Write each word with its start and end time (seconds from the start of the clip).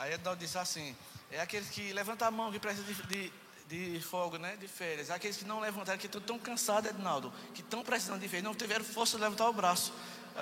Aí 0.00 0.14
Ednaldo 0.14 0.40
disse 0.40 0.56
assim: 0.56 0.96
é 1.30 1.42
aqueles 1.42 1.68
que 1.68 1.92
levantam 1.92 2.26
a 2.26 2.30
mão 2.30 2.50
que 2.50 2.58
precisa 2.58 2.82
de, 3.04 3.30
de, 3.68 3.98
de 3.98 4.00
folga, 4.00 4.38
né? 4.38 4.56
De 4.56 4.66
férias. 4.66 5.10
Aqueles 5.10 5.36
que 5.36 5.44
não 5.44 5.60
levantaram, 5.60 5.98
que 5.98 6.06
estão 6.06 6.22
tão 6.22 6.38
cansados, 6.38 6.88
Ednaldo, 6.88 7.30
que 7.54 7.60
estão 7.60 7.84
precisando 7.84 8.18
de 8.18 8.26
férias, 8.26 8.44
não 8.44 8.54
tiveram 8.54 8.82
força 8.82 9.18
de 9.18 9.22
levantar 9.22 9.46
o 9.50 9.52
braço. 9.52 9.92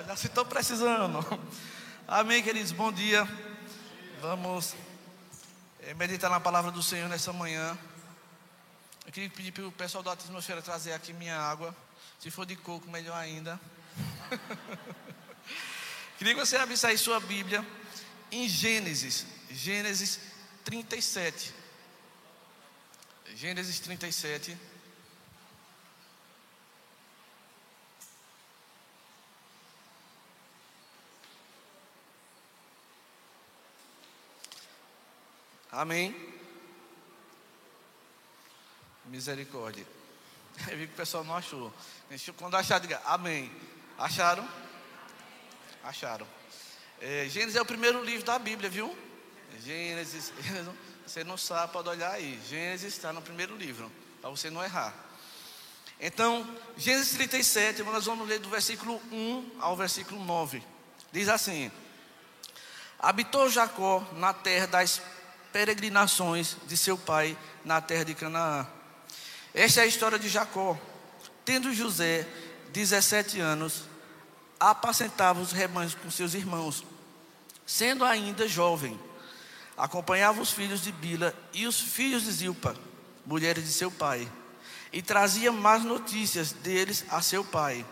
Já 0.07 0.13
estão 0.13 0.45
precisando. 0.45 1.19
Amém, 2.07 2.41
queridos. 2.41 2.71
Bom 2.71 2.89
dia. 2.89 3.27
Vamos 4.21 4.75
é, 5.81 5.93
meditar 5.93 6.31
na 6.31 6.39
palavra 6.39 6.71
do 6.71 6.81
Senhor 6.81 7.09
nessa 7.09 7.33
manhã. 7.33 7.77
Eu 9.05 9.11
queria 9.11 9.29
pedir 9.29 9.51
para 9.51 9.67
o 9.67 9.71
pessoal 9.73 10.01
da 10.01 10.13
atmosfera 10.13 10.61
trazer 10.61 10.93
aqui 10.93 11.11
minha 11.11 11.37
água. 11.37 11.75
Se 12.17 12.31
for 12.31 12.45
de 12.45 12.55
coco, 12.55 12.89
melhor 12.89 13.17
ainda. 13.17 13.59
queria 16.17 16.33
que 16.33 16.39
você 16.39 16.55
abrisse 16.55 16.87
aí 16.87 16.97
sua 16.97 17.19
Bíblia 17.19 17.65
em 18.31 18.47
Gênesis. 18.47 19.38
Gênesis 19.49 20.19
37. 20.63 21.53
Gênesis 23.35 23.79
37. 23.79 24.57
Amém. 35.71 36.15
Misericórdia. 39.05 39.85
Eu 40.67 40.77
vi 40.77 40.87
que 40.87 40.93
o 40.93 40.97
pessoal 40.97 41.23
não 41.23 41.35
achou. 41.35 41.73
Quando 42.37 42.55
achar, 42.55 42.79
diga 42.79 43.01
amém. 43.05 43.51
Acharam? 43.97 44.47
Acharam. 45.83 46.27
É, 46.99 47.27
Gênesis 47.29 47.55
é 47.55 47.61
o 47.61 47.65
primeiro 47.65 48.03
livro 48.03 48.25
da 48.25 48.37
Bíblia, 48.37 48.69
viu? 48.69 49.08
Gênesis. 49.63 50.31
Você 51.05 51.23
não 51.23 51.37
sabe, 51.37 51.73
pode 51.73 51.89
olhar 51.89 52.11
aí. 52.11 52.39
Gênesis 52.47 52.93
está 52.93 53.11
no 53.11 53.21
primeiro 53.21 53.55
livro, 53.55 53.91
para 54.21 54.29
você 54.29 54.49
não 54.49 54.63
errar. 54.63 54.93
Então, 55.99 56.47
Gênesis 56.77 57.13
37, 57.13 57.83
nós 57.83 58.05
vamos 58.05 58.27
ler 58.27 58.39
do 58.39 58.49
versículo 58.49 59.01
1 59.11 59.57
ao 59.59 59.75
versículo 59.75 60.23
9. 60.23 60.63
Diz 61.11 61.27
assim: 61.27 61.71
Habitou 62.97 63.49
Jacó 63.49 64.07
na 64.13 64.33
terra 64.33 64.67
das 64.67 65.01
peregrinações 65.51 66.55
de 66.67 66.77
seu 66.77 66.97
pai 66.97 67.37
na 67.65 67.81
terra 67.81 68.05
de 68.05 68.15
Canaã. 68.15 68.67
Esta 69.53 69.81
é 69.81 69.83
a 69.83 69.87
história 69.87 70.19
de 70.19 70.29
Jacó. 70.29 70.77
Tendo 71.43 71.73
José 71.73 72.27
17 72.71 73.39
anos, 73.39 73.83
apacentava 74.59 75.41
os 75.41 75.51
rebanhos 75.51 75.95
com 75.95 76.11
seus 76.11 76.33
irmãos. 76.33 76.83
Sendo 77.65 78.05
ainda 78.05 78.47
jovem, 78.47 78.99
acompanhava 79.79 80.41
os 80.41 80.51
filhos 80.51 80.81
de 80.81 80.91
Bila 80.91 81.33
e 81.53 81.65
os 81.65 81.79
filhos 81.79 82.23
de 82.23 82.31
Zilpa, 82.31 82.75
mulheres 83.25 83.63
de 83.63 83.71
seu 83.71 83.89
pai, 83.89 84.29
e 84.91 85.01
trazia 85.01 85.51
más 85.53 85.85
notícias 85.85 86.51
deles 86.51 87.05
a 87.09 87.21
seu 87.21 87.45
pai. 87.45 87.85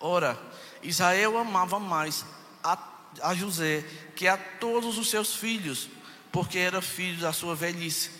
Ora, 0.00 0.38
Israel 0.82 1.38
amava 1.38 1.78
mais 1.78 2.24
a, 2.62 2.76
a 3.22 3.34
José 3.34 3.84
que 4.16 4.26
a 4.26 4.36
todos 4.36 4.98
os 4.98 5.08
seus 5.08 5.36
filhos, 5.36 5.88
porque 6.32 6.58
era 6.58 6.82
filho 6.82 7.20
da 7.20 7.32
sua 7.32 7.54
velhice. 7.54 8.10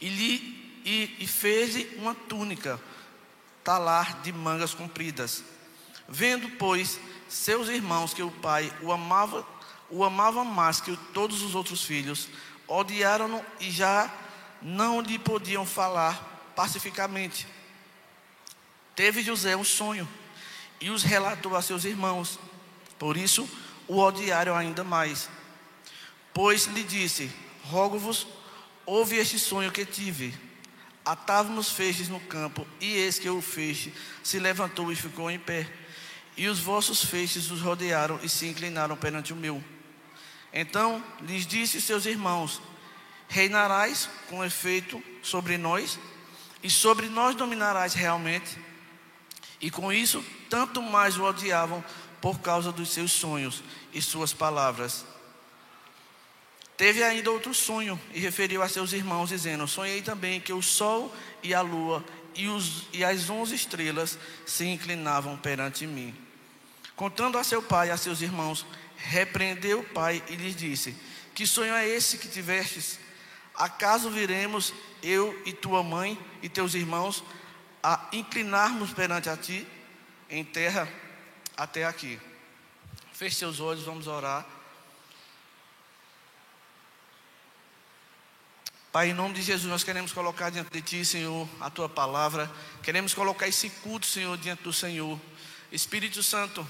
E, 0.00 0.08
lhe, 0.08 0.80
e, 0.84 1.16
e 1.18 1.26
fez-lhe 1.26 1.96
uma 1.96 2.14
túnica, 2.14 2.80
talar 3.64 4.20
de 4.22 4.32
mangas 4.32 4.72
compridas. 4.72 5.42
Vendo, 6.08 6.48
pois, 6.50 7.00
seus 7.28 7.68
irmãos 7.68 8.14
que 8.14 8.22
o 8.22 8.30
pai 8.30 8.72
o 8.82 8.92
amava, 8.92 9.44
o 9.90 10.04
amava 10.04 10.44
mais 10.44 10.80
que 10.80 10.96
todos 11.12 11.42
os 11.42 11.54
outros 11.54 11.82
filhos, 11.82 12.28
odiaram-no 12.66 13.44
e 13.60 13.70
já 13.70 14.12
não 14.60 15.00
lhe 15.00 15.18
podiam 15.18 15.64
falar 15.64 16.52
pacificamente. 16.54 17.46
Teve 18.94 19.22
José 19.22 19.56
um 19.56 19.64
sonho 19.64 20.08
e 20.80 20.90
os 20.90 21.02
relatou 21.02 21.56
a 21.56 21.62
seus 21.62 21.84
irmãos. 21.84 22.38
Por 22.98 23.16
isso 23.16 23.48
o 23.86 23.98
odiaram 23.98 24.56
ainda 24.56 24.84
mais. 24.84 25.28
Pois 26.34 26.66
lhe 26.66 26.82
disse: 26.82 27.30
Rogo-vos, 27.64 28.26
ouve 28.84 29.16
este 29.16 29.38
sonho 29.38 29.72
que 29.72 29.86
tive. 29.86 30.34
Atávamos 31.04 31.70
feixes 31.70 32.08
no 32.08 32.20
campo, 32.20 32.66
e 32.80 32.92
eis 32.92 33.18
que 33.18 33.30
o 33.30 33.40
feixe 33.40 33.94
se 34.22 34.38
levantou 34.38 34.92
e 34.92 34.96
ficou 34.96 35.30
em 35.30 35.38
pé. 35.38 35.66
E 36.36 36.46
os 36.48 36.58
vossos 36.58 37.02
feixes 37.02 37.50
os 37.50 37.62
rodearam 37.62 38.20
e 38.22 38.28
se 38.28 38.46
inclinaram 38.46 38.96
perante 38.96 39.32
o 39.32 39.36
meu. 39.36 39.62
Então 40.52 41.02
lhes 41.20 41.46
disse 41.46 41.80
seus 41.80 42.06
irmãos: 42.06 42.60
Reinarás 43.28 44.08
com 44.28 44.44
efeito 44.44 45.02
sobre 45.22 45.58
nós, 45.58 45.98
e 46.62 46.70
sobre 46.70 47.08
nós 47.08 47.34
dominarás 47.34 47.94
realmente. 47.94 48.58
E 49.60 49.70
com 49.70 49.92
isso, 49.92 50.24
tanto 50.48 50.80
mais 50.80 51.16
o 51.18 51.24
odiavam 51.24 51.84
por 52.20 52.40
causa 52.40 52.72
dos 52.72 52.90
seus 52.90 53.12
sonhos 53.12 53.62
e 53.92 54.00
suas 54.00 54.32
palavras. 54.32 55.04
Teve 56.76 57.02
ainda 57.02 57.30
outro 57.30 57.52
sonho 57.52 58.00
e 58.14 58.20
referiu 58.20 58.62
a 58.62 58.68
seus 58.68 58.92
irmãos, 58.92 59.30
dizendo: 59.30 59.66
Sonhei 59.66 60.00
também 60.00 60.40
que 60.40 60.52
o 60.52 60.62
sol 60.62 61.14
e 61.42 61.52
a 61.52 61.60
lua 61.60 62.04
e, 62.36 62.46
os, 62.46 62.86
e 62.92 63.04
as 63.04 63.28
onze 63.28 63.56
estrelas 63.56 64.16
se 64.46 64.64
inclinavam 64.64 65.36
perante 65.36 65.86
mim. 65.86 66.14
Contando 66.94 67.36
a 67.36 67.42
seu 67.42 67.60
pai 67.60 67.88
e 67.88 67.90
a 67.90 67.96
seus 67.96 68.20
irmãos, 68.20 68.64
repreendeu 68.98 69.80
o 69.80 69.84
pai 69.84 70.22
e 70.28 70.36
lhes 70.36 70.54
disse: 70.54 70.94
Que 71.34 71.46
sonho 71.46 71.74
é 71.74 71.88
esse 71.88 72.18
que 72.18 72.28
tivestes? 72.28 72.98
Acaso 73.54 74.10
viremos 74.10 74.72
eu 75.02 75.40
e 75.46 75.52
tua 75.52 75.82
mãe 75.82 76.18
e 76.42 76.48
teus 76.48 76.74
irmãos 76.74 77.24
a 77.82 78.08
inclinarmos 78.12 78.92
perante 78.92 79.28
a 79.28 79.36
ti 79.36 79.66
em 80.28 80.44
terra 80.44 80.88
até 81.56 81.84
aqui? 81.84 82.20
Feche 83.12 83.36
seus 83.36 83.58
olhos, 83.58 83.84
vamos 83.84 84.06
orar. 84.06 84.46
Pai, 88.92 89.10
em 89.10 89.14
nome 89.14 89.34
de 89.34 89.42
Jesus, 89.42 89.70
nós 89.70 89.84
queremos 89.84 90.12
colocar 90.12 90.50
diante 90.50 90.70
de 90.70 90.80
Ti, 90.80 91.04
Senhor, 91.04 91.48
a 91.60 91.68
Tua 91.68 91.88
palavra. 91.88 92.50
Queremos 92.82 93.12
colocar 93.12 93.46
esse 93.46 93.68
culto, 93.68 94.06
Senhor, 94.06 94.36
diante 94.38 94.62
do 94.62 94.72
Senhor. 94.72 95.20
Espírito 95.70 96.22
Santo, 96.22 96.66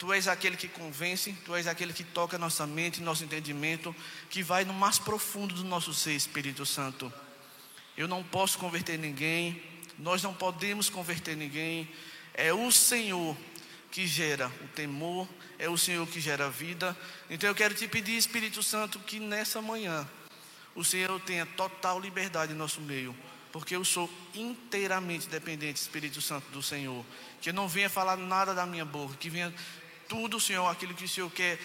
Tu 0.00 0.10
és 0.14 0.26
aquele 0.28 0.56
que 0.56 0.66
convence, 0.66 1.30
Tu 1.44 1.54
és 1.54 1.66
aquele 1.66 1.92
que 1.92 2.02
toca 2.02 2.38
nossa 2.38 2.66
mente, 2.66 3.02
nosso 3.02 3.22
entendimento, 3.22 3.94
que 4.30 4.42
vai 4.42 4.64
no 4.64 4.72
mais 4.72 4.98
profundo 4.98 5.54
do 5.54 5.62
nosso 5.62 5.92
ser, 5.92 6.14
Espírito 6.14 6.64
Santo. 6.64 7.12
Eu 7.98 8.08
não 8.08 8.24
posso 8.24 8.58
converter 8.58 8.98
ninguém, 8.98 9.62
nós 9.98 10.22
não 10.22 10.32
podemos 10.32 10.88
converter 10.88 11.36
ninguém. 11.36 11.86
É 12.32 12.50
o 12.50 12.72
Senhor 12.72 13.36
que 13.90 14.06
gera 14.06 14.50
o 14.64 14.68
temor, 14.68 15.28
é 15.58 15.68
o 15.68 15.76
Senhor 15.76 16.06
que 16.06 16.18
gera 16.18 16.46
a 16.46 16.48
vida. 16.48 16.96
Então 17.28 17.50
eu 17.50 17.54
quero 17.54 17.74
te 17.74 17.86
pedir, 17.86 18.16
Espírito 18.16 18.62
Santo, 18.62 18.98
que 19.00 19.20
nessa 19.20 19.60
manhã 19.60 20.08
o 20.74 20.82
Senhor 20.82 21.20
tenha 21.20 21.44
total 21.44 22.00
liberdade 22.00 22.54
em 22.54 22.56
nosso 22.56 22.80
meio, 22.80 23.14
porque 23.52 23.76
eu 23.76 23.84
sou 23.84 24.08
inteiramente 24.34 25.28
dependente, 25.28 25.78
Espírito 25.78 26.22
Santo 26.22 26.48
do 26.52 26.62
Senhor. 26.62 27.04
Que 27.42 27.52
não 27.52 27.68
venha 27.68 27.90
falar 27.90 28.16
nada 28.16 28.54
da 28.54 28.64
minha 28.64 28.84
boca, 28.84 29.14
que 29.16 29.28
venha 29.28 29.52
tudo, 30.10 30.40
Senhor, 30.40 30.66
aquilo 30.66 30.92
que 30.92 31.04
o 31.04 31.08
Senhor 31.08 31.30
quer 31.30 31.56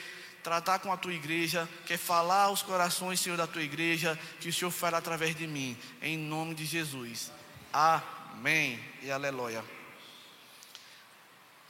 tratar 0.44 0.78
com 0.78 0.94
a 0.94 0.98
tua 0.98 1.12
igreja, 1.12 1.68
quer 1.88 1.98
falar 1.98 2.44
aos 2.44 2.62
corações, 2.62 3.20
Senhor, 3.20 3.36
da 3.36 3.48
tua 3.48 3.64
igreja, 3.64 4.18
que 4.40 4.48
o 4.48 4.54
Senhor 4.54 4.70
fale 4.70 4.96
através 4.96 5.36
de 5.36 5.48
mim, 5.48 5.76
em 6.00 6.16
nome 6.16 6.54
de 6.54 6.64
Jesus. 6.64 7.32
Amém 7.74 8.80
e 9.02 9.10
aleluia. 9.10 9.66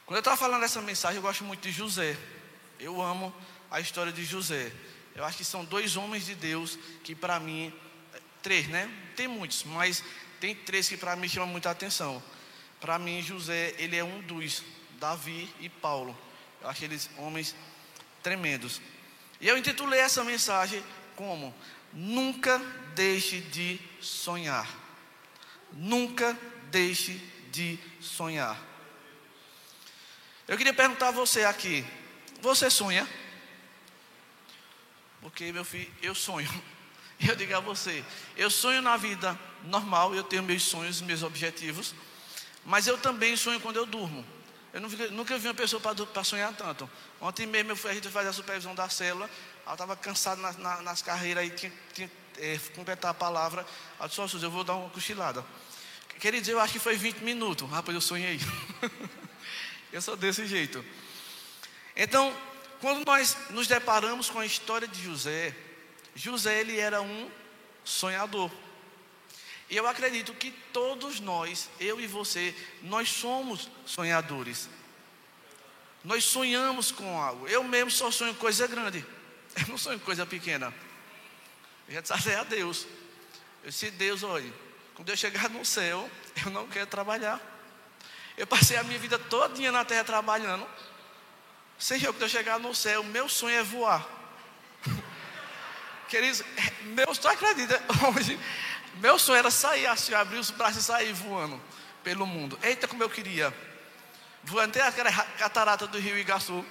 Quando 0.05 0.17
eu 0.17 0.19
estava 0.19 0.35
falando 0.35 0.59
dessa 0.59 0.81
mensagem, 0.81 1.15
eu 1.15 1.21
gosto 1.21 1.45
muito 1.45 1.61
de 1.61 1.71
José. 1.71 2.17
Eu 2.77 3.01
amo 3.01 3.33
a 3.71 3.79
história 3.79 4.11
de 4.11 4.25
José. 4.25 4.69
Eu 5.15 5.23
acho 5.23 5.37
que 5.37 5.45
são 5.45 5.63
dois 5.63 5.95
homens 5.95 6.25
de 6.25 6.35
Deus 6.35 6.77
que 7.05 7.15
para 7.15 7.39
mim, 7.39 7.73
três, 8.43 8.67
né? 8.67 8.91
Tem 9.15 9.29
muitos, 9.29 9.63
mas 9.63 10.03
tem 10.41 10.53
três 10.53 10.89
que 10.89 10.97
para 10.97 11.15
mim 11.15 11.29
chamam 11.29 11.47
muita 11.47 11.71
atenção. 11.71 12.21
Para 12.81 12.99
mim, 12.99 13.21
José, 13.21 13.73
ele 13.77 13.95
é 13.95 14.03
um 14.03 14.21
dos, 14.23 14.61
Davi 14.99 15.49
e 15.61 15.69
Paulo. 15.69 16.24
Eu 16.65 16.71
acho 16.71 16.83
eles 16.83 17.11
homens 17.17 17.53
tremendos. 18.23 18.81
E 19.39 19.47
eu 19.47 19.55
intitulei 19.55 19.99
essa 19.99 20.23
mensagem 20.23 20.83
como 21.15 21.53
Nunca 21.93 22.57
deixe 22.95 23.39
de 23.39 23.79
sonhar. 24.01 24.67
Nunca 25.71 26.37
deixe 26.71 27.13
de 27.51 27.77
sonhar. 28.01 28.59
Eu 30.47 30.57
queria 30.57 30.73
perguntar 30.73 31.09
a 31.09 31.11
você 31.11 31.43
aqui: 31.43 31.85
você 32.41 32.67
sonha? 32.71 33.07
Porque, 35.21 35.51
meu 35.51 35.63
filho, 35.63 35.93
eu 36.01 36.15
sonho. 36.15 36.49
Eu 37.17 37.33
digo 37.33 37.55
a 37.55 37.61
você, 37.61 38.03
eu 38.35 38.51
sonho 38.51 38.81
na 38.81 38.97
vida 38.97 39.39
normal, 39.63 40.13
eu 40.13 40.21
tenho 40.21 40.43
meus 40.43 40.63
sonhos, 40.63 40.99
meus 40.99 41.23
objetivos, 41.23 41.95
mas 42.65 42.87
eu 42.87 42.97
também 42.97 43.37
sonho 43.37 43.61
quando 43.61 43.77
eu 43.77 43.85
durmo. 43.85 44.25
Eu 44.75 44.81
nunca, 44.81 45.37
vi 45.37 45.47
uma 45.47 45.53
pessoa 45.53 45.81
para 45.81 46.21
sonhar 46.25 46.53
tanto. 46.53 46.89
Ontem 47.21 47.47
mesmo 47.47 47.71
eu 47.71 47.77
fui, 47.77 47.91
a 47.91 47.93
gente 47.93 48.09
fazer 48.09 48.27
a 48.27 48.33
supervisão 48.33 48.75
da 48.75 48.89
célula. 48.89 49.29
Ela 49.65 49.73
estava 49.73 49.95
cansada 49.95 50.41
na, 50.41 50.51
na, 50.51 50.81
nas 50.81 51.01
carreiras 51.01 51.47
e 51.47 51.49
tinha, 51.49 51.71
tinha 51.93 52.11
é, 52.37 52.59
completar 52.75 53.11
a 53.11 53.13
palavra. 53.13 53.65
Ela 53.97 54.09
disse, 54.09 54.19
oh, 54.19 54.27
eu 54.43 54.51
vou 54.51 54.65
dar 54.65 54.75
uma 54.75 54.89
cochilada. 54.89 55.45
Queridos, 56.19 56.49
eu 56.49 56.59
acho 56.59 56.73
que 56.73 56.79
foi 56.79 56.97
20 56.97 57.19
minutos. 57.19 57.69
Rapaz, 57.69 57.95
eu 57.95 58.01
sonhei. 58.01 58.37
eu 59.93 60.01
sou 60.01 60.17
desse 60.17 60.45
jeito. 60.45 60.83
Então, 61.95 62.35
quando 62.81 63.05
nós 63.05 63.37
nos 63.51 63.67
deparamos 63.67 64.29
com 64.29 64.39
a 64.39 64.45
história 64.45 64.89
de 64.89 65.01
José, 65.01 65.55
José 66.13 66.59
ele 66.59 66.77
era 66.77 67.01
um 67.01 67.31
sonhador. 67.85 68.51
E 69.69 69.75
eu 69.75 69.87
acredito 69.87 70.33
que 70.33 70.51
todos 70.71 71.19
nós, 71.19 71.69
eu 71.79 71.99
e 71.99 72.05
você, 72.05 72.55
nós 72.83 73.09
somos 73.09 73.69
sonhadores. 73.85 74.69
Nós 76.03 76.23
sonhamos 76.23 76.91
com 76.91 77.19
algo. 77.19 77.47
Eu 77.47 77.63
mesmo 77.63 77.89
só 77.89 78.11
sonho 78.11 78.35
coisa 78.35 78.67
grande. 78.67 79.03
Eu 79.57 79.67
não 79.69 79.77
sonho 79.77 79.99
coisa 80.01 80.25
pequena. 80.25 80.73
Eu 81.87 81.95
já 81.95 82.01
disse 82.01 82.33
a 82.33 82.43
Deus. 82.43 82.85
Eu 83.63 83.69
disse, 83.69 83.89
Deus, 83.89 84.21
olha, 84.21 84.51
quando 84.95 85.09
eu 85.09 85.17
chegar 85.17 85.49
no 85.49 85.65
céu, 85.65 86.09
eu 86.45 86.51
não 86.51 86.67
quero 86.67 86.87
trabalhar. 86.87 87.39
Eu 88.37 88.45
passei 88.45 88.75
a 88.75 88.83
minha 88.83 88.99
vida 88.99 89.17
todinha 89.17 89.71
na 89.71 89.85
terra 89.85 90.03
trabalhando. 90.03 90.67
Senhor, 91.79 92.13
quando 92.13 92.23
eu 92.23 92.29
chegar 92.29 92.59
no 92.59 92.75
céu, 92.75 93.03
meu 93.03 93.29
sonho 93.29 93.55
é 93.55 93.63
voar. 93.63 94.05
Queridos, 96.09 96.43
meu 96.83 97.15
sonho, 97.15 97.33
acredita, 97.33 97.81
hoje, 98.15 98.39
meu 98.99 99.19
sonho 99.19 99.39
era 99.39 99.51
sair 99.51 99.87
assim, 99.87 100.13
abrir 100.13 100.37
os 100.37 100.51
braços 100.51 100.83
e 100.83 100.83
sair 100.83 101.13
voando 101.13 101.61
pelo 102.03 102.25
mundo. 102.25 102.57
Eita, 102.63 102.87
como 102.87 103.03
eu 103.03 103.09
queria. 103.09 103.53
Voando 104.43 104.69
até 104.69 104.81
aquela 104.81 105.11
catarata 105.11 105.87
do 105.87 105.97
rio 105.97 106.17
Igaçu. 106.17 106.65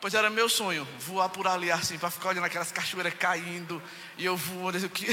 Pois 0.00 0.14
era 0.14 0.30
meu 0.30 0.48
sonho, 0.48 0.86
voar 1.00 1.28
por 1.28 1.48
ali 1.48 1.72
assim, 1.72 1.98
para 1.98 2.10
ficar 2.10 2.28
olhando 2.28 2.44
aquelas 2.44 2.70
cachoeiras 2.70 3.14
caindo. 3.14 3.82
E 4.16 4.24
eu 4.24 4.36
voando, 4.36 4.88
que, 4.88 5.06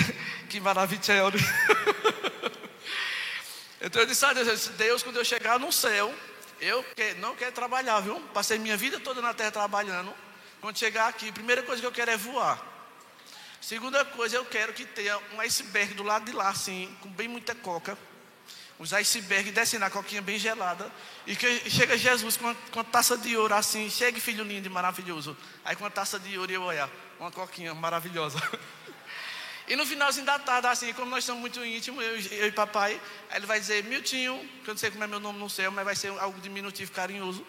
que 0.47 0.59
maravilha. 0.59 1.01
então 3.81 4.01
eu 4.01 4.05
disse 4.05 4.23
a 4.25 4.33
Deus, 4.33 4.67
Deus, 4.69 5.01
quando 5.01 5.17
eu 5.17 5.25
chegar 5.25 5.59
no 5.59 5.71
céu, 5.71 6.13
eu 6.59 6.85
não 7.19 7.35
quero 7.35 7.51
trabalhar, 7.51 7.99
viu? 7.99 8.19
Passei 8.33 8.59
minha 8.59 8.77
vida 8.77 8.99
toda 8.99 9.21
na 9.21 9.33
terra 9.33 9.51
trabalhando. 9.51 10.13
Quando 10.61 10.77
chegar 10.77 11.07
aqui, 11.07 11.29
a 11.29 11.33
primeira 11.33 11.63
coisa 11.63 11.81
que 11.81 11.87
eu 11.87 11.91
quero 11.91 12.11
é 12.11 12.17
voar. 12.17 12.74
Segunda 13.65 14.05
coisa, 14.05 14.35
eu 14.35 14.45
quero 14.45 14.73
que 14.73 14.85
tenha 14.85 15.17
um 15.33 15.41
iceberg 15.41 15.95
do 15.95 16.03
lado 16.03 16.25
de 16.25 16.31
lá, 16.31 16.49
assim, 16.49 16.95
com 17.01 17.09
bem 17.09 17.27
muita 17.27 17.55
coca. 17.55 17.97
Os 18.77 18.93
icebergs 18.93 19.51
descendo 19.51 19.85
a 19.85 19.89
coquinha 19.89 20.21
bem 20.21 20.37
gelada. 20.37 20.91
E 21.25 21.35
que 21.35 21.67
chega 21.67 21.97
Jesus 21.97 22.37
com 22.37 22.45
uma, 22.45 22.53
com 22.53 22.77
uma 22.77 22.83
taça 22.83 23.17
de 23.17 23.35
ouro 23.35 23.55
assim. 23.55 23.89
Chega, 23.89 24.19
filho 24.19 24.43
lindo 24.43 24.67
e 24.67 24.69
maravilhoso. 24.69 25.35
Aí 25.63 25.75
com 25.75 25.83
uma 25.83 25.89
taça 25.89 26.19
de 26.19 26.37
ouro 26.37 26.51
eu 26.51 26.61
olhar. 26.61 26.87
Uma 27.19 27.31
coquinha 27.31 27.73
maravilhosa. 27.73 28.37
E 29.67 29.75
no 29.75 29.83
finalzinho 29.83 30.27
da 30.27 30.37
tarde, 30.37 30.67
assim, 30.67 30.93
como 30.93 31.09
nós 31.09 31.25
somos 31.25 31.41
muito 31.41 31.65
íntimos, 31.65 32.05
eu, 32.05 32.19
eu, 32.37 32.47
e 32.49 32.51
papai, 32.51 33.01
aí 33.31 33.37
ele 33.37 33.47
vai 33.47 33.59
dizer, 33.59 33.83
Miltinho, 33.83 34.37
que 34.63 34.69
eu 34.69 34.75
não 34.75 34.77
sei 34.77 34.91
como 34.91 35.03
é 35.03 35.07
meu 35.07 35.19
nome 35.19 35.39
no 35.39 35.49
céu, 35.49 35.71
mas 35.71 35.83
vai 35.83 35.95
ser 35.95 36.09
algo 36.19 36.39
diminutivo, 36.39 36.91
carinhoso. 36.91 37.43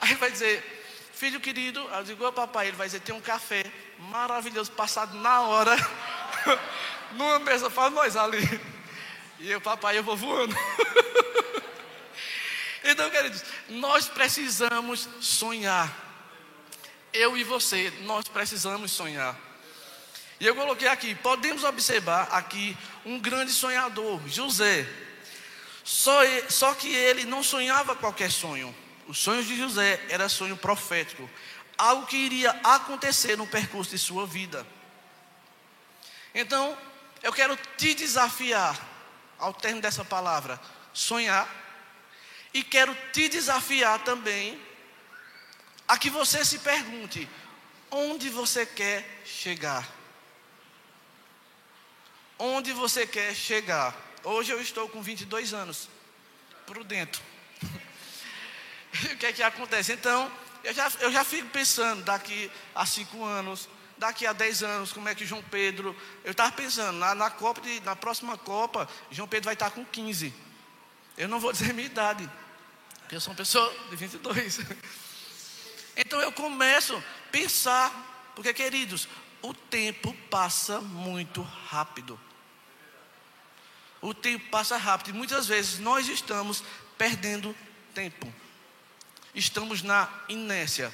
Aí 0.00 0.10
ele 0.10 0.20
vai 0.20 0.30
dizer, 0.30 0.75
filho 1.16 1.40
querido, 1.40 1.80
eu 1.80 2.04
digo, 2.04 2.26
ô 2.26 2.32
papai, 2.32 2.68
ele 2.68 2.76
vai 2.76 2.86
dizer, 2.86 3.00
tem 3.00 3.14
um 3.14 3.20
café 3.22 3.64
maravilhoso, 3.98 4.70
passado 4.72 5.16
na 5.16 5.40
hora, 5.40 5.74
numa 7.12 7.38
mesa 7.38 7.70
para 7.70 7.88
nós 7.88 8.16
ali. 8.16 8.38
E 9.38 9.50
eu, 9.50 9.58
papai, 9.58 9.96
eu 9.96 10.04
vou 10.04 10.14
voando. 10.14 10.54
então, 12.84 13.10
queridos, 13.10 13.42
nós 13.70 14.08
precisamos 14.08 15.08
sonhar. 15.22 15.90
Eu 17.14 17.34
e 17.34 17.42
você, 17.42 17.90
nós 18.02 18.28
precisamos 18.28 18.92
sonhar. 18.92 19.34
E 20.38 20.46
eu 20.46 20.54
coloquei 20.54 20.86
aqui, 20.86 21.14
podemos 21.14 21.64
observar 21.64 22.28
aqui 22.30 22.76
um 23.06 23.18
grande 23.18 23.52
sonhador, 23.52 24.20
José. 24.28 24.86
Só, 25.82 26.20
só 26.50 26.74
que 26.74 26.94
ele 26.94 27.24
não 27.24 27.42
sonhava 27.42 27.96
qualquer 27.96 28.30
sonho. 28.30 28.74
Os 29.06 29.18
sonhos 29.18 29.46
de 29.46 29.56
José 29.56 30.04
era 30.08 30.28
sonho 30.28 30.56
profético, 30.56 31.28
algo 31.78 32.06
que 32.06 32.16
iria 32.16 32.50
acontecer 32.64 33.36
no 33.36 33.46
percurso 33.46 33.90
de 33.90 33.98
sua 33.98 34.26
vida. 34.26 34.66
Então, 36.34 36.76
eu 37.22 37.32
quero 37.32 37.56
te 37.76 37.94
desafiar 37.94 38.78
ao 39.38 39.54
termo 39.54 39.80
dessa 39.80 40.04
palavra, 40.04 40.60
sonhar. 40.92 41.48
E 42.52 42.62
quero 42.62 42.96
te 43.12 43.28
desafiar 43.28 44.02
também 44.02 44.60
a 45.86 45.96
que 45.96 46.10
você 46.10 46.44
se 46.44 46.58
pergunte: 46.58 47.28
onde 47.90 48.28
você 48.28 48.66
quer 48.66 49.22
chegar? 49.24 49.86
Onde 52.38 52.72
você 52.72 53.06
quer 53.06 53.34
chegar? 53.34 53.94
Hoje 54.24 54.52
eu 54.52 54.60
estou 54.60 54.88
com 54.88 55.00
22 55.00 55.54
anos, 55.54 55.88
prudento. 56.66 57.22
o 59.12 59.16
que 59.16 59.26
é 59.26 59.32
que 59.32 59.42
acontece? 59.42 59.92
Então, 59.92 60.30
eu 60.64 60.74
já, 60.74 60.90
eu 61.00 61.12
já 61.12 61.24
fico 61.24 61.48
pensando 61.48 62.02
daqui 62.02 62.50
a 62.74 62.84
cinco 62.84 63.24
anos, 63.24 63.68
daqui 63.96 64.26
a 64.26 64.32
10 64.32 64.62
anos, 64.62 64.92
como 64.92 65.08
é 65.08 65.14
que 65.14 65.24
João 65.24 65.42
Pedro. 65.42 65.96
Eu 66.24 66.32
estava 66.32 66.52
pensando, 66.52 66.98
na, 66.98 67.14
na, 67.14 67.30
Copa 67.30 67.60
de, 67.60 67.80
na 67.80 67.94
próxima 67.94 68.36
Copa, 68.36 68.88
João 69.10 69.28
Pedro 69.28 69.46
vai 69.46 69.54
estar 69.54 69.70
com 69.70 69.84
15. 69.84 70.34
Eu 71.16 71.28
não 71.28 71.38
vou 71.38 71.52
dizer 71.52 71.72
minha 71.72 71.86
idade, 71.86 72.28
porque 73.00 73.16
eu 73.16 73.20
sou 73.20 73.32
uma 73.32 73.36
pessoa 73.36 73.72
de 73.90 73.96
22. 73.96 74.60
Então 75.98 76.20
eu 76.20 76.30
começo 76.30 76.94
a 76.94 77.02
pensar, 77.32 78.30
porque 78.34 78.52
queridos, 78.52 79.08
o 79.40 79.54
tempo 79.54 80.12
passa 80.28 80.78
muito 80.78 81.40
rápido. 81.40 82.20
O 84.02 84.12
tempo 84.12 84.50
passa 84.50 84.76
rápido 84.76 85.08
e 85.08 85.12
muitas 85.14 85.46
vezes 85.46 85.78
nós 85.78 86.06
estamos 86.06 86.62
perdendo 86.98 87.56
tempo. 87.94 88.30
Estamos 89.36 89.82
na 89.82 90.08
inércia. 90.30 90.90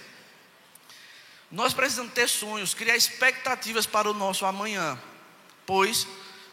Nós 1.48 1.72
precisamos 1.72 2.12
ter 2.12 2.28
sonhos, 2.28 2.74
criar 2.74 2.96
expectativas 2.96 3.86
para 3.86 4.10
o 4.10 4.14
nosso 4.14 4.44
amanhã. 4.44 5.00
Pois, 5.64 6.08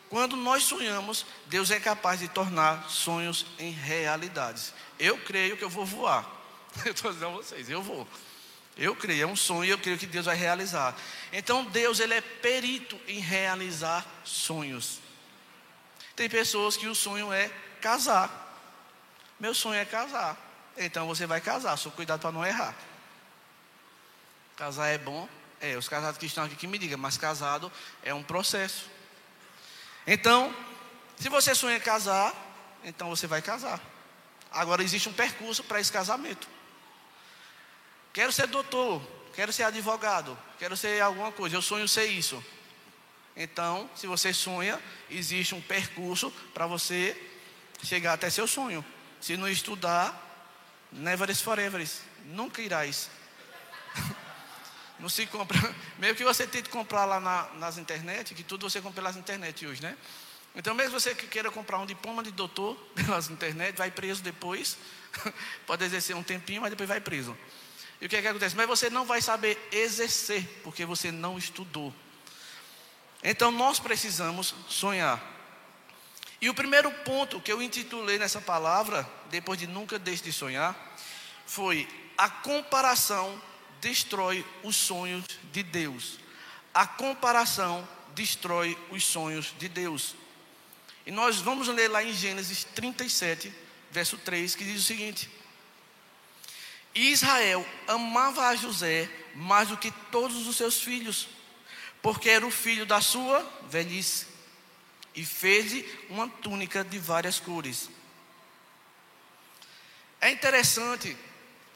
quando 0.07 0.35
nós 0.35 0.63
sonhamos, 0.63 1.25
Deus 1.47 1.71
é 1.71 1.79
capaz 1.79 2.19
de 2.19 2.27
tornar 2.27 2.87
sonhos 2.89 3.47
em 3.57 3.71
realidades. 3.71 4.71
Eu 4.99 5.17
creio 5.17 5.57
que 5.57 5.63
eu 5.63 5.69
vou 5.69 5.83
voar. 5.83 6.37
Eu 6.85 6.91
estou 6.91 7.11
dizendo 7.11 7.31
a 7.31 7.41
vocês, 7.41 7.67
eu 7.67 7.81
vou. 7.81 8.07
Eu 8.77 8.95
creio, 8.95 9.23
é 9.23 9.25
um 9.25 9.35
sonho 9.35 9.65
e 9.65 9.69
eu 9.71 9.77
creio 9.79 9.97
que 9.97 10.05
Deus 10.05 10.27
vai 10.27 10.35
realizar. 10.35 10.95
Então 11.33 11.65
Deus 11.65 11.99
ele 11.99 12.13
é 12.13 12.21
perito 12.21 12.97
em 13.07 13.19
realizar 13.19 14.05
sonhos. 14.23 14.99
Tem 16.15 16.29
pessoas 16.29 16.77
que 16.77 16.85
o 16.85 16.93
sonho 16.93 17.33
é 17.33 17.49
casar. 17.81 18.55
Meu 19.39 19.55
sonho 19.55 19.79
é 19.79 19.85
casar. 19.85 20.48
Então 20.79 21.05
você 21.05 21.27
vai 21.27 21.41
casar, 21.41 21.75
só 21.77 21.89
cuidado 21.91 22.21
para 22.21 22.31
não 22.31 22.45
errar. 22.45 22.73
Casar 24.55 24.87
é 24.87 24.97
bom? 24.97 25.27
É, 25.59 25.75
os 25.75 25.89
casados 25.89 26.17
que 26.17 26.25
estão 26.25 26.45
aqui 26.45 26.55
que 26.55 26.67
me 26.67 26.77
digam, 26.77 26.97
mas 26.97 27.17
casado 27.17 27.69
é 28.01 28.13
um 28.13 28.23
processo. 28.23 28.89
Então, 30.07 30.55
se 31.17 31.27
você 31.27 31.53
sonha 31.53 31.77
casar, 31.81 32.33
então 32.81 33.09
você 33.09 33.27
vai 33.27 33.41
casar. 33.41 33.81
Agora 34.49 34.81
existe 34.81 35.09
um 35.09 35.13
percurso 35.13 35.65
para 35.65 35.81
esse 35.81 35.91
casamento. 35.91 36.47
Quero 38.13 38.31
ser 38.31 38.47
doutor, 38.47 39.01
quero 39.35 39.51
ser 39.51 39.63
advogado, 39.63 40.37
quero 40.57 40.77
ser 40.77 41.01
alguma 41.01 41.31
coisa, 41.33 41.57
eu 41.57 41.61
sonho 41.61 41.89
ser 41.89 42.05
isso. 42.05 42.41
Então, 43.35 43.89
se 43.95 44.07
você 44.07 44.33
sonha, 44.33 44.81
existe 45.09 45.53
um 45.53 45.61
percurso 45.61 46.31
para 46.53 46.65
você 46.65 47.21
chegar 47.83 48.13
até 48.13 48.29
seu 48.29 48.47
sonho. 48.47 48.83
Se 49.19 49.35
não 49.35 49.47
estudar, 49.47 50.28
never 50.91 51.29
is 51.29 51.41
forever, 51.41 51.85
nunca 52.25 52.61
irás. 52.61 53.09
Não 54.99 55.07
se 55.07 55.25
compra. 55.25 55.57
Mesmo 55.97 56.15
que 56.15 56.23
você 56.23 56.45
tente 56.45 56.69
comprar 56.69 57.05
lá 57.05 57.19
na, 57.19 57.49
nas 57.55 57.77
internet, 57.77 58.35
que 58.35 58.43
tudo 58.43 58.69
você 58.69 58.81
compra 58.81 59.01
pelas 59.01 59.15
internet 59.15 59.65
hoje, 59.65 59.81
né? 59.81 59.97
Então, 60.55 60.73
mesmo 60.73 60.99
você 60.99 61.15
que 61.15 61.27
queira 61.27 61.49
comprar 61.51 61.77
um 61.79 61.85
diploma 61.85 62.21
de 62.21 62.31
doutor 62.31 62.75
pelas 62.95 63.29
internet, 63.29 63.77
vai 63.77 63.91
preso 63.91 64.21
depois. 64.21 64.77
Pode 65.65 65.85
exercer 65.85 66.15
um 66.15 66.23
tempinho, 66.23 66.61
mas 66.61 66.69
depois 66.69 66.89
vai 66.89 66.99
preso. 66.99 67.37
E 68.01 68.05
o 68.05 68.09
que 68.09 68.15
é 68.15 68.21
que 68.21 68.27
acontece? 68.27 68.55
Mas 68.55 68.67
você 68.67 68.89
não 68.89 69.05
vai 69.05 69.21
saber 69.21 69.57
exercer, 69.71 70.45
porque 70.63 70.85
você 70.85 71.11
não 71.11 71.37
estudou. 71.37 71.93
Então, 73.23 73.51
nós 73.51 73.79
precisamos 73.79 74.55
sonhar. 74.67 75.38
E 76.41 76.49
o 76.49 76.53
primeiro 76.53 76.91
ponto 77.03 77.41
que 77.41 77.51
eu 77.51 77.61
intitulei 77.61 78.17
nessa 78.17 78.39
palavra, 78.39 79.07
depois 79.29 79.59
de 79.59 79.67
nunca 79.67 79.99
deixe 79.99 80.23
de 80.23 80.31
sonhar, 80.31 80.75
foi 81.45 81.87
a 82.17 82.29
comparação 82.29 83.41
destrói 83.81 84.45
os 84.63 84.75
sonhos 84.75 85.25
de 85.51 85.63
Deus. 85.63 86.19
A 86.73 86.85
comparação 86.85 87.87
destrói 88.13 88.77
os 88.89 89.03
sonhos 89.03 89.53
de 89.57 89.67
Deus. 89.67 90.15
E 91.05 91.11
nós 91.11 91.37
vamos 91.37 91.67
ler 91.67 91.87
lá 91.87 92.03
em 92.03 92.13
Gênesis 92.13 92.63
37, 92.63 93.51
verso 93.91 94.17
3, 94.17 94.55
que 94.55 94.63
diz 94.63 94.81
o 94.81 94.85
seguinte: 94.85 95.29
Israel 96.93 97.65
amava 97.87 98.47
a 98.47 98.55
José 98.55 99.09
mais 99.35 99.69
do 99.69 99.77
que 99.77 99.91
todos 100.11 100.47
os 100.47 100.55
seus 100.55 100.81
filhos, 100.81 101.27
porque 102.01 102.29
era 102.29 102.45
o 102.45 102.51
filho 102.51 102.85
da 102.85 103.01
sua 103.01 103.41
velhice, 103.69 104.27
e 105.15 105.25
fez 105.25 105.85
uma 106.09 106.27
túnica 106.27 106.83
de 106.83 106.99
várias 106.99 107.39
cores. 107.39 107.89
É 110.21 110.29
interessante 110.29 111.15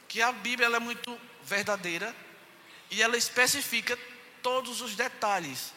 que 0.07 0.21
a 0.21 0.31
Bíblia 0.31 0.67
é 0.67 0.79
muito 0.79 1.19
verdadeira 1.43 2.15
e 2.91 3.01
ela 3.01 3.17
especifica 3.17 3.97
todos 4.41 4.81
os 4.81 4.95
detalhes. 4.95 5.73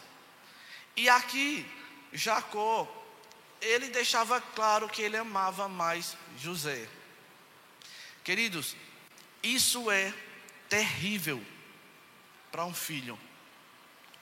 E 0.97 1.09
aqui, 1.09 1.65
Jacó, 2.13 2.87
ele 3.61 3.89
deixava 3.89 4.41
claro 4.41 4.89
que 4.89 5.03
ele 5.03 5.17
amava 5.17 5.69
mais 5.69 6.17
José. 6.39 6.89
Queridos, 8.25 8.77
isso 9.43 9.91
é 9.91 10.13
terrível 10.69 11.43
para 12.51 12.65
um 12.65 12.75
filho 12.75 13.19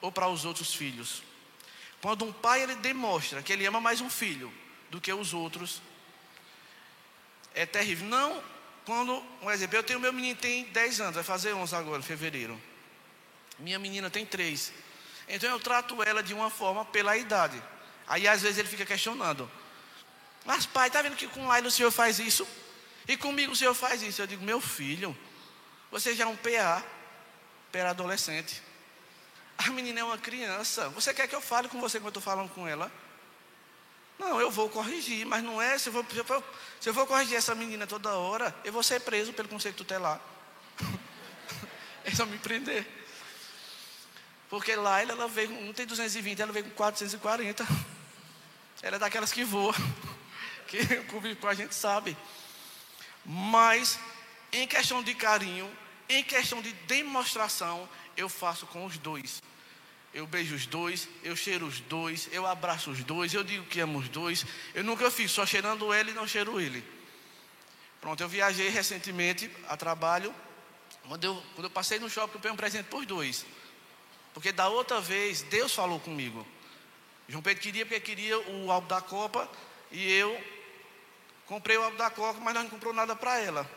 ou 0.00 0.12
para 0.12 0.28
os 0.28 0.44
outros 0.44 0.74
filhos. 0.74 1.22
Quando 2.04 2.22
um 2.26 2.32
pai 2.34 2.62
ele 2.62 2.74
demonstra 2.74 3.42
que 3.42 3.50
ele 3.50 3.64
ama 3.64 3.80
mais 3.80 4.02
um 4.02 4.10
filho 4.10 4.52
do 4.90 5.00
que 5.00 5.10
os 5.10 5.32
outros, 5.32 5.80
é 7.54 7.64
terrível. 7.64 8.06
Não 8.06 8.44
quando, 8.84 9.24
um 9.40 9.50
exemplo, 9.50 9.78
eu 9.78 9.82
tenho 9.82 9.98
meu 9.98 10.12
menino 10.12 10.38
tem 10.38 10.64
10 10.64 11.00
anos, 11.00 11.14
vai 11.14 11.24
fazer 11.24 11.54
11 11.54 11.74
agora, 11.74 12.00
em 12.00 12.04
fevereiro. 12.04 12.60
Minha 13.58 13.78
menina 13.78 14.10
tem 14.10 14.26
3. 14.26 14.70
Então 15.26 15.48
eu 15.48 15.58
trato 15.58 16.02
ela 16.02 16.22
de 16.22 16.34
uma 16.34 16.50
forma 16.50 16.84
pela 16.84 17.16
idade. 17.16 17.62
Aí 18.06 18.28
às 18.28 18.42
vezes 18.42 18.58
ele 18.58 18.68
fica 18.68 18.84
questionando. 18.84 19.50
Mas 20.44 20.66
pai, 20.66 20.88
está 20.88 21.00
vendo 21.00 21.16
que 21.16 21.26
com 21.26 21.48
Laila 21.48 21.68
o 21.68 21.70
senhor 21.70 21.90
faz 21.90 22.18
isso? 22.18 22.46
E 23.08 23.16
comigo 23.16 23.52
o 23.52 23.56
senhor 23.56 23.72
faz 23.72 24.02
isso? 24.02 24.20
Eu 24.20 24.26
digo, 24.26 24.44
meu 24.44 24.60
filho, 24.60 25.16
você 25.90 26.14
já 26.14 26.24
é 26.24 26.26
um 26.26 26.36
PA, 26.36 26.84
PA 27.72 27.88
adolescente. 27.88 28.62
A 29.58 29.70
menina 29.70 30.00
é 30.00 30.04
uma 30.04 30.18
criança. 30.18 30.88
Você 30.90 31.14
quer 31.14 31.28
que 31.28 31.34
eu 31.34 31.40
fale 31.40 31.68
com 31.68 31.80
você 31.80 31.98
quando 31.98 32.08
estou 32.08 32.22
falando 32.22 32.50
com 32.50 32.66
ela? 32.66 32.90
Não, 34.18 34.40
eu 34.40 34.50
vou 34.50 34.68
corrigir, 34.68 35.26
mas 35.26 35.42
não 35.42 35.60
é. 35.60 35.76
Se 35.78 35.88
eu, 35.88 35.92
for, 35.92 36.06
se, 36.10 36.18
eu 36.18 36.44
se 36.80 36.88
eu 36.88 37.06
corrigir 37.06 37.36
essa 37.36 37.54
menina 37.54 37.86
toda 37.86 38.14
hora, 38.14 38.54
eu 38.64 38.72
vou 38.72 38.82
ser 38.82 39.00
preso 39.00 39.32
pelo 39.32 39.48
conceito 39.48 39.76
tutelar. 39.76 40.20
Eles 42.04 42.18
vão 42.18 42.26
me 42.26 42.38
prender. 42.38 42.86
Porque 44.48 44.76
lá 44.76 45.00
ela 45.00 45.26
veio, 45.26 45.50
não 45.62 45.72
tem 45.72 45.86
220, 45.86 46.40
ela 46.40 46.52
veio 46.52 46.66
com 46.66 46.70
440. 46.72 47.66
Ela 48.82 48.96
é 48.96 48.98
daquelas 48.98 49.32
que 49.32 49.44
voa. 49.44 49.74
Que 50.66 50.96
com 51.36 51.46
a 51.46 51.54
gente 51.54 51.74
sabe. 51.74 52.16
Mas, 53.24 53.98
em 54.50 54.66
questão 54.66 55.02
de 55.02 55.14
carinho, 55.14 55.70
em 56.08 56.24
questão 56.24 56.62
de 56.62 56.72
demonstração, 56.72 57.88
eu 58.16 58.28
faço 58.28 58.66
com 58.66 58.84
os 58.84 58.98
dois. 58.98 59.42
Eu 60.12 60.26
beijo 60.26 60.54
os 60.54 60.64
dois, 60.64 61.08
eu 61.24 61.34
cheiro 61.34 61.66
os 61.66 61.80
dois, 61.80 62.28
eu 62.30 62.46
abraço 62.46 62.90
os 62.90 63.02
dois, 63.02 63.34
eu 63.34 63.42
digo 63.42 63.64
que 63.66 63.80
amo 63.80 63.98
os 63.98 64.08
dois. 64.08 64.46
Eu 64.72 64.84
nunca 64.84 65.10
fiz 65.10 65.30
só 65.32 65.44
cheirando 65.44 65.92
ele 65.92 66.12
e 66.12 66.14
não 66.14 66.26
cheiro 66.26 66.60
ele. 66.60 66.84
Pronto, 68.00 68.22
eu 68.22 68.28
viajei 68.28 68.68
recentemente 68.68 69.50
a 69.68 69.76
trabalho. 69.76 70.32
Quando 71.08 71.24
eu, 71.24 71.42
quando 71.54 71.64
eu 71.64 71.70
passei 71.70 71.98
no 71.98 72.08
shopping, 72.08 72.34
eu 72.34 72.40
peguei 72.40 72.52
um 72.52 72.56
presente 72.56 72.86
para 72.86 72.98
os 72.98 73.06
dois. 73.06 73.44
Porque 74.32 74.52
da 74.52 74.68
outra 74.68 75.00
vez, 75.00 75.42
Deus 75.42 75.74
falou 75.74 75.98
comigo. 75.98 76.46
João 77.28 77.42
Pedro 77.42 77.62
queria 77.62 77.84
porque 77.84 78.00
queria 78.00 78.38
o 78.38 78.70
álbum 78.70 78.88
da 78.88 79.00
Copa. 79.00 79.50
E 79.90 80.12
eu 80.12 80.40
comprei 81.46 81.76
o 81.76 81.82
álbum 81.82 81.96
da 81.96 82.10
Copa, 82.10 82.38
mas 82.40 82.54
não 82.54 82.68
comprou 82.68 82.92
nada 82.92 83.16
para 83.16 83.38
ela. 83.38 83.68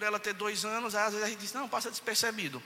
Ela 0.00 0.18
ter 0.18 0.34
dois 0.34 0.64
anos, 0.64 0.94
aí 0.94 1.04
às 1.04 1.12
vezes 1.12 1.26
a 1.26 1.30
gente 1.30 1.38
disse, 1.38 1.54
não, 1.54 1.68
passa 1.68 1.90
despercebido. 1.90 2.62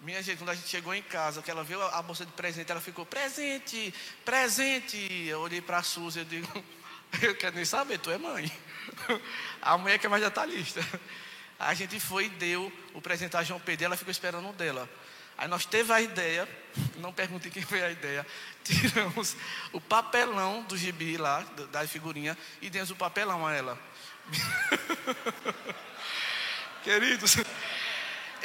Minha 0.00 0.22
gente, 0.22 0.38
quando 0.38 0.50
a 0.50 0.54
gente 0.54 0.68
chegou 0.68 0.94
em 0.94 1.02
casa, 1.02 1.40
que 1.42 1.50
ela 1.50 1.64
viu 1.64 1.82
a 1.82 2.02
bolsa 2.02 2.26
de 2.26 2.32
presente, 2.32 2.70
ela 2.70 2.80
ficou, 2.80 3.06
presente, 3.06 3.92
presente. 4.24 5.24
Eu 5.26 5.40
olhei 5.40 5.60
para 5.60 5.78
a 5.78 5.82
Suzy 5.82 6.20
e 6.20 6.24
digo, 6.24 6.64
eu 7.22 7.34
quero 7.34 7.56
nem 7.56 7.64
saber, 7.64 7.98
tu 7.98 8.10
é 8.10 8.18
mãe. 8.18 8.50
A 9.62 9.76
mulher 9.78 9.98
que 9.98 10.06
é 10.06 10.08
mais 10.08 10.22
detalhista. 10.22 10.80
A 11.58 11.72
gente 11.72 11.98
foi 11.98 12.26
e 12.26 12.28
deu 12.28 12.70
o 12.92 13.00
presente 13.00 13.36
a 13.36 13.42
João 13.42 13.58
Pedro, 13.58 13.86
ela 13.86 13.96
ficou 13.96 14.10
esperando 14.10 14.48
o 14.48 14.52
dela. 14.52 14.88
Aí 15.38 15.48
nós 15.48 15.66
teve 15.66 15.92
a 15.92 16.00
ideia, 16.00 16.48
não 16.96 17.12
pergunte 17.12 17.50
quem 17.50 17.62
foi 17.62 17.82
a 17.82 17.90
ideia, 17.90 18.26
tiramos 18.64 19.36
o 19.72 19.80
papelão 19.80 20.62
do 20.62 20.76
gibi 20.76 21.16
lá, 21.16 21.40
da 21.70 21.86
figurinha, 21.86 22.36
e 22.60 22.70
demos 22.70 22.90
o 22.90 22.96
papelão 22.96 23.46
a 23.46 23.52
ela. 23.52 23.78
Queridos, 26.84 27.36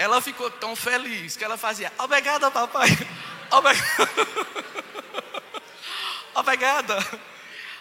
ela 0.01 0.19
ficou 0.19 0.49
tão 0.49 0.75
feliz 0.75 1.37
que 1.37 1.43
ela 1.43 1.57
fazia, 1.57 1.93
obrigada, 1.99 2.49
papai. 2.49 2.89
Obrigada. 6.33 6.97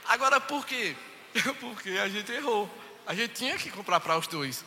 Agora 0.06 0.40
por 0.40 0.66
quê? 0.66 0.96
Porque 1.60 1.90
a 1.90 2.08
gente 2.08 2.30
errou. 2.32 2.68
A 3.06 3.14
gente 3.14 3.34
tinha 3.34 3.56
que 3.56 3.70
comprar 3.70 4.00
para 4.00 4.18
os 4.18 4.26
dois. 4.26 4.64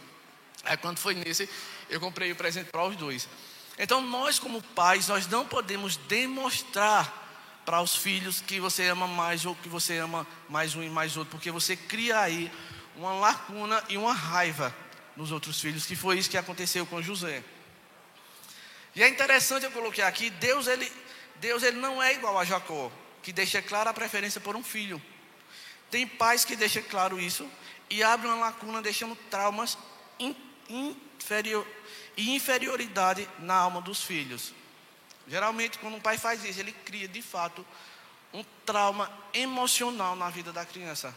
Aí 0.63 0.77
quando 0.77 0.97
foi 0.97 1.13
nesse, 1.13 1.49
eu 1.89 1.99
comprei 1.99 2.31
o 2.31 2.35
presente 2.35 2.71
para 2.71 2.85
os 2.85 2.95
dois. 2.95 3.27
Então 3.77 4.01
nós 4.01 4.39
como 4.39 4.61
pais, 4.61 5.07
nós 5.07 5.27
não 5.27 5.45
podemos 5.45 5.95
demonstrar 5.95 7.21
para 7.65 7.81
os 7.81 7.95
filhos 7.95 8.41
que 8.41 8.59
você 8.59 8.87
ama 8.87 9.07
mais 9.07 9.45
ou 9.45 9.55
que 9.55 9.69
você 9.69 9.97
ama 9.97 10.25
mais 10.49 10.75
um 10.75 10.81
e 10.81 10.89
mais 10.89 11.17
outro, 11.17 11.31
porque 11.31 11.51
você 11.51 11.75
cria 11.75 12.19
aí 12.19 12.51
uma 12.95 13.13
lacuna 13.13 13.83
e 13.89 13.97
uma 13.97 14.13
raiva 14.13 14.73
nos 15.15 15.31
outros 15.31 15.59
filhos, 15.59 15.85
que 15.85 15.95
foi 15.95 16.17
isso 16.17 16.29
que 16.29 16.37
aconteceu 16.37 16.85
com 16.85 17.01
José. 17.01 17.43
E 18.95 19.01
é 19.03 19.09
interessante 19.09 19.65
eu 19.65 19.71
coloquei 19.71 20.03
aqui, 20.03 20.29
Deus 20.29 20.67
ele, 20.67 20.91
Deus 21.35 21.63
ele 21.63 21.77
não 21.77 22.01
é 22.01 22.13
igual 22.13 22.37
a 22.37 22.45
Jacó, 22.45 22.91
que 23.21 23.33
deixa 23.33 23.61
clara 23.61 23.89
a 23.89 23.93
preferência 23.93 24.39
por 24.39 24.55
um 24.55 24.63
filho. 24.63 25.01
Tem 25.89 26.07
pais 26.07 26.45
que 26.45 26.55
deixam 26.55 26.83
claro 26.83 27.19
isso 27.19 27.49
e 27.89 28.03
abrem 28.03 28.31
uma 28.31 28.47
lacuna 28.47 28.81
deixando 28.81 29.15
traumas 29.29 29.77
inferior, 30.69 31.67
e 32.17 32.35
inferioridade 32.35 33.27
na 33.39 33.55
alma 33.55 33.81
dos 33.81 34.03
filhos. 34.03 34.53
Geralmente, 35.27 35.79
quando 35.79 35.95
um 35.95 36.01
pai 36.01 36.17
faz 36.17 36.43
isso, 36.43 36.59
ele 36.59 36.71
cria 36.71 37.07
de 37.07 37.21
fato 37.21 37.65
um 38.33 38.43
trauma 38.65 39.11
emocional 39.33 40.15
na 40.15 40.29
vida 40.29 40.51
da 40.51 40.65
criança. 40.65 41.13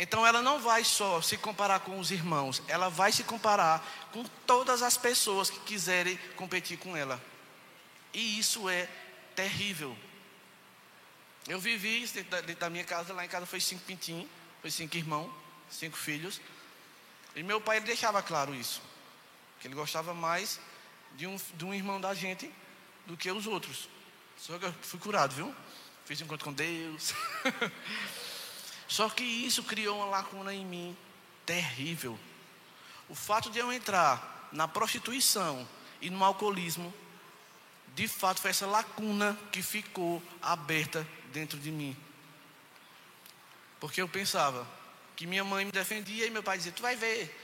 Então 0.00 0.24
ela 0.24 0.40
não 0.40 0.60
vai 0.60 0.84
só 0.84 1.20
se 1.20 1.36
comparar 1.36 1.80
com 1.80 1.98
os 1.98 2.12
irmãos, 2.12 2.62
ela 2.68 2.88
vai 2.88 3.10
se 3.10 3.24
comparar 3.24 3.84
com 4.12 4.22
todas 4.46 4.80
as 4.80 4.96
pessoas 4.96 5.50
que 5.50 5.58
quiserem 5.60 6.16
competir 6.36 6.78
com 6.78 6.96
ela. 6.96 7.20
E 8.14 8.38
isso 8.38 8.68
é 8.68 8.88
terrível. 9.34 9.98
Eu 11.48 11.58
vivi 11.58 12.00
isso 12.00 12.14
dentro 12.14 12.30
da, 12.30 12.40
dentro 12.40 12.60
da 12.60 12.70
minha 12.70 12.84
casa, 12.84 13.12
lá 13.12 13.24
em 13.24 13.28
casa 13.28 13.44
foi 13.44 13.58
cinco 13.58 13.82
pintinhos, 13.84 14.28
foi 14.60 14.70
cinco 14.70 14.96
irmãos, 14.96 15.28
cinco 15.68 15.96
filhos. 15.96 16.40
E 17.34 17.42
meu 17.42 17.60
pai 17.60 17.80
deixava 17.80 18.22
claro 18.22 18.54
isso. 18.54 18.80
Que 19.58 19.66
ele 19.66 19.74
gostava 19.74 20.14
mais 20.14 20.60
de 21.16 21.26
um, 21.26 21.36
de 21.54 21.64
um 21.64 21.74
irmão 21.74 22.00
da 22.00 22.14
gente 22.14 22.48
do 23.04 23.16
que 23.16 23.28
os 23.32 23.48
outros. 23.48 23.88
Só 24.36 24.56
que 24.60 24.66
eu 24.66 24.72
fui 24.80 25.00
curado, 25.00 25.34
viu? 25.34 25.52
Fiz 26.04 26.20
um 26.20 26.24
encontro 26.24 26.44
com 26.44 26.52
Deus. 26.52 27.12
Só 28.88 29.10
que 29.10 29.22
isso 29.22 29.62
criou 29.62 29.98
uma 29.98 30.06
lacuna 30.06 30.52
em 30.52 30.64
mim 30.64 30.96
terrível. 31.44 32.18
O 33.08 33.14
fato 33.14 33.50
de 33.50 33.58
eu 33.58 33.70
entrar 33.72 34.48
na 34.50 34.66
prostituição 34.66 35.68
e 36.00 36.08
no 36.08 36.24
alcoolismo, 36.24 36.92
de 37.94 38.08
fato 38.08 38.40
foi 38.40 38.50
essa 38.50 38.66
lacuna 38.66 39.38
que 39.52 39.62
ficou 39.62 40.22
aberta 40.40 41.06
dentro 41.32 41.58
de 41.58 41.70
mim. 41.70 41.96
Porque 43.78 44.00
eu 44.00 44.08
pensava 44.08 44.66
que 45.14 45.26
minha 45.26 45.44
mãe 45.44 45.64
me 45.64 45.72
defendia 45.72 46.26
e 46.26 46.30
meu 46.30 46.42
pai 46.42 46.56
dizia: 46.56 46.72
Tu 46.72 46.82
vai 46.82 46.96
ver, 46.96 47.34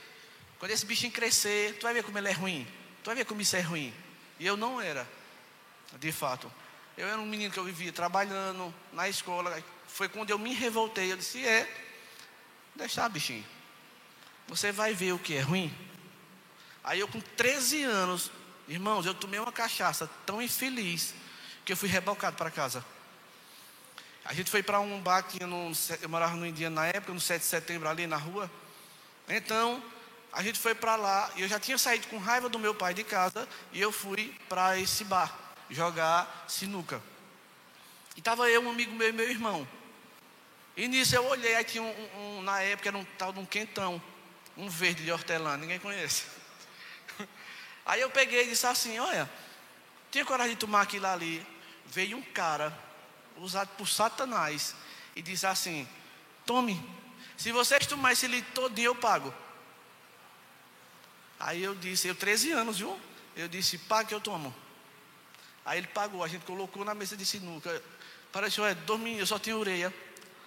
quando 0.59 0.71
esse 0.71 0.85
bichinho 0.85 1.11
crescer, 1.11 1.77
tu 1.77 1.83
vai 1.83 1.93
ver 1.93 2.03
como 2.03 2.17
ele 2.17 2.29
é 2.29 2.31
ruim, 2.31 2.67
tu 3.03 3.07
vai 3.07 3.15
ver 3.15 3.25
como 3.25 3.41
isso 3.41 3.55
é 3.55 3.61
ruim. 3.61 3.93
E 4.39 4.45
eu 4.45 4.57
não 4.57 4.81
era, 4.81 5.07
de 5.99 6.11
fato. 6.11 6.51
Eu 6.97 7.07
era 7.07 7.19
um 7.19 7.25
menino 7.25 7.51
que 7.51 7.59
eu 7.59 7.65
vivia 7.65 7.91
trabalhando 7.91 8.73
na 8.93 9.07
escola, 9.09 9.61
foi 9.95 10.09
quando 10.09 10.29
eu 10.29 10.37
me 10.37 10.53
revoltei. 10.53 11.09
Eu 11.09 11.15
disse: 11.15 11.45
É, 11.47 11.65
deixa, 12.75 13.07
bichinho. 13.07 13.45
Você 14.49 14.69
vai 14.69 14.93
ver 14.93 15.13
o 15.13 15.19
que 15.19 15.35
é 15.35 15.39
ruim. 15.39 15.73
Aí 16.83 16.99
eu, 16.99 17.07
com 17.07 17.21
13 17.21 17.83
anos, 17.83 18.29
irmãos, 18.67 19.05
eu 19.05 19.13
tomei 19.13 19.39
uma 19.39 19.53
cachaça 19.53 20.09
tão 20.25 20.41
infeliz 20.41 21.13
que 21.63 21.71
eu 21.71 21.77
fui 21.77 21.87
rebocado 21.87 22.35
para 22.35 22.51
casa. 22.51 22.85
A 24.25 24.33
gente 24.33 24.51
foi 24.51 24.61
para 24.61 24.81
um 24.81 24.99
bar 24.99 25.23
que 25.23 25.41
no, 25.45 25.71
eu 26.01 26.09
morava 26.09 26.35
no 26.35 26.45
Indiana 26.45 26.81
na 26.81 26.87
época, 26.87 27.13
no 27.13 27.21
7 27.21 27.41
de 27.41 27.47
setembro, 27.47 27.87
ali 27.87 28.05
na 28.05 28.17
rua. 28.17 28.51
Então, 29.29 29.81
a 30.33 30.43
gente 30.43 30.59
foi 30.59 30.75
para 30.75 30.97
lá 30.97 31.31
e 31.37 31.41
eu 31.41 31.47
já 31.47 31.57
tinha 31.57 31.77
saído 31.77 32.07
com 32.07 32.17
raiva 32.17 32.49
do 32.49 32.59
meu 32.59 32.75
pai 32.75 32.93
de 32.93 33.03
casa 33.05 33.47
e 33.71 33.79
eu 33.79 33.93
fui 33.93 34.35
para 34.49 34.77
esse 34.77 35.05
bar 35.05 35.33
jogar 35.69 36.45
sinuca. 36.49 37.01
E 38.15 38.19
estava 38.19 38.49
eu, 38.49 38.61
um 38.61 38.69
amigo 38.69 38.93
meu 38.93 39.09
e 39.09 39.13
meu 39.13 39.29
irmão. 39.29 39.65
E 40.75 40.87
nisso 40.87 41.15
eu 41.15 41.25
olhei, 41.25 41.55
aí 41.55 41.63
tinha 41.63 41.83
um, 41.83 42.09
um, 42.17 42.41
na 42.41 42.61
época 42.61 42.89
era 42.89 42.97
um 42.97 43.05
tal 43.17 43.31
de 43.31 43.39
um 43.39 43.45
quentão, 43.45 44.01
um 44.57 44.69
verde 44.69 45.03
de 45.03 45.11
hortelã, 45.11 45.57
ninguém 45.57 45.79
conhece. 45.79 46.25
Aí 47.85 48.01
eu 48.01 48.09
peguei 48.09 48.43
e 48.43 48.49
disse 48.49 48.67
assim: 48.67 48.99
Olha, 48.99 49.29
tinha 50.11 50.25
coragem 50.25 50.53
de 50.53 50.59
tomar 50.59 50.81
aquilo 50.81 51.07
ali. 51.07 51.45
Veio 51.85 52.17
um 52.17 52.21
cara, 52.21 52.77
usado 53.37 53.69
por 53.77 53.87
Satanás, 53.87 54.75
e 55.15 55.21
disse 55.21 55.45
assim: 55.45 55.87
Tome, 56.45 56.83
se 57.37 57.51
vocês 57.51 57.85
tomarem 57.85 58.13
esse 58.13 58.27
litro 58.27 58.51
todinho, 58.53 58.87
eu 58.87 58.95
pago. 58.95 59.33
Aí 61.39 61.63
eu 61.63 61.75
disse, 61.75 62.07
eu 62.07 62.15
13 62.15 62.51
anos, 62.51 62.79
viu? 62.79 62.99
Eu 63.35 63.47
disse, 63.47 63.77
paga 63.77 64.07
que 64.07 64.13
eu 64.15 64.21
tomo. 64.21 64.55
Aí 65.65 65.79
ele 65.79 65.87
pagou, 65.87 66.23
a 66.23 66.27
gente 66.27 66.45
colocou 66.45 66.85
na 66.85 66.93
mesa 66.93 67.17
de 67.17 67.25
sinuca. 67.25 67.81
Pareceu, 68.31 68.65
é, 68.65 68.73
dormi, 68.73 69.17
eu 69.17 69.27
só 69.27 69.37
tinha 69.37 69.57
ureia, 69.57 69.93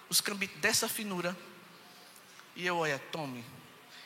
os 0.09 0.19
cambitos 0.19 0.59
dessa 0.59 0.89
finura. 0.89 1.37
E 2.55 2.65
eu, 2.65 2.77
olha, 2.77 2.99
tome. 3.11 3.45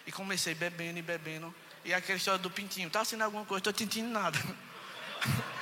E 0.05 0.11
comecei 0.11 0.53
bebendo 0.53 0.99
e 0.99 1.01
bebendo. 1.01 1.53
E 1.85 1.93
aquela 1.93 2.17
história 2.17 2.39
do 2.39 2.49
pintinho, 2.49 2.89
tá 2.89 3.01
assinando 3.01 3.25
alguma 3.25 3.45
coisa, 3.45 3.59
estou 3.59 3.73
sentindo 3.77 4.09
nada. 4.09 4.39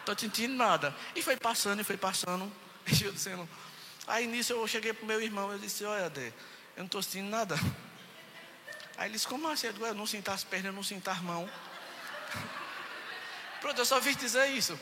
Estou 0.00 0.18
sentindo 0.18 0.54
nada. 0.54 0.96
E 1.14 1.22
foi 1.22 1.36
passando, 1.36 1.80
e 1.80 1.84
foi 1.84 1.96
passando. 1.96 2.50
E 2.90 3.04
eu 3.04 3.12
dizendo. 3.12 3.48
Aí 4.06 4.26
nisso 4.26 4.54
eu 4.54 4.66
cheguei 4.66 4.92
pro 4.92 5.06
meu 5.06 5.20
irmão, 5.20 5.52
eu 5.52 5.58
disse, 5.58 5.84
olha, 5.84 6.06
Adé, 6.06 6.28
eu 6.74 6.78
não 6.78 6.86
estou 6.86 7.02
sentindo 7.02 7.28
nada. 7.28 7.54
Aí 8.96 9.06
ele 9.06 9.12
disse, 9.12 9.28
como 9.28 9.46
assim? 9.48 9.66
Eu 9.66 9.94
não 9.94 10.06
sinto 10.06 10.30
as 10.30 10.42
pernas, 10.42 10.66
eu 10.66 10.72
não 10.72 10.82
sinto 10.82 11.06
as 11.08 11.20
mãos. 11.20 11.48
Pronto, 13.60 13.78
eu 13.78 13.84
só 13.84 14.00
fiz 14.00 14.16
dizer 14.16 14.48
isso. 14.48 14.78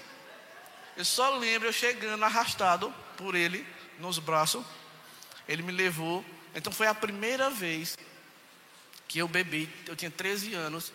Eu 0.96 1.04
só 1.04 1.36
lembro 1.36 1.68
eu 1.68 1.72
chegando 1.72 2.24
arrastado 2.24 2.94
por 3.16 3.34
ele 3.34 3.66
nos 3.98 4.18
braços. 4.18 4.64
Ele 5.48 5.62
me 5.62 5.72
levou. 5.72 6.24
Então 6.54 6.72
foi 6.72 6.86
a 6.86 6.94
primeira 6.94 7.48
vez 7.50 7.96
que 9.08 9.18
eu 9.18 9.26
bebi. 9.26 9.68
Eu 9.86 9.96
tinha 9.96 10.10
13 10.10 10.54
anos. 10.54 10.92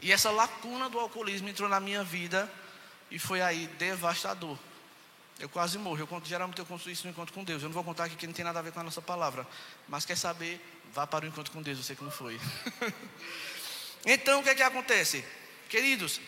E 0.00 0.10
essa 0.10 0.30
lacuna 0.30 0.90
do 0.90 0.98
alcoolismo 0.98 1.48
entrou 1.48 1.68
na 1.68 1.78
minha 1.78 2.02
vida. 2.02 2.50
E 3.10 3.18
foi 3.18 3.40
aí 3.40 3.66
devastador. 3.78 4.58
Eu 5.38 5.48
quase 5.48 5.78
morro. 5.78 6.00
Eu 6.00 6.06
conto, 6.06 6.28
geralmente 6.28 6.58
eu 6.58 6.66
conto 6.66 6.90
isso 6.90 7.06
no 7.06 7.12
encontro 7.12 7.32
com 7.32 7.44
Deus. 7.44 7.62
Eu 7.62 7.68
não 7.68 7.74
vou 7.74 7.84
contar 7.84 8.04
aqui 8.04 8.16
que 8.16 8.26
não 8.26 8.34
tem 8.34 8.44
nada 8.44 8.58
a 8.58 8.62
ver 8.62 8.72
com 8.72 8.80
a 8.80 8.84
nossa 8.84 9.00
palavra. 9.00 9.46
Mas 9.88 10.04
quer 10.04 10.16
saber? 10.16 10.60
Vá 10.92 11.06
para 11.06 11.24
o 11.24 11.28
encontro 11.28 11.52
com 11.52 11.62
Deus. 11.62 11.78
Eu 11.78 11.84
sei 11.84 11.94
que 11.94 12.02
não 12.02 12.10
foi. 12.10 12.40
então 14.04 14.40
o 14.40 14.42
que 14.42 14.50
é 14.50 14.54
que 14.54 14.62
acontece? 14.62 15.24
Queridos, 15.68 16.20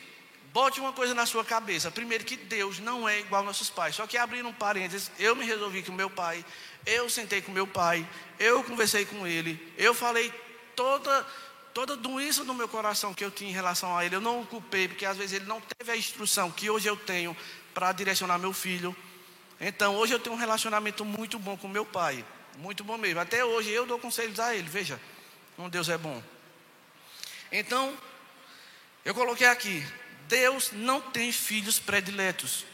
Bote 0.55 0.79
uma 0.79 0.93
coisa 0.93 1.13
na 1.15 1.27
sua 1.27 1.45
cabeça. 1.45 1.91
Primeiro, 1.91 2.23
que 2.23 2.37
Deus 2.37 2.79
não 2.79 3.09
é 3.09 3.19
igual 3.19 3.41
aos 3.41 3.47
nossos 3.47 3.69
pais. 3.69 3.97
Só 3.97 4.07
que 4.07 4.17
abrindo 4.17 4.49
um 4.49 4.53
parênteses, 4.53 5.11
eu 5.19 5.35
me 5.35 5.45
resolvi 5.45 5.83
com 5.83 5.91
meu 5.91 6.09
pai, 6.09 6.45
eu 6.87 7.09
sentei 7.09 7.41
com 7.41 7.53
meu 7.53 7.67
pai, 7.67 8.07
eu 8.39 8.63
conversei 8.65 9.05
com 9.05 9.27
ele, 9.27 9.73
eu 9.77 9.95
falei 9.95 10.33
toda, 10.75 11.27
toda 11.73 11.97
doença 11.97 12.45
no 12.45 12.55
meu 12.55 12.69
coração 12.69 13.15
que 13.15 13.25
eu 13.25 13.31
tinha 13.31 13.51
em 13.51 13.55
relação 13.55 13.97
a 13.97 14.05
ele. 14.05 14.17
Eu 14.17 14.21
não 14.21 14.41
o 14.41 14.47
culpei, 14.47 14.89
porque 14.89 15.07
às 15.07 15.17
vezes 15.17 15.33
ele 15.35 15.47
não 15.47 15.61
teve 15.61 15.91
a 15.91 15.97
instrução 15.97 16.51
que 16.51 16.69
hoje 16.69 16.89
eu 16.89 16.97
tenho 16.97 17.37
para 17.73 17.93
direcionar 17.93 18.39
meu 18.39 18.53
filho. 18.53 18.95
Então, 19.61 19.97
hoje 19.97 20.13
eu 20.13 20.19
tenho 20.19 20.35
um 20.35 20.39
relacionamento 20.39 21.05
muito 21.05 21.39
bom 21.39 21.57
com 21.57 21.69
meu 21.69 21.87
pai. 21.87 22.25
Muito 22.59 22.85
bom 22.85 22.97
mesmo. 22.99 23.21
Até 23.21 23.45
hoje 23.45 23.71
eu 23.71 23.87
dou 23.87 23.99
conselhos 23.99 24.39
a 24.39 24.55
ele. 24.55 24.69
Veja, 24.69 25.01
como 25.57 25.71
Deus 25.71 25.89
é 25.89 25.99
bom. 25.99 26.23
Então, 27.51 27.97
eu 29.05 29.15
coloquei 29.15 29.47
aqui: 29.47 29.85
Deus 30.29 30.71
não 30.73 31.01
tem 31.01 31.33
filhos 31.33 31.79
prediletos. 31.79 32.65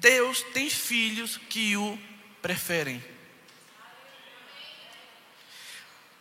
Deus 0.00 0.42
tem 0.54 0.70
filhos 0.70 1.36
que 1.36 1.76
o 1.76 1.98
preferem. 2.48 3.04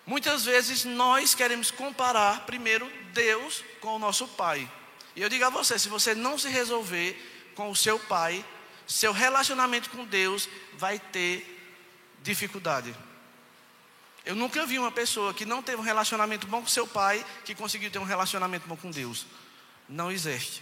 Muitas 0.06 0.44
vezes 0.44 0.84
nós 0.84 1.34
queremos 1.34 1.72
comparar 1.72 2.46
primeiro 2.46 2.86
Deus 3.14 3.64
com 3.80 3.96
o 3.96 4.00
nosso 4.00 4.28
pai. 4.28 4.70
E 5.16 5.22
eu 5.22 5.30
digo 5.30 5.46
a 5.46 5.50
você: 5.50 5.80
se 5.80 5.88
você 5.88 6.14
não 6.14 6.38
se 6.38 6.50
resolver 6.50 7.16
com 7.56 7.72
o 7.72 7.76
seu 7.76 7.98
pai, 7.98 8.44
seu 8.86 9.14
relacionamento 9.14 9.90
com 9.90 10.04
Deus 10.04 10.50
vai 10.74 11.00
ter 11.00 11.32
dificuldade. 12.22 12.94
Eu 14.26 14.36
nunca 14.36 14.66
vi 14.66 14.78
uma 14.78 14.92
pessoa 14.92 15.34
que 15.34 15.46
não 15.46 15.64
teve 15.64 15.78
um 15.78 15.86
relacionamento 15.86 16.46
bom 16.46 16.60
com 16.62 16.68
seu 16.68 16.86
pai 16.86 17.26
que 17.46 17.56
conseguiu 17.56 17.90
ter 17.90 18.00
um 18.00 18.04
relacionamento 18.04 18.68
bom 18.68 18.76
com 18.76 18.92
Deus 18.92 19.26
não 19.88 20.12
existe. 20.12 20.62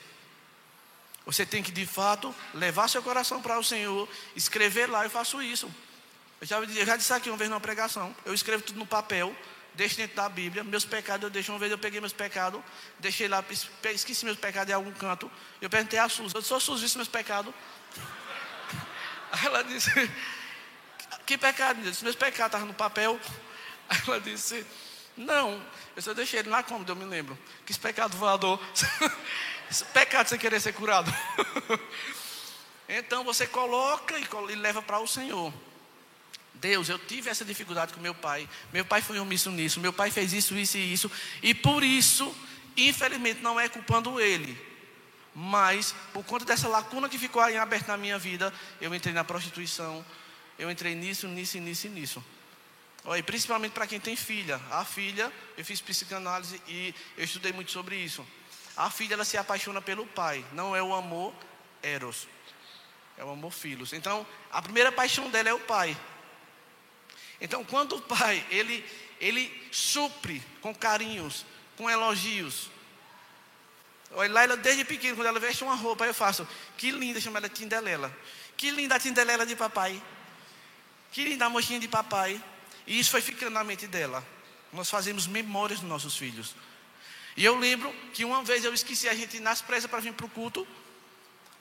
Você 1.26 1.46
tem 1.46 1.64
que 1.64 1.72
de 1.72 1.86
fato 1.86 2.34
levar 2.54 2.88
seu 2.88 3.02
coração 3.02 3.42
para 3.42 3.58
o 3.58 3.64
Senhor, 3.64 4.08
escrever 4.36 4.88
lá, 4.88 5.04
eu 5.04 5.10
faço 5.10 5.42
isso. 5.42 5.74
Eu 6.40 6.48
já, 6.48 6.60
eu 6.60 6.86
já 6.86 6.96
disse 6.96 7.14
aqui 7.14 7.30
uma 7.30 7.38
vez 7.38 7.50
numa 7.50 7.60
pregação, 7.60 8.16
eu 8.26 8.34
escrevo 8.34 8.62
tudo 8.62 8.78
no 8.78 8.86
papel, 8.86 9.36
deixo 9.74 9.98
dentro 9.98 10.16
da 10.16 10.30
Bíblia, 10.30 10.64
meus 10.64 10.86
pecados 10.86 11.24
eu 11.24 11.30
deixo, 11.30 11.52
uma 11.52 11.60
vez 11.60 11.72
eu 11.72 11.78
peguei 11.78 12.00
meus 12.00 12.14
pecados, 12.14 12.62
deixei 13.00 13.28
lá, 13.28 13.44
esqueci 13.94 14.26
meus 14.26 14.38
pecados 14.38 14.70
em 14.70 14.74
algum 14.74 14.92
canto, 14.92 15.32
eu 15.62 15.70
perguntei 15.70 15.98
a 15.98 16.08
Suzy, 16.08 16.36
eu 16.36 16.42
sou 16.42 16.60
Suzy, 16.60 16.96
meus 16.96 17.08
pecados. 17.08 17.54
Aí 19.32 19.46
ela 19.48 19.64
disse, 19.64 19.90
que 21.26 21.38
pecado? 21.38 21.80
Eu 21.80 21.92
disse, 21.92 22.04
meus 22.04 22.16
pecados 22.16 22.48
estavam 22.48 22.68
no 22.68 22.74
papel. 22.74 23.20
Aí 23.90 24.00
ela 24.08 24.20
disse, 24.20 24.66
não, 25.18 25.62
eu 25.96 26.02
só 26.02 26.14
deixei 26.14 26.40
ele 26.40 26.50
na 26.50 26.62
cômoda, 26.62 26.92
eu 26.92 26.96
me 26.96 27.06
lembro. 27.06 27.38
Que 27.66 27.72
esse 27.72 27.80
pecado 27.80 28.16
voador. 28.18 28.60
esse 29.70 29.86
pecado 29.86 30.28
sem 30.28 30.38
querer 30.38 30.60
ser 30.60 30.74
curado. 30.74 31.12
então 32.88 33.24
você 33.24 33.48
coloca 33.48 34.16
e 34.18 34.56
leva 34.56 34.82
para 34.82 35.00
o 35.00 35.08
Senhor. 35.08 35.54
Deus, 36.56 36.90
eu 36.90 36.98
tive 36.98 37.30
essa 37.30 37.46
dificuldade 37.46 37.94
com 37.94 38.00
meu 38.00 38.16
pai. 38.16 38.50
Meu 38.72 38.86
pai 38.86 39.02
foi 39.02 39.20
omisso 39.20 39.52
nisso. 39.52 39.80
Meu 39.80 39.94
pai 39.94 40.10
fez 40.10 40.34
isso, 40.34 40.56
isso 40.58 40.78
e 40.78 40.94
isso. 40.94 41.12
E 41.44 41.54
por 41.54 41.84
isso, 41.84 42.34
infelizmente, 42.76 43.42
não 43.42 43.60
é 43.60 43.68
culpando 43.68 44.20
ele. 44.20 44.58
Mas, 45.34 45.94
por 46.14 46.24
conta 46.24 46.46
dessa 46.46 46.68
lacuna 46.68 47.10
que 47.10 47.18
ficou 47.18 47.42
aí 47.42 47.58
aberta 47.58 47.92
na 47.92 47.98
minha 47.98 48.18
vida, 48.18 48.54
eu 48.80 48.94
entrei 48.96 49.14
na 49.14 49.24
prostituição. 49.24 50.04
Eu 50.58 50.72
entrei 50.72 50.96
nisso, 50.96 51.28
nisso, 51.28 51.60
nisso 51.60 51.88
e 51.88 51.90
nisso. 51.90 52.24
E 53.18 53.22
principalmente 53.22 53.74
para 53.74 53.86
quem 53.86 54.00
tem 54.00 54.16
filha. 54.16 54.60
A 54.72 54.86
filha, 54.86 55.32
eu 55.58 55.66
fiz 55.66 55.82
psicanálise 55.82 56.62
e 56.68 56.96
eu 57.18 57.26
estudei 57.26 57.52
muito 57.52 57.72
sobre 57.72 57.98
isso. 57.98 58.26
A 58.76 58.90
filha 58.90 59.14
ela 59.14 59.26
se 59.26 59.38
apaixona 59.38 59.82
pelo 59.82 60.06
pai, 60.06 60.46
não 60.52 60.76
é 60.76 60.84
o 60.84 60.94
amor 60.94 61.34
eros, 61.82 62.28
é 63.18 63.24
o 63.24 63.30
amor 63.30 63.52
filhos. 63.52 63.94
Então, 63.94 64.26
a 64.52 64.62
primeira 64.62 64.92
paixão 64.92 65.30
dela 65.30 65.50
é 65.50 65.54
o 65.54 65.60
pai. 65.60 65.98
Então, 67.40 67.64
quando 67.64 67.96
o 67.96 68.02
pai 68.02 68.46
ele 68.50 68.84
ele 69.20 69.52
supre 69.72 70.42
com 70.62 70.74
carinhos, 70.74 71.46
com 71.78 71.90
elogios. 71.90 72.70
Olha 74.12 74.32
lá, 74.32 74.44
ela 74.44 74.58
desde 74.58 74.86
pequena, 74.86 75.16
quando 75.16 75.28
ela 75.28 75.40
veste 75.40 75.64
uma 75.64 75.76
roupa, 75.76 76.06
eu 76.06 76.14
faço, 76.14 76.48
que 76.78 76.92
linda, 76.92 77.20
chama 77.20 77.40
ela 77.40 77.50
Tindelela. 77.50 78.16
Que 78.56 78.72
linda 78.72 78.96
a 78.96 79.00
Tindelela 79.00 79.46
de 79.46 79.56
papai. 79.56 80.02
Que 81.12 81.24
linda 81.26 81.46
a 81.46 81.50
mochinha 81.50 81.80
de 81.80 81.88
papai. 81.88 82.42
E 82.88 83.00
isso 83.00 83.12
foi 83.12 83.22
ficando 83.22 83.52
na 83.52 83.64
mente 83.64 83.88
dela. 83.88 84.26
Nós 84.72 84.90
fazemos 84.90 85.28
memórias 85.28 85.80
dos 85.80 85.90
nossos 85.90 86.18
filhos. 86.18 86.56
E 87.36 87.44
eu 87.44 87.58
lembro 87.58 87.94
que 88.14 88.24
uma 88.24 88.44
vez 88.44 88.64
eu 88.64 88.74
esqueci 88.74 89.10
a 89.10 89.14
gente 89.14 89.40
nas 89.40 89.62
pressas 89.62 89.90
para 89.90 90.00
vir 90.00 90.14
para 90.14 90.26
o 90.26 90.30
culto. 90.30 90.66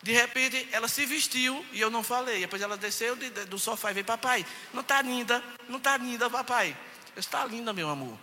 De 0.02 0.12
repente 0.12 0.68
ela 0.70 0.87
se 0.87 1.04
vestiu 1.04 1.64
e 1.72 1.80
eu 1.80 1.90
não 1.90 2.02
falei. 2.02 2.40
Depois 2.40 2.62
ela 2.62 2.76
desceu 2.76 3.16
de, 3.16 3.30
de, 3.30 3.44
do 3.46 3.58
sofá 3.58 3.90
e 3.90 3.94
veio, 3.94 4.06
papai, 4.06 4.46
não 4.72 4.82
está 4.82 5.02
linda, 5.02 5.42
não 5.68 5.78
está 5.78 5.96
linda, 5.96 6.30
papai. 6.30 6.76
Está 7.16 7.44
linda, 7.44 7.72
meu 7.72 7.88
amor. 7.88 8.16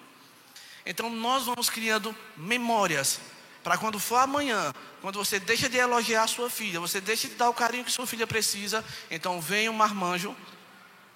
Então 0.85 1.09
nós 1.09 1.45
vamos 1.45 1.69
criando 1.69 2.15
memórias 2.37 3.19
para 3.63 3.77
quando 3.77 3.99
for 3.99 4.17
amanhã, 4.17 4.73
quando 5.01 5.19
você 5.19 5.39
deixa 5.39 5.69
de 5.69 5.77
elogiar 5.77 6.27
sua 6.27 6.49
filha, 6.49 6.79
você 6.79 6.99
deixa 6.99 7.27
de 7.27 7.35
dar 7.35 7.49
o 7.49 7.53
carinho 7.53 7.83
que 7.83 7.91
sua 7.91 8.07
filha 8.07 8.25
precisa, 8.25 8.83
então 9.09 9.39
vem 9.39 9.69
o 9.69 9.73
marmanjo 9.73 10.35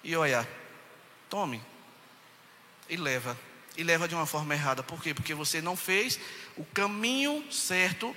e 0.04 0.14
olha, 0.14 0.48
tome, 1.28 1.60
e 2.88 2.96
leva. 2.96 3.36
E 3.76 3.82
leva 3.82 4.08
de 4.08 4.14
uma 4.14 4.26
forma 4.26 4.54
errada. 4.54 4.82
Por 4.82 5.02
quê? 5.02 5.12
Porque 5.12 5.34
você 5.34 5.60
não 5.60 5.76
fez 5.76 6.18
o 6.56 6.64
caminho 6.64 7.44
certo 7.52 8.14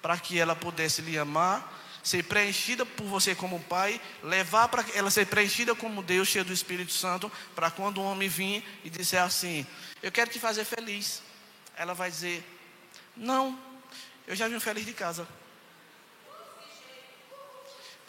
para 0.00 0.16
que 0.18 0.38
ela 0.38 0.54
pudesse 0.54 1.02
lhe 1.02 1.18
amar, 1.18 1.80
ser 2.02 2.24
preenchida 2.24 2.84
por 2.84 3.06
você 3.06 3.34
como 3.34 3.60
pai, 3.60 4.00
levar 4.22 4.68
para 4.68 4.84
ela 4.94 5.10
ser 5.10 5.26
preenchida 5.26 5.74
como 5.74 6.02
Deus, 6.02 6.28
cheio 6.28 6.44
do 6.44 6.52
Espírito 6.52 6.92
Santo, 6.92 7.30
para 7.54 7.70
quando 7.70 7.98
o 7.98 8.04
homem 8.04 8.28
vir 8.28 8.64
e 8.84 8.90
disser 8.90 9.22
assim: 9.22 9.66
Eu 10.02 10.10
quero 10.10 10.30
te 10.30 10.38
fazer 10.38 10.64
feliz. 10.64 11.22
Ela 11.76 11.94
vai 11.94 12.10
dizer: 12.10 12.44
Não, 13.16 13.58
eu 14.26 14.34
já 14.34 14.48
vim 14.48 14.58
feliz 14.60 14.84
de 14.84 14.92
casa. 14.92 15.26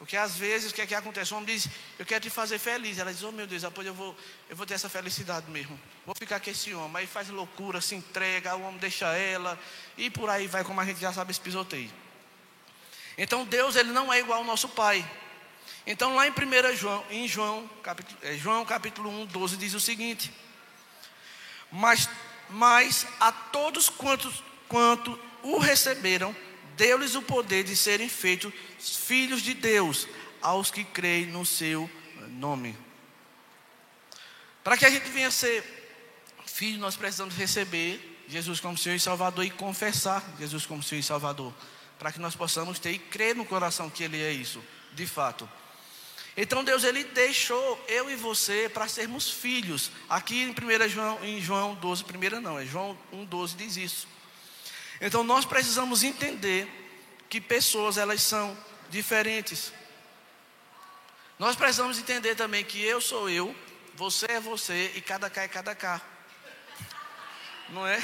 Porque 0.03 0.17
às 0.17 0.35
vezes 0.35 0.69
o 0.69 0.75
que 0.75 0.81
é 0.81 0.85
que 0.85 0.93
acontece? 0.93 1.33
O 1.33 1.37
homem 1.37 1.55
diz, 1.55 1.69
eu 1.97 2.05
quero 2.05 2.19
te 2.19 2.29
fazer 2.29 2.59
feliz. 2.59 2.97
Ela 2.97 3.13
diz, 3.13 3.23
oh 3.23 3.31
meu 3.31 3.47
Deus, 3.47 3.61
depois 3.61 3.87
eu 3.87 3.93
vou, 3.93 4.13
eu 4.49 4.55
vou 4.55 4.65
ter 4.65 4.73
essa 4.73 4.89
felicidade 4.89 5.49
mesmo. 5.49 5.79
Vou 6.05 6.13
ficar 6.13 6.41
com 6.41 6.49
esse 6.49 6.73
homem. 6.73 6.97
Aí 6.97 7.07
faz 7.07 7.29
loucura, 7.29 7.79
se 7.79 7.95
entrega, 7.95 8.53
o 8.53 8.63
homem 8.63 8.77
deixa 8.79 9.07
ela. 9.15 9.57
E 9.97 10.09
por 10.09 10.29
aí 10.29 10.45
vai, 10.45 10.61
como 10.65 10.81
a 10.81 10.85
gente 10.85 10.99
já 10.99 11.13
sabe, 11.13 11.31
esse 11.31 11.39
pisoteio. 11.39 11.89
Então 13.17 13.45
Deus, 13.45 13.77
ele 13.77 13.93
não 13.93 14.11
é 14.11 14.19
igual 14.19 14.39
ao 14.39 14.43
nosso 14.43 14.67
Pai. 14.67 15.09
Então 15.87 16.17
lá 16.17 16.27
em 16.27 16.31
1 16.31 16.75
João, 16.75 17.05
em 17.09 17.25
João, 17.25 17.69
capítulo, 17.81 18.19
é, 18.23 18.35
João 18.35 18.65
capítulo 18.65 19.09
1, 19.09 19.27
12, 19.27 19.55
diz 19.55 19.73
o 19.73 19.79
seguinte. 19.79 20.33
Mas, 21.71 22.09
mas 22.49 23.07
a 23.21 23.31
todos 23.31 23.87
quantos 23.87 24.43
quanto 24.67 25.17
o 25.41 25.59
receberam, 25.59 26.35
deu-lhes 26.75 27.15
o 27.15 27.21
poder 27.21 27.63
de 27.63 27.75
serem 27.75 28.09
feitos 28.09 28.53
filhos 28.79 29.41
de 29.41 29.53
Deus, 29.53 30.07
aos 30.41 30.69
que 30.69 30.83
creem 30.83 31.27
no 31.27 31.45
seu 31.45 31.89
nome. 32.29 32.77
Para 34.63 34.77
que 34.77 34.85
a 34.85 34.89
gente 34.89 35.09
venha 35.09 35.31
ser 35.31 35.63
filho, 36.45 36.79
nós 36.79 36.95
precisamos 36.95 37.35
receber 37.35 38.25
Jesus 38.27 38.59
como 38.59 38.77
Senhor 38.77 38.95
e 38.95 38.99
Salvador 38.99 39.45
e 39.45 39.49
confessar 39.49 40.23
Jesus 40.39 40.65
como 40.65 40.83
Senhor 40.83 40.99
e 40.99 41.03
Salvador, 41.03 41.53
para 41.97 42.11
que 42.11 42.19
nós 42.19 42.35
possamos 42.35 42.79
ter 42.79 42.91
e 42.91 42.99
crer 42.99 43.35
no 43.35 43.45
coração 43.45 43.89
que 43.89 44.03
Ele 44.03 44.21
é 44.21 44.31
isso, 44.31 44.63
de 44.93 45.05
fato. 45.05 45.49
Então 46.35 46.63
Deus 46.63 46.83
ele 46.83 47.03
deixou 47.03 47.83
eu 47.87 48.09
e 48.09 48.15
você 48.15 48.67
para 48.67 48.87
sermos 48.87 49.29
filhos. 49.29 49.91
Aqui 50.09 50.41
em 50.41 50.49
1 50.49 50.89
João, 50.89 51.23
em 51.23 51.39
João 51.39 51.75
12, 51.75 52.03
primeira 52.03 52.41
não, 52.41 52.57
é 52.57 52.65
João 52.65 52.97
1:12 53.13 53.55
diz 53.55 53.77
isso. 53.77 54.07
Então 55.01 55.23
nós 55.23 55.45
precisamos 55.45 56.03
entender 56.03 56.67
que 57.29 57.41
pessoas 57.41 57.97
elas 57.97 58.21
são 58.21 58.57
diferentes. 58.89 59.73
Nós 61.39 61.55
precisamos 61.55 61.97
entender 61.97 62.35
também 62.35 62.63
que 62.63 62.81
eu 62.81 63.01
sou 63.01 63.29
eu, 63.29 63.55
você 63.95 64.25
é 64.29 64.39
você 64.39 64.91
e 64.95 65.01
cada 65.01 65.29
cá 65.29 65.43
é 65.43 65.47
cada 65.47 65.75
cá. 65.75 66.01
Não 67.69 67.87
é? 67.87 68.01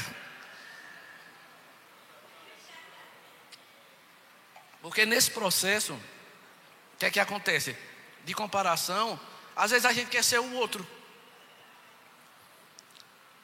Porque 4.81 5.05
nesse 5.05 5.31
processo, 5.31 5.93
o 5.93 6.97
que 6.97 7.05
é 7.05 7.11
que 7.11 7.19
acontece? 7.19 7.77
De 8.25 8.33
comparação, 8.33 9.19
às 9.55 9.71
vezes 9.71 9.85
a 9.85 9.93
gente 9.93 10.09
quer 10.09 10.23
ser 10.23 10.39
o 10.39 10.53
outro. 10.53 10.87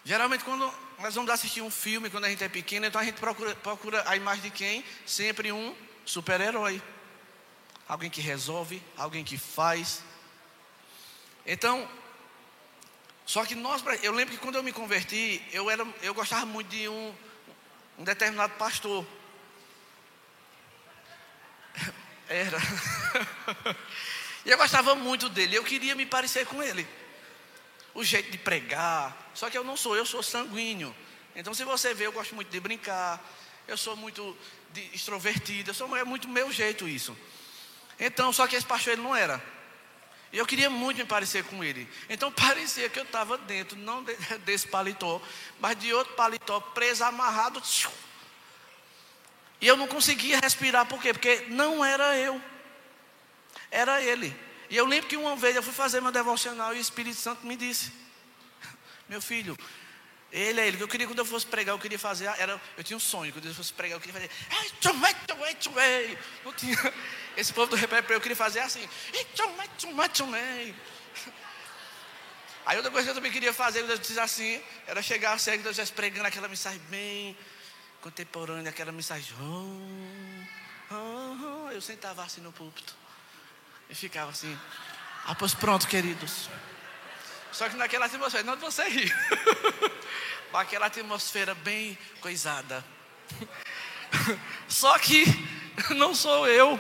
Geralmente 0.04 0.44
quando 0.44 0.72
nós 1.00 1.14
vamos 1.16 1.30
assistir 1.30 1.62
um 1.62 1.70
filme, 1.70 2.10
quando 2.10 2.26
a 2.26 2.30
gente 2.30 2.44
é 2.44 2.50
pequeno, 2.50 2.86
então 2.86 3.02
a 3.02 3.04
gente 3.04 3.20
procura, 3.20 3.56
procura 3.56 4.04
a 4.08 4.16
imagem 4.16 4.44
de 4.44 4.50
quem? 4.50 4.84
Sempre 5.06 5.52
um 5.52 5.76
super-herói. 6.06 6.82
Alguém 7.88 8.10
que 8.10 8.22
resolve, 8.22 8.82
alguém 8.98 9.24
que 9.24 9.38
faz. 9.38 10.02
Então, 11.46 11.88
só 13.26 13.46
que 13.46 13.56
nós, 13.56 13.84
eu 14.02 14.14
lembro 14.14 14.34
que 14.34 14.40
quando 14.40 14.56
eu 14.56 14.64
me 14.64 14.72
converti, 14.72 15.44
eu, 15.52 15.70
era, 15.70 15.86
eu 16.02 16.14
gostava 16.14 16.46
muito 16.46 16.70
de 16.70 16.88
um, 16.88 17.14
um 18.00 18.04
determinado 18.04 18.54
pastor. 18.54 19.06
Era. 22.28 22.58
e 24.46 24.50
eu 24.50 24.58
gostava 24.58 24.96
muito 24.96 25.30
dele, 25.30 25.56
eu 25.56 25.64
queria 25.64 25.94
me 25.94 26.06
parecer 26.06 26.46
com 26.48 26.64
ele. 26.64 26.88
O 27.96 28.04
jeito 28.04 28.30
de 28.30 28.38
pregar. 28.38 29.32
Só 29.34 29.50
que 29.50 29.58
eu 29.58 29.64
não 29.64 29.76
sou, 29.76 29.96
eu 29.96 30.06
sou 30.06 30.22
sanguíneo. 30.22 30.96
Então, 31.36 31.54
se 31.54 31.64
você 31.64 31.96
vê, 31.96 32.06
eu 32.06 32.12
gosto 32.12 32.36
muito 32.36 32.52
de 32.52 32.60
brincar. 32.60 33.20
Eu 33.68 33.78
sou 33.78 33.96
muito 33.96 34.38
de, 34.72 34.82
extrovertido. 34.94 35.72
Eu 35.72 35.74
sou, 35.74 35.98
é 35.98 36.04
muito 36.04 36.30
meu 36.30 36.52
jeito 36.52 36.88
isso. 36.88 37.18
Então, 38.00 38.32
só 38.32 38.46
que 38.46 38.56
esse 38.56 38.66
pastor 38.66 38.94
ele 38.94 39.02
não 39.02 39.16
era. 39.16 39.42
E 40.36 40.38
eu 40.38 40.46
queria 40.46 40.70
muito 40.70 40.98
me 40.98 41.06
parecer 41.06 41.46
com 41.46 41.64
ele. 41.64 41.88
Então 42.10 42.30
parecia 42.36 42.90
que 42.90 43.00
eu 43.00 43.04
estava 43.04 43.38
dentro, 43.38 43.78
não 43.78 44.04
desse 44.44 44.68
paletó, 44.68 45.22
mas 45.62 45.80
de 45.80 45.94
outro 45.94 46.14
paletó, 46.14 46.60
preso, 46.60 47.06
amarrado. 47.06 47.62
E 49.62 49.68
eu 49.68 49.78
não 49.78 49.88
conseguia 49.88 50.38
respirar, 50.44 50.86
por 50.86 51.02
quê? 51.02 51.14
Porque 51.14 51.46
não 51.48 51.84
era 51.84 52.18
eu, 52.18 52.42
era 53.72 54.02
ele. 54.02 54.38
E 54.70 54.78
eu 54.78 54.86
lembro 54.86 55.08
que 55.08 55.18
uma 55.18 55.36
vez 55.36 55.56
eu 55.56 55.64
fui 55.64 55.74
fazer 55.74 56.02
meu 56.02 56.12
devocional 56.12 56.74
e 56.74 56.78
o 56.78 56.82
Espírito 56.82 57.18
Santo 57.18 57.46
me 57.46 57.56
disse: 57.56 57.92
Meu 59.08 59.22
filho, 59.22 59.58
ele 60.32 60.60
é 60.60 60.68
ele. 60.68 60.82
Eu 60.82 60.88
queria, 60.88 61.08
quando 61.08 61.20
eu 61.20 61.26
fosse 61.26 61.46
pregar, 61.46 61.74
eu 61.74 61.80
queria 61.80 62.00
fazer. 62.00 62.26
Era, 62.38 62.60
eu 62.78 62.84
tinha 62.84 62.98
um 62.98 63.00
sonho, 63.00 63.32
quando 63.32 63.46
eu 63.46 63.54
fosse 63.54 63.72
pregar, 63.72 63.98
eu 63.98 64.02
queria 64.02 64.14
fazer. 64.14 64.30
Não 66.44 66.54
tinha. 66.54 66.78
Esse 67.38 67.54
povo 67.54 67.70
do 67.70 67.76
repé, 67.76 68.04
eu 68.10 68.22
queria 68.22 68.36
fazer 68.36 68.60
assim. 68.60 68.86
Aí 72.66 72.78
outra 72.78 72.92
coisa 72.92 73.06
que 73.06 73.12
eu 73.12 73.16
também 73.16 73.32
queria 73.32 73.54
fazer, 73.54 73.82
eu 73.82 73.98
disse 73.98 74.20
assim, 74.20 74.60
era 74.88 75.00
chegar 75.00 75.34
a 75.34 75.38
série, 75.38 75.60
Deus 75.60 75.78
pregando 75.92 76.28
aquela 76.28 76.48
mensagem 76.48 76.80
bem 76.90 77.38
contemporânea, 78.02 78.72
aquela 78.72 78.92
mensagem. 78.92 79.32
Eu 81.72 81.82
sentava 81.82 82.24
assim 82.24 82.42
no 82.42 82.52
púlpito. 82.52 82.96
E 83.90 83.96
ficava 83.96 84.32
assim. 84.32 84.58
Ah, 85.26 85.36
pois 85.36 85.54
pronto, 85.54 85.88
queridos. 85.88 86.50
Só 87.52 87.70
que 87.70 87.76
naquela 87.76 88.06
atmosfera, 88.06 88.44
não 88.44 88.58
você 88.58 88.84
rir. 88.90 89.14
aquela 90.54 90.86
atmosfera 90.86 91.54
bem 91.54 91.98
coisada. 92.22 92.84
Só 94.68 94.98
que 95.00 95.26
não 95.96 96.16
sou 96.16 96.48
eu. 96.48 96.80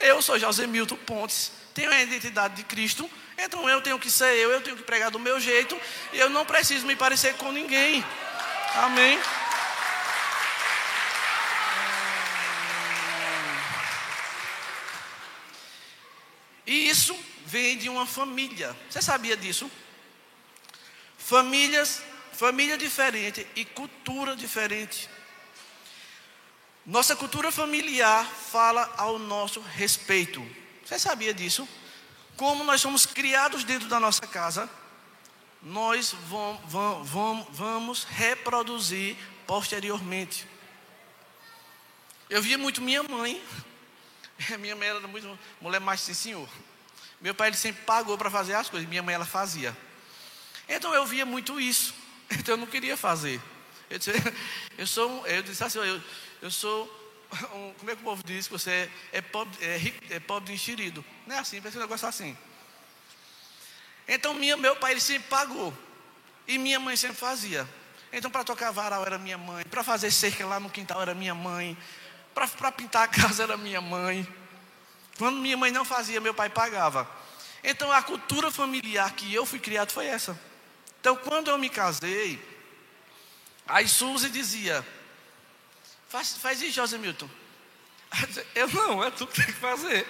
Eu 0.00 0.20
sou 0.20 0.38
José 0.38 0.66
Milton 0.66 0.96
Pontes, 0.96 1.52
tenho 1.72 1.90
a 1.90 2.02
identidade 2.02 2.56
de 2.56 2.64
Cristo, 2.64 3.08
então 3.38 3.68
eu 3.68 3.80
tenho 3.80 3.98
que 3.98 4.10
ser 4.10 4.36
eu, 4.36 4.50
eu 4.50 4.60
tenho 4.60 4.76
que 4.76 4.82
pregar 4.82 5.10
do 5.10 5.18
meu 5.18 5.40
jeito, 5.40 5.80
eu 6.12 6.28
não 6.28 6.44
preciso 6.44 6.86
me 6.86 6.96
parecer 6.96 7.34
com 7.36 7.50
ninguém. 7.52 8.04
Amém. 8.74 9.18
E 16.66 16.88
isso 16.88 17.16
vem 17.46 17.76
de 17.76 17.88
uma 17.88 18.06
família. 18.06 18.76
Você 18.88 19.02
sabia 19.02 19.36
disso? 19.36 19.70
Famílias, 21.18 22.02
família 22.32 22.76
diferente 22.76 23.46
e 23.54 23.64
cultura 23.64 24.34
diferente. 24.34 25.08
Nossa 26.86 27.16
cultura 27.16 27.50
familiar 27.50 28.26
fala 28.26 28.92
ao 28.96 29.18
nosso 29.18 29.60
respeito. 29.60 30.44
Você 30.84 30.98
sabia 30.98 31.32
disso? 31.32 31.66
Como 32.36 32.64
nós 32.64 32.80
somos 32.80 33.06
criados 33.06 33.64
dentro 33.64 33.88
da 33.88 33.98
nossa 33.98 34.26
casa, 34.26 34.68
nós 35.62 36.14
vamos, 36.28 36.60
vamos, 37.08 37.46
vamos 37.50 38.04
reproduzir 38.04 39.16
posteriormente. 39.46 40.46
Eu 42.28 42.42
via 42.42 42.58
muito 42.58 42.82
minha 42.82 43.02
mãe. 43.02 43.42
Minha 44.58 44.76
mãe 44.76 44.88
era 44.88 45.00
muito 45.00 45.38
mulher 45.60 45.80
mais 45.80 46.00
sim, 46.00 46.14
senhor. 46.14 46.48
Meu 47.20 47.34
pai 47.34 47.48
ele 47.48 47.56
sempre 47.56 47.82
pagou 47.82 48.18
para 48.18 48.30
fazer 48.30 48.54
as 48.54 48.68
coisas, 48.68 48.88
minha 48.88 49.02
mãe 49.02 49.14
ela 49.14 49.24
fazia. 49.24 49.76
Então 50.68 50.94
eu 50.94 51.06
via 51.06 51.24
muito 51.24 51.60
isso. 51.60 51.94
Então 52.30 52.54
eu 52.54 52.58
não 52.58 52.66
queria 52.66 52.96
fazer. 52.96 53.40
Eu 53.88 53.98
disse, 53.98 54.12
eu 54.78 54.86
sou, 54.86 55.26
eu 55.26 55.42
disse 55.42 55.62
assim, 55.62 55.78
eu, 55.78 56.02
eu 56.42 56.50
sou, 56.50 56.84
um, 57.54 57.72
como 57.78 57.90
é 57.90 57.94
que 57.94 58.00
o 58.00 58.04
povo 58.04 58.22
diz 58.24 58.46
que 58.46 58.52
você 58.52 58.70
é, 58.70 58.90
é 59.12 59.20
pobre, 59.20 59.56
é, 59.64 60.16
é 60.16 60.20
pobre 60.20 60.48
de 60.48 60.52
enxerido? 60.54 61.04
Não 61.26 61.36
é 61.36 61.38
assim, 61.38 61.60
parece 61.60 61.76
um 61.78 61.80
negócio 61.80 62.08
assim. 62.08 62.36
Então 64.08 64.34
minha, 64.34 64.56
meu 64.56 64.74
pai 64.76 64.92
ele 64.92 65.00
sempre 65.00 65.28
pagou. 65.28 65.72
E 66.46 66.58
minha 66.58 66.80
mãe 66.80 66.96
sempre 66.96 67.16
fazia. 67.16 67.68
Então 68.12 68.30
para 68.30 68.44
tocar 68.44 68.70
varal 68.70 69.04
era 69.04 69.18
minha 69.18 69.38
mãe, 69.38 69.64
para 69.64 69.82
fazer 69.82 70.10
cerca 70.10 70.46
lá 70.46 70.60
no 70.60 70.70
quintal 70.70 71.00
era 71.00 71.14
minha 71.14 71.34
mãe, 71.34 71.76
para 72.34 72.72
pintar 72.72 73.04
a 73.04 73.08
casa 73.08 73.44
era 73.44 73.56
minha 73.56 73.80
mãe. 73.80 74.26
Quando 75.16 75.38
minha 75.38 75.56
mãe 75.56 75.70
não 75.70 75.84
fazia, 75.84 76.20
meu 76.20 76.34
pai 76.34 76.50
pagava. 76.50 77.08
Então 77.62 77.90
a 77.92 78.02
cultura 78.02 78.50
familiar 78.50 79.12
que 79.12 79.32
eu 79.32 79.46
fui 79.46 79.58
criado 79.58 79.92
foi 79.92 80.06
essa. 80.06 80.38
Então 81.00 81.16
quando 81.16 81.50
eu 81.50 81.56
me 81.56 81.70
casei, 81.70 82.42
a 83.66 83.86
Suzy 83.86 84.28
dizia: 84.28 84.84
Faz, 86.08 86.36
faz 86.36 86.60
isso, 86.60 86.72
José 86.72 86.98
Milton. 86.98 87.28
Eu 88.54 88.68
não, 88.68 89.02
é 89.02 89.10
tu 89.10 89.26
que 89.26 89.34
tem 89.34 89.46
que 89.46 89.52
fazer. 89.52 90.06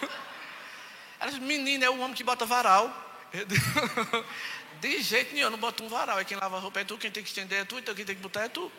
Ela 1.20 1.30
disse, 1.30 1.40
menina, 1.40 1.84
é 1.84 1.90
o 1.90 1.98
homem 2.00 2.14
que 2.14 2.24
bota 2.24 2.44
varal. 2.44 2.92
De 4.80 5.00
jeito 5.00 5.32
nenhum, 5.32 5.46
eu 5.46 5.50
não 5.50 5.58
boto 5.58 5.82
um 5.82 5.88
varal. 5.88 6.18
É 6.18 6.24
quem 6.24 6.36
lava 6.36 6.56
a 6.56 6.60
roupa 6.60 6.80
é 6.80 6.84
tu, 6.84 6.98
quem 6.98 7.10
tem 7.10 7.22
que 7.22 7.28
estender 7.28 7.60
é 7.60 7.64
tu, 7.64 7.78
então 7.78 7.94
quem 7.94 8.04
tem 8.04 8.14
que 8.14 8.20
botar 8.20 8.42
é 8.42 8.48
tu. 8.48 8.70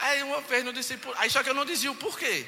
Aí 0.00 0.22
uma 0.22 0.40
vez 0.40 0.64
no 0.64 0.72
discipulado, 0.72 1.20
aí 1.22 1.30
só 1.30 1.42
que 1.42 1.50
eu 1.50 1.54
não 1.54 1.64
dizia 1.64 1.92
o 1.92 1.94
porquê. 1.94 2.46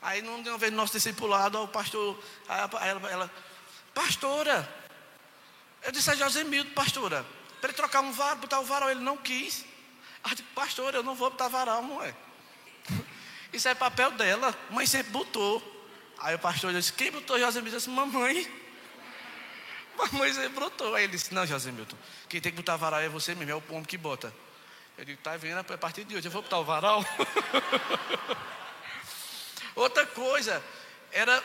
Aí 0.00 0.22
uma 0.22 0.58
vez 0.58 0.70
no 0.70 0.76
nosso 0.76 0.92
discipulado, 0.92 1.60
o 1.60 1.66
pastor, 1.66 2.16
ela, 2.48 3.10
ela, 3.10 3.30
pastora, 3.92 4.68
eu 5.82 5.90
disse 5.90 6.08
a 6.10 6.14
José 6.14 6.44
Milton, 6.44 6.70
pastora, 6.70 7.26
para 7.60 7.70
ele 7.70 7.76
trocar 7.76 8.00
um 8.00 8.12
varal, 8.12 8.36
botar 8.36 8.60
o 8.60 8.64
varal, 8.64 8.90
ele 8.90 9.00
não 9.00 9.16
quis. 9.16 9.64
Aí 10.22 10.32
eu 10.38 10.44
pastor, 10.54 10.94
eu 10.94 11.02
não 11.02 11.16
vou 11.16 11.30
botar 11.30 11.48
varal, 11.48 11.82
não 11.82 12.00
é. 12.00 12.14
Isso 13.52 13.68
é 13.68 13.74
papel 13.74 14.12
dela, 14.12 14.56
mãe 14.70 14.86
sempre 14.86 15.10
botou. 15.10 15.60
Aí 16.18 16.36
o 16.36 16.38
pastor 16.38 16.72
disse, 16.72 16.92
quem 16.92 17.10
botou 17.10 17.36
José 17.40 17.60
Milton? 17.60 17.74
Eu 17.74 17.78
disse, 17.80 17.90
mamãe. 17.90 18.62
Mamãe 19.98 20.32
sempre 20.32 20.60
botou. 20.60 20.94
Aí 20.94 21.04
ele 21.04 21.12
disse, 21.12 21.34
não, 21.34 21.44
José 21.44 21.72
Milton, 21.72 21.96
quem 22.28 22.40
tem 22.40 22.52
que 22.52 22.56
botar 22.56 22.76
varal 22.76 23.00
é 23.00 23.08
você 23.08 23.34
mesmo, 23.34 23.50
é 23.50 23.54
o 23.56 23.60
pombo 23.60 23.86
que 23.86 23.98
bota. 23.98 24.32
Eu 25.02 25.06
digo, 25.06 25.20
tá 25.20 25.36
vendo, 25.36 25.58
a 25.58 25.64
partir 25.64 26.04
de 26.04 26.14
hoje 26.14 26.28
eu 26.28 26.30
vou 26.30 26.42
botar 26.42 26.60
o 26.60 26.64
varal. 26.64 27.04
Outra 29.74 30.06
coisa, 30.06 30.62
era 31.10 31.42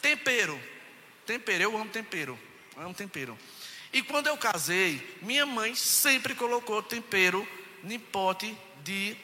tempero. 0.00 0.56
Tempero, 1.26 1.64
eu 1.64 1.76
amo 1.76 1.90
tempero. 1.90 2.38
Amo 2.76 2.94
tempero. 2.94 3.36
E 3.92 4.00
quando 4.00 4.28
eu 4.28 4.36
casei, 4.36 5.18
minha 5.22 5.44
mãe 5.44 5.74
sempre 5.74 6.36
colocou 6.36 6.80
tempero 6.84 7.44
em 7.82 7.98
pote 7.98 8.56
de 8.84 9.16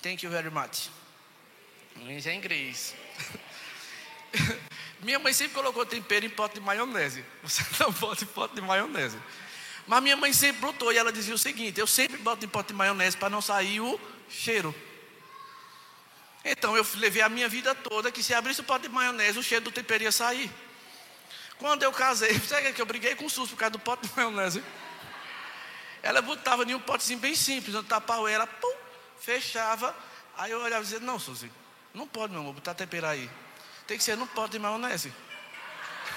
thank 0.00 0.24
you 0.24 0.32
very 0.32 0.48
much. 0.48 0.88
Isso 2.08 2.30
é 2.30 2.34
inglês. 2.34 2.94
Minha 5.02 5.18
mãe 5.18 5.34
sempre 5.34 5.52
colocou 5.52 5.84
tempero 5.84 6.24
em 6.24 6.30
pote 6.30 6.54
de 6.54 6.60
maionese. 6.60 7.22
Você 7.42 7.62
não 7.78 7.90
em 7.90 8.26
pote 8.26 8.54
de 8.54 8.62
maionese. 8.62 9.18
Mas 9.86 10.02
minha 10.02 10.16
mãe 10.16 10.32
sempre 10.32 10.60
botou 10.60 10.92
e 10.92 10.96
ela 10.96 11.12
dizia 11.12 11.34
o 11.34 11.38
seguinte: 11.38 11.80
eu 11.80 11.86
sempre 11.86 12.16
boto 12.18 12.44
em 12.44 12.48
pote 12.48 12.68
de 12.68 12.74
maionese 12.74 13.16
para 13.16 13.30
não 13.30 13.40
sair 13.42 13.80
o 13.80 14.00
cheiro. 14.28 14.74
Então 16.44 16.76
eu 16.76 16.84
levei 16.96 17.22
a 17.22 17.28
minha 17.28 17.48
vida 17.48 17.74
toda 17.74 18.10
que 18.10 18.22
se 18.22 18.34
abrisse 18.34 18.60
o 18.60 18.64
pote 18.64 18.88
de 18.88 18.88
maionese, 18.88 19.38
o 19.38 19.42
cheiro 19.42 19.64
do 19.64 19.70
tempero 19.70 20.02
ia 20.02 20.12
sair. 20.12 20.50
Quando 21.58 21.82
eu 21.84 21.92
casei, 21.92 22.38
sabe 22.46 22.72
que 22.72 22.82
eu 22.82 22.86
briguei 22.86 23.14
com 23.14 23.26
o 23.26 23.30
SUS 23.30 23.50
por 23.50 23.56
causa 23.56 23.70
do 23.70 23.78
pote 23.78 24.06
de 24.06 24.16
maionese? 24.16 24.62
Ela 26.02 26.20
botava 26.20 26.64
em 26.64 26.74
um 26.74 26.80
potezinho 26.80 27.20
bem 27.20 27.34
simples, 27.34 27.74
onde 27.76 27.86
tapava 27.86 28.28
ela, 28.28 28.46
pum, 28.46 28.74
fechava. 29.20 29.94
Aí 30.36 30.50
eu 30.50 30.60
olhava 30.60 30.82
e 30.82 30.84
dizia, 30.84 30.98
não, 30.98 31.18
Suzy, 31.18 31.50
não 31.94 32.08
pode, 32.08 32.32
meu 32.32 32.40
amor, 32.40 32.54
botar 32.54 32.74
tempero 32.74 33.06
aí. 33.06 33.30
Tem 33.86 33.96
que 33.96 34.02
ser 34.02 34.16
no 34.16 34.26
pote 34.26 34.52
de 34.52 34.58
maionese. 34.58 35.12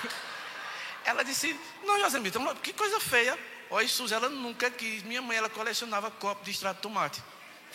Ela 1.06 1.24
disse, 1.24 1.60
não, 1.84 2.00
Josemita, 2.00 2.40
que 2.64 2.74
coisa 2.74 3.00
feia. 3.00 3.38
Olha, 3.70 3.88
ela 4.12 4.30
nunca 4.30 4.70
quis. 4.70 5.04
Minha 5.04 5.22
mãe, 5.22 5.38
ela 5.38 5.50
colecionava 5.50 6.12
copo 6.12 6.44
de 6.44 6.52
extrato 6.52 6.78
de 6.78 6.82
tomate. 6.82 7.24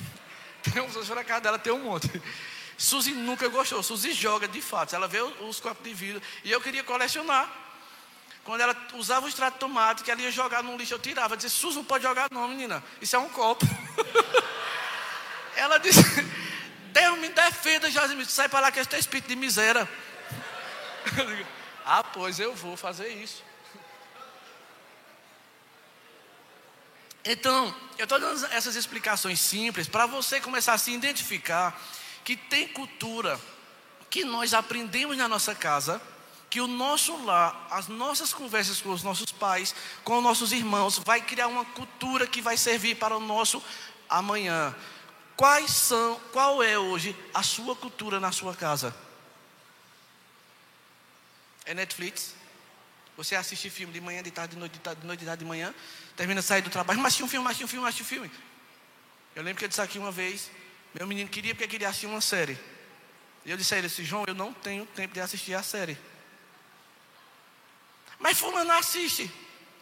Tem 0.62 0.82
um, 0.82 1.14
na 1.14 1.24
casa 1.24 1.40
dela 1.40 1.58
tem 1.58 1.72
um 1.72 1.84
monte. 1.84 2.10
Suzy 2.76 3.12
nunca 3.12 3.48
gostou. 3.48 3.82
Suzy 3.82 4.12
joga 4.12 4.46
de 4.46 4.60
fato. 4.60 4.94
Ela 4.94 5.08
vê 5.08 5.20
os 5.20 5.60
copos 5.60 5.82
de 5.82 5.92
vidro. 5.92 6.22
E 6.44 6.50
eu 6.50 6.60
queria 6.60 6.84
colecionar. 6.84 7.50
Quando 8.44 8.62
ela 8.62 8.76
usava 8.94 9.26
o 9.26 9.28
extrato 9.28 9.54
de 9.54 9.60
tomate, 9.60 10.02
que 10.02 10.10
ela 10.10 10.20
ia 10.20 10.30
jogar 10.30 10.62
no 10.62 10.76
lixo, 10.76 10.94
eu 10.94 10.98
tirava. 10.98 11.34
Eu 11.34 11.36
disse, 11.36 11.50
Suzy, 11.56 11.76
não 11.76 11.84
pode 11.84 12.04
jogar 12.04 12.28
não, 12.30 12.48
menina. 12.48 12.82
Isso 13.00 13.16
é 13.16 13.18
um 13.18 13.28
copo. 13.28 13.66
ela 15.56 15.78
disse, 15.78 16.02
Deus 16.92 17.18
me 17.18 17.28
defenda, 17.28 17.90
Josimir. 17.90 18.26
Sai 18.26 18.48
para 18.48 18.60
lá 18.60 18.72
que 18.72 18.80
este 18.80 18.96
espírito 18.96 19.28
de 19.28 19.36
miséria. 19.36 19.88
ah, 21.84 22.02
pois 22.02 22.38
eu 22.38 22.54
vou 22.54 22.76
fazer 22.76 23.08
isso. 23.08 23.49
Então, 27.24 27.74
eu 27.98 28.04
estou 28.04 28.18
dando 28.18 28.46
essas 28.46 28.76
explicações 28.76 29.40
simples 29.40 29.88
para 29.88 30.06
você 30.06 30.40
começar 30.40 30.72
a 30.72 30.78
se 30.78 30.90
identificar 30.92 31.78
que 32.24 32.36
tem 32.36 32.68
cultura 32.68 33.38
que 34.08 34.24
nós 34.24 34.54
aprendemos 34.54 35.16
na 35.16 35.28
nossa 35.28 35.54
casa, 35.54 36.00
que 36.48 36.60
o 36.60 36.66
nosso 36.66 37.24
lar, 37.24 37.68
as 37.70 37.86
nossas 37.86 38.32
conversas 38.32 38.80
com 38.80 38.90
os 38.90 39.02
nossos 39.02 39.30
pais, 39.30 39.74
com 40.02 40.18
os 40.18 40.22
nossos 40.22 40.50
irmãos, 40.50 40.98
vai 40.98 41.20
criar 41.20 41.46
uma 41.46 41.64
cultura 41.64 42.26
que 42.26 42.42
vai 42.42 42.56
servir 42.56 42.96
para 42.96 43.16
o 43.16 43.20
nosso 43.20 43.62
amanhã. 44.08 44.74
Quais 45.36 45.70
são, 45.70 46.18
qual 46.32 46.62
é 46.62 46.78
hoje 46.78 47.16
a 47.32 47.42
sua 47.42 47.76
cultura 47.76 48.18
na 48.18 48.32
sua 48.32 48.54
casa? 48.54 48.94
É 51.64 51.72
Netflix? 51.72 52.34
Você 53.20 53.36
assiste 53.36 53.68
filme 53.68 53.92
de 53.92 54.00
manhã, 54.00 54.22
de 54.22 54.30
tarde, 54.30 54.54
de 54.54 54.58
noite, 54.58 54.72
de, 54.72 54.78
tarde, 54.78 55.02
de 55.02 55.06
noite, 55.06 55.20
de 55.20 55.26
tarde, 55.26 55.44
de 55.44 55.46
manhã, 55.46 55.74
termina 56.16 56.40
de 56.40 56.46
sair 56.46 56.62
do 56.62 56.70
trabalho, 56.70 56.98
mas 57.00 57.08
assiste 57.08 57.22
um 57.22 57.28
filme, 57.28 57.46
assiste 57.46 57.64
um 57.64 57.68
filme, 57.68 57.86
assiste 57.86 58.02
um 58.02 58.06
filme. 58.06 58.30
Eu 59.36 59.42
lembro 59.42 59.58
que 59.58 59.64
eu 59.66 59.68
disse 59.68 59.82
aqui 59.82 59.98
uma 59.98 60.10
vez, 60.10 60.50
meu 60.94 61.06
menino 61.06 61.28
queria 61.28 61.54
porque 61.54 61.68
queria 61.68 61.90
assistir 61.90 62.06
uma 62.06 62.22
série. 62.22 62.58
E 63.44 63.50
eu 63.50 63.58
disse 63.58 63.74
a 63.74 63.76
ele 63.76 63.88
assim, 63.88 64.06
João, 64.06 64.24
eu 64.26 64.34
não 64.34 64.54
tenho 64.54 64.86
tempo 64.86 65.12
de 65.12 65.20
assistir 65.20 65.52
a 65.52 65.62
série. 65.62 65.98
Mas 68.18 68.38
fulano 68.38 68.72
assiste. 68.72 69.30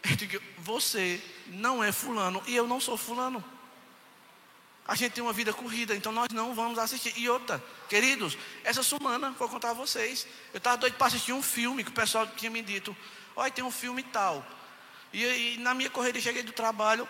Eu 0.03 0.17
digo, 0.17 0.43
você 0.59 1.23
não 1.47 1.85
é 1.85 1.93
fulano 1.93 2.43
e 2.45 2.57
eu 2.57 2.67
não 2.67 2.81
sou 2.81 2.97
fulano. 2.97 3.45
A 4.85 4.97
gente 4.97 5.13
tem 5.13 5.23
uma 5.23 5.33
vida 5.33 5.53
corrida, 5.53 5.95
então 5.95 6.11
nós 6.11 6.27
não 6.33 6.57
vamos 6.57 6.77
assistir. 6.77 7.13
E 7.17 7.29
outra, 7.29 7.63
queridos, 7.89 8.37
essa 8.65 8.83
semana, 8.83 9.31
vou 9.39 9.49
contar 9.49 9.71
a 9.71 9.75
vocês. 9.75 10.27
Eu 10.53 10.59
estava 10.59 10.77
doido 10.77 10.95
para 10.95 11.07
assistir 11.07 11.33
um 11.33 11.43
filme 11.43 11.85
que 11.85 11.91
o 11.91 11.93
pessoal 11.93 12.27
tinha 12.27 12.51
me 12.51 12.63
dito. 12.63 12.97
Olha, 13.39 13.53
tem 13.53 13.65
um 13.65 13.71
filme 13.71 14.03
tal. 14.03 14.45
E, 15.13 15.57
na 15.61 15.73
minha 15.73 15.89
corrida, 15.89 16.21
cheguei 16.21 16.43
do 16.43 16.51
trabalho. 16.51 17.09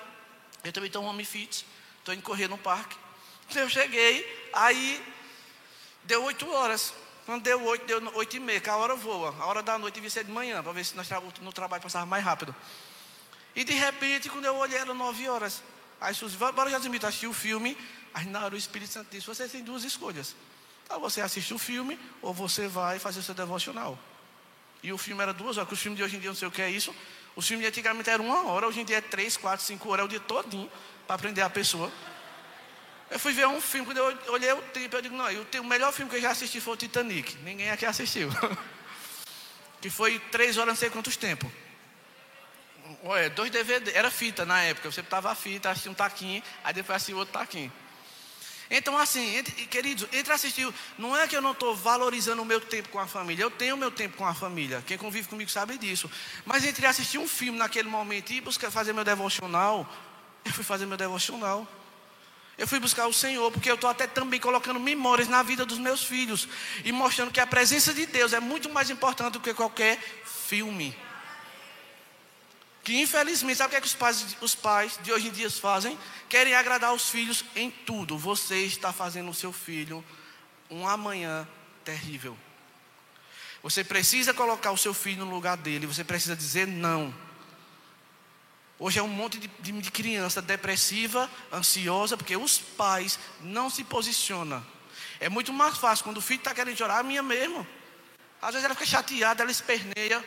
Eu 0.63 0.71
também 0.71 0.89
estou 0.89 1.03
homem 1.03 1.25
fit. 1.25 1.65
Estou 2.01 2.13
indo 2.13 2.23
correr 2.23 2.49
no 2.49 2.59
parque. 2.59 2.95
Eu 3.57 3.67
cheguei, 3.71 4.51
aí 4.53 5.03
deu 6.05 6.23
oito 6.25 6.47
horas. 6.51 6.93
Quando 7.25 7.43
deu 7.43 7.65
oito, 7.65 7.87
deu 7.87 8.15
oito 8.15 8.37
e 8.37 8.41
meia, 8.41 8.61
que 8.61 8.69
a 8.69 8.77
hora 8.77 8.95
voa. 8.95 9.35
A 9.41 9.47
hora 9.47 9.63
da 9.63 9.79
noite 9.79 9.95
devia 9.95 10.11
ser 10.11 10.23
de 10.23 10.31
manhã, 10.31 10.63
para 10.63 10.71
ver 10.73 10.85
se 10.85 10.95
nós, 10.95 11.09
no 11.41 11.51
trabalho 11.51 11.83
passava 11.83 12.05
mais 12.05 12.23
rápido. 12.23 12.55
E 13.57 13.65
de 13.65 13.73
repente, 13.73 14.29
quando 14.29 14.45
eu 14.45 14.55
olhei, 14.57 14.77
eram 14.77 14.93
nove 14.93 15.27
horas. 15.27 15.63
Aí 15.99 16.15
Suzy, 16.15 16.37
bora 16.37 16.69
Jasimito 16.69 17.07
assistir 17.07 17.27
o 17.27 17.33
filme. 17.33 17.75
Aí 18.13 18.27
na 18.27 18.45
hora 18.45 18.55
o 18.55 18.59
Espírito 18.59 18.93
Santo 18.93 19.09
disse, 19.11 19.27
você 19.27 19.49
tem 19.49 19.65
duas 19.65 19.83
escolhas. 19.83 20.37
Ou 20.91 21.01
você 21.01 21.23
assiste 21.23 21.55
o 21.55 21.59
filme, 21.59 21.99
ou 22.21 22.35
você 22.35 22.69
vai 22.69 22.99
fazer 22.99 23.21
o 23.21 23.23
seu 23.23 23.35
devocional. 23.35 23.99
E 24.83 24.93
o 24.93 24.99
filme 24.99 25.23
era 25.23 25.33
duas 25.33 25.57
horas, 25.57 25.73
o 25.73 25.77
filme 25.77 25.97
de 25.97 26.03
hoje 26.03 26.17
em 26.17 26.21
dia 26.21 26.31
não 26.31 26.37
sei 26.37 26.49
o 26.49 26.51
que 26.51 26.63
é 26.63 26.71
isso. 26.71 26.95
O 27.35 27.43
filme 27.43 27.63
de 27.63 27.69
antigamente 27.69 28.11
era 28.11 28.23
uma 28.23 28.47
hora, 28.47 28.67
hoje 28.67 28.81
em 28.81 28.85
dia 28.85 28.99
é 28.99 29.01
três, 29.01 29.37
quatro, 29.37 29.65
cinco 29.65 29.91
horas, 29.91 30.03
é 30.03 30.07
o 30.07 30.09
dia 30.09 30.21
todinho 30.21 30.71
para 31.07 31.17
aprender 31.17 31.43
a 31.43 31.51
pessoa. 31.51 31.91
Eu 33.11 33.19
fui 33.19 33.33
ver 33.33 33.47
um 33.47 33.61
filme, 33.61 33.87
quando 33.87 33.99
eu 33.99 34.33
olhei 34.33 34.53
o 34.53 34.63
tempo, 34.63 34.97
eu 34.97 35.03
digo, 35.03 35.17
não, 35.17 35.31
eu 35.31 35.47
o 35.61 35.65
melhor 35.65 35.93
filme 35.93 36.11
que 36.11 36.17
eu 36.17 36.21
já 36.21 36.31
assisti 36.31 36.61
foi 36.61 36.75
o 36.75 36.77
Titanic. 36.77 37.37
Ninguém 37.39 37.71
aqui 37.71 37.87
assistiu. 37.87 38.29
que 39.81 39.89
foi 39.89 40.19
três 40.31 40.57
horas, 40.59 40.69
não 40.69 40.77
sei 40.77 40.91
quantos 40.91 41.17
tempos. 41.17 41.51
Olha, 43.05 43.31
dois 43.31 43.51
DVD, 43.51 43.93
era 43.93 44.11
fita 44.11 44.45
na 44.45 44.63
época. 44.63 44.91
Você 44.91 45.03
botava 45.03 45.31
a 45.31 45.35
fita, 45.35 45.71
assistia 45.71 45.91
um 45.91 45.95
taquinho, 45.95 46.43
aí 46.65 46.75
depois 46.75 46.97
assistia 46.97 47.17
outro 47.17 47.33
taquinho. 47.33 47.73
Então, 48.71 48.99
assim, 48.99 49.37
entre, 49.37 49.53
queridos, 49.67 50.07
entre 50.13 50.33
assistir, 50.33 50.69
não 50.99 51.17
é 51.17 51.27
que 51.27 51.35
eu 51.35 51.41
não 51.41 51.53
estou 51.53 51.75
valorizando 51.75 52.43
o 52.43 52.45
meu 52.45 52.61
tempo 52.61 52.91
com 52.91 52.99
a 52.99 53.07
família, 53.07 53.43
eu 53.43 53.51
tenho 53.51 53.75
o 53.75 53.79
meu 53.79 53.91
tempo 53.91 54.17
com 54.17 54.27
a 54.27 54.35
família, 54.35 54.83
quem 54.87 54.99
convive 54.99 55.27
comigo 55.29 55.51
sabe 55.51 55.79
disso. 55.79 56.11
Mas 56.45 56.65
entre 56.65 56.85
assistir 56.87 57.19
um 57.19 57.27
filme 57.27 57.59
naquele 57.59 57.89
momento 57.89 58.31
e 58.33 58.41
buscar 58.41 58.71
fazer 58.71 58.93
meu 58.93 59.05
devocional, 59.05 59.91
eu 60.45 60.53
fui 60.53 60.65
fazer 60.65 60.87
meu 60.87 60.97
devocional. 60.97 61.67
Eu 62.59 62.67
fui 62.67 62.81
buscar 62.81 63.07
o 63.07 63.13
Senhor, 63.13 63.53
porque 63.53 63.71
eu 63.71 63.77
estou 63.77 63.89
até 63.89 64.09
também 64.09 64.41
colocando 64.41 64.81
memórias 64.81 65.29
na 65.29 65.45
vida 65.45 65.65
dos 65.65 65.79
meus 65.79 66.03
filhos 66.03 66.49
e 66.85 66.91
mostrando 66.91 67.31
que 67.31 67.39
a 67.39 67.47
presença 67.47 67.95
de 67.95 68.05
Deus 68.05 68.33
é 68.33 68.41
muito 68.41 68.69
mais 68.69 68.91
importante 68.91 69.35
do 69.35 69.41
que 69.41 69.55
qualquer 69.55 69.97
filme. 70.25 70.97
Que 72.89 72.99
infelizmente, 73.03 73.59
sabe 73.59 73.67
o 73.67 73.71
que, 73.73 73.77
é 73.77 73.81
que 73.83 73.87
os, 73.87 73.95
pais, 73.95 74.37
os 74.41 74.55
pais 74.55 74.99
de 75.03 75.13
hoje 75.13 75.29
em 75.29 75.31
dia 75.31 75.51
fazem? 75.51 75.99
Querem 76.27 76.55
agradar 76.55 76.95
os 76.95 77.11
filhos 77.11 77.45
em 77.55 77.71
tudo. 77.71 78.17
Você 78.17 78.65
está 78.65 78.95
fazendo 78.95 79.29
o 79.29 79.35
seu 79.35 79.53
filho 79.53 80.03
um 80.71 80.89
amanhã 80.89 81.47
terrível. 81.85 82.35
Você 83.63 83.85
precisa 83.85 84.33
colocar 84.33 84.71
o 84.71 84.79
seu 84.79 84.95
filho 84.95 85.27
no 85.27 85.35
lugar 85.35 85.59
dele. 85.59 85.87
Você 85.87 86.03
precisa 86.03 86.35
dizer 86.35 86.67
não. 86.67 87.15
Hoje 88.79 88.99
é 88.99 89.03
um 89.03 89.09
monte 89.09 89.39
de, 89.39 89.49
de, 89.49 89.71
de 89.71 89.91
criança 89.91 90.41
depressiva, 90.41 91.31
ansiosa, 91.53 92.17
porque 92.17 92.39
os 92.39 92.59
pais 92.59 93.19
não 93.43 93.69
se 93.69 93.85
posicionam. 93.85 94.67
É 95.21 95.29
muito 95.29 95.53
mais 95.53 95.77
fácil 95.77 96.05
quando 96.05 96.17
o 96.17 96.23
filho 96.23 96.39
está 96.39 96.55
querendo 96.55 96.79
chorar, 96.79 97.01
a 97.01 97.03
minha 97.03 97.23
mesmo. 97.23 97.67
Às 98.41 98.53
vezes 98.53 98.65
ela 98.65 98.75
fica 98.75 98.87
chateada, 98.87 99.43
ela 99.43 99.53
esperneia. 99.53 100.25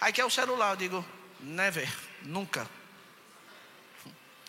Aí 0.00 0.12
quer 0.12 0.24
o 0.24 0.30
celular, 0.30 0.70
eu 0.70 0.76
digo, 0.76 1.13
Never, 1.44 1.88
nunca. 2.22 2.66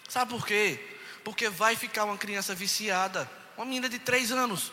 Sabe 0.07 0.31
por 0.31 0.47
quê? 0.47 0.79
Porque 1.23 1.49
vai 1.49 1.75
ficar 1.75 2.05
uma 2.05 2.17
criança 2.17 2.55
viciada, 2.55 3.29
uma 3.57 3.65
menina 3.65 3.89
de 3.89 3.99
três 3.99 4.31
anos. 4.31 4.71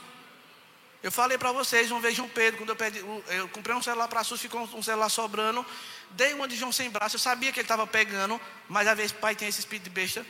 Eu 1.02 1.10
falei 1.10 1.36
para 1.36 1.50
vocês 1.50 1.90
uma 1.90 2.00
vez 2.00 2.14
João 2.14 2.28
Pedro, 2.28 2.58
quando 2.58 2.68
eu, 2.68 2.76
pedi, 2.76 3.00
eu 3.00 3.48
comprei 3.48 3.74
um 3.74 3.82
celular 3.82 4.06
para 4.06 4.22
SUS, 4.22 4.40
ficou 4.40 4.62
um 4.72 4.82
celular 4.82 5.08
sobrando, 5.08 5.66
dei 6.10 6.32
uma 6.32 6.46
de 6.46 6.54
João 6.54 6.70
sem 6.70 6.88
braço, 6.90 7.16
eu 7.16 7.20
sabia 7.20 7.50
que 7.50 7.58
ele 7.58 7.64
estava 7.64 7.84
pegando, 7.88 8.40
mas 8.68 8.86
às 8.86 8.96
vezes 8.96 9.10
pai 9.10 9.34
tem 9.34 9.48
esse 9.48 9.58
espírito 9.58 9.84
de 9.84 9.90
besta. 9.90 10.24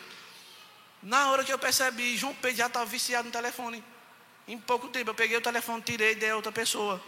Na 1.03 1.31
hora 1.31 1.45
que 1.45 1.53
eu 1.53 1.59
percebi, 1.59 2.17
João 2.17 2.35
Pedro 2.35 2.57
já 2.57 2.69
estava 2.69 2.87
viciado 2.87 3.27
no 3.27 3.33
telefone. 3.33 3.85
Em 4.49 4.59
pouco 4.59 4.89
tempo, 4.89 5.11
eu 5.11 5.15
peguei 5.15 5.37
o 5.37 5.43
telefone, 5.43 5.83
tirei 5.83 6.13
e 6.13 6.15
dei 6.15 6.31
a 6.31 6.37
outra 6.37 6.51
pessoa. 6.51 7.03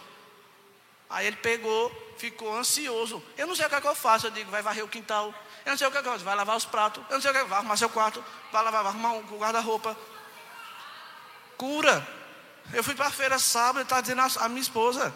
Aí 1.08 1.26
ele 1.26 1.36
pegou, 1.36 1.92
ficou 2.18 2.56
ansioso. 2.56 3.22
Eu 3.36 3.46
não 3.46 3.54
sei 3.54 3.66
o 3.66 3.68
que, 3.68 3.74
é 3.74 3.80
que 3.80 3.86
eu 3.86 3.94
faço. 3.94 4.26
Eu 4.26 4.30
digo, 4.30 4.50
vai 4.50 4.62
varrer 4.62 4.84
o 4.84 4.88
quintal. 4.88 5.34
Eu 5.64 5.70
não 5.70 5.78
sei 5.78 5.86
o 5.86 5.90
que, 5.90 5.98
é 5.98 6.02
que 6.02 6.08
eu 6.08 6.12
faço. 6.12 6.24
Vai 6.24 6.34
lavar 6.34 6.56
os 6.56 6.64
pratos. 6.64 7.02
Eu 7.08 7.14
não 7.14 7.20
sei 7.20 7.30
o 7.30 7.34
que, 7.34 7.40
é 7.40 7.42
que 7.44 7.50
vai 7.50 7.58
arrumar 7.58 7.76
seu 7.76 7.88
quarto. 7.88 8.24
Vai 8.52 8.62
lavar, 8.62 8.82
vai 8.82 8.92
arrumar 8.92 9.14
o 9.14 9.38
guarda-roupa. 9.38 9.96
Cura. 11.56 12.06
Eu 12.72 12.82
fui 12.82 12.94
para 12.94 13.06
a 13.06 13.10
feira 13.10 13.38
sábado 13.38 13.80
e 13.80 13.82
estava 13.82 14.02
dizendo 14.02 14.22
a, 14.22 14.48
minha 14.48 14.60
esposa, 14.60 15.14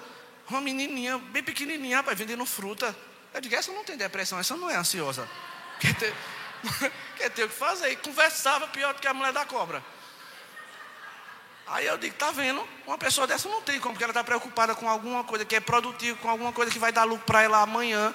uma 0.50 0.60
menininha, 0.60 1.18
bem 1.18 1.42
pequenininha, 1.42 1.96
rapaz, 1.98 2.18
vendendo 2.18 2.44
fruta. 2.44 2.94
Eu 3.32 3.40
digo, 3.40 3.54
essa 3.54 3.72
não 3.72 3.84
tem 3.84 3.96
depressão, 3.96 4.38
essa 4.38 4.56
não 4.56 4.68
é 4.68 4.76
ansiosa. 4.76 5.28
Quer 5.80 5.94
ter, 5.94 6.14
quer 7.16 7.30
ter 7.30 7.44
o 7.44 7.48
que 7.48 7.54
fazer. 7.54 7.90
E 7.92 7.96
conversava 7.96 8.66
pior 8.66 8.92
do 8.92 9.00
que 9.00 9.06
a 9.06 9.14
mulher 9.14 9.32
da 9.32 9.44
cobra. 9.44 9.82
Aí 11.70 11.86
eu 11.86 11.98
digo, 11.98 12.16
tá 12.16 12.30
vendo? 12.30 12.66
Uma 12.86 12.96
pessoa 12.96 13.26
dessa 13.26 13.48
não 13.48 13.60
tem 13.60 13.78
como, 13.78 13.92
porque 13.92 14.04
ela 14.04 14.10
está 14.10 14.24
preocupada 14.24 14.74
com 14.74 14.88
alguma 14.88 15.22
coisa 15.22 15.44
que 15.44 15.54
é 15.54 15.60
produtiva, 15.60 16.18
com 16.18 16.28
alguma 16.28 16.52
coisa 16.52 16.72
que 16.72 16.78
vai 16.78 16.90
dar 16.90 17.04
lucro 17.04 17.26
para 17.26 17.42
ela 17.42 17.60
amanhã. 17.60 18.14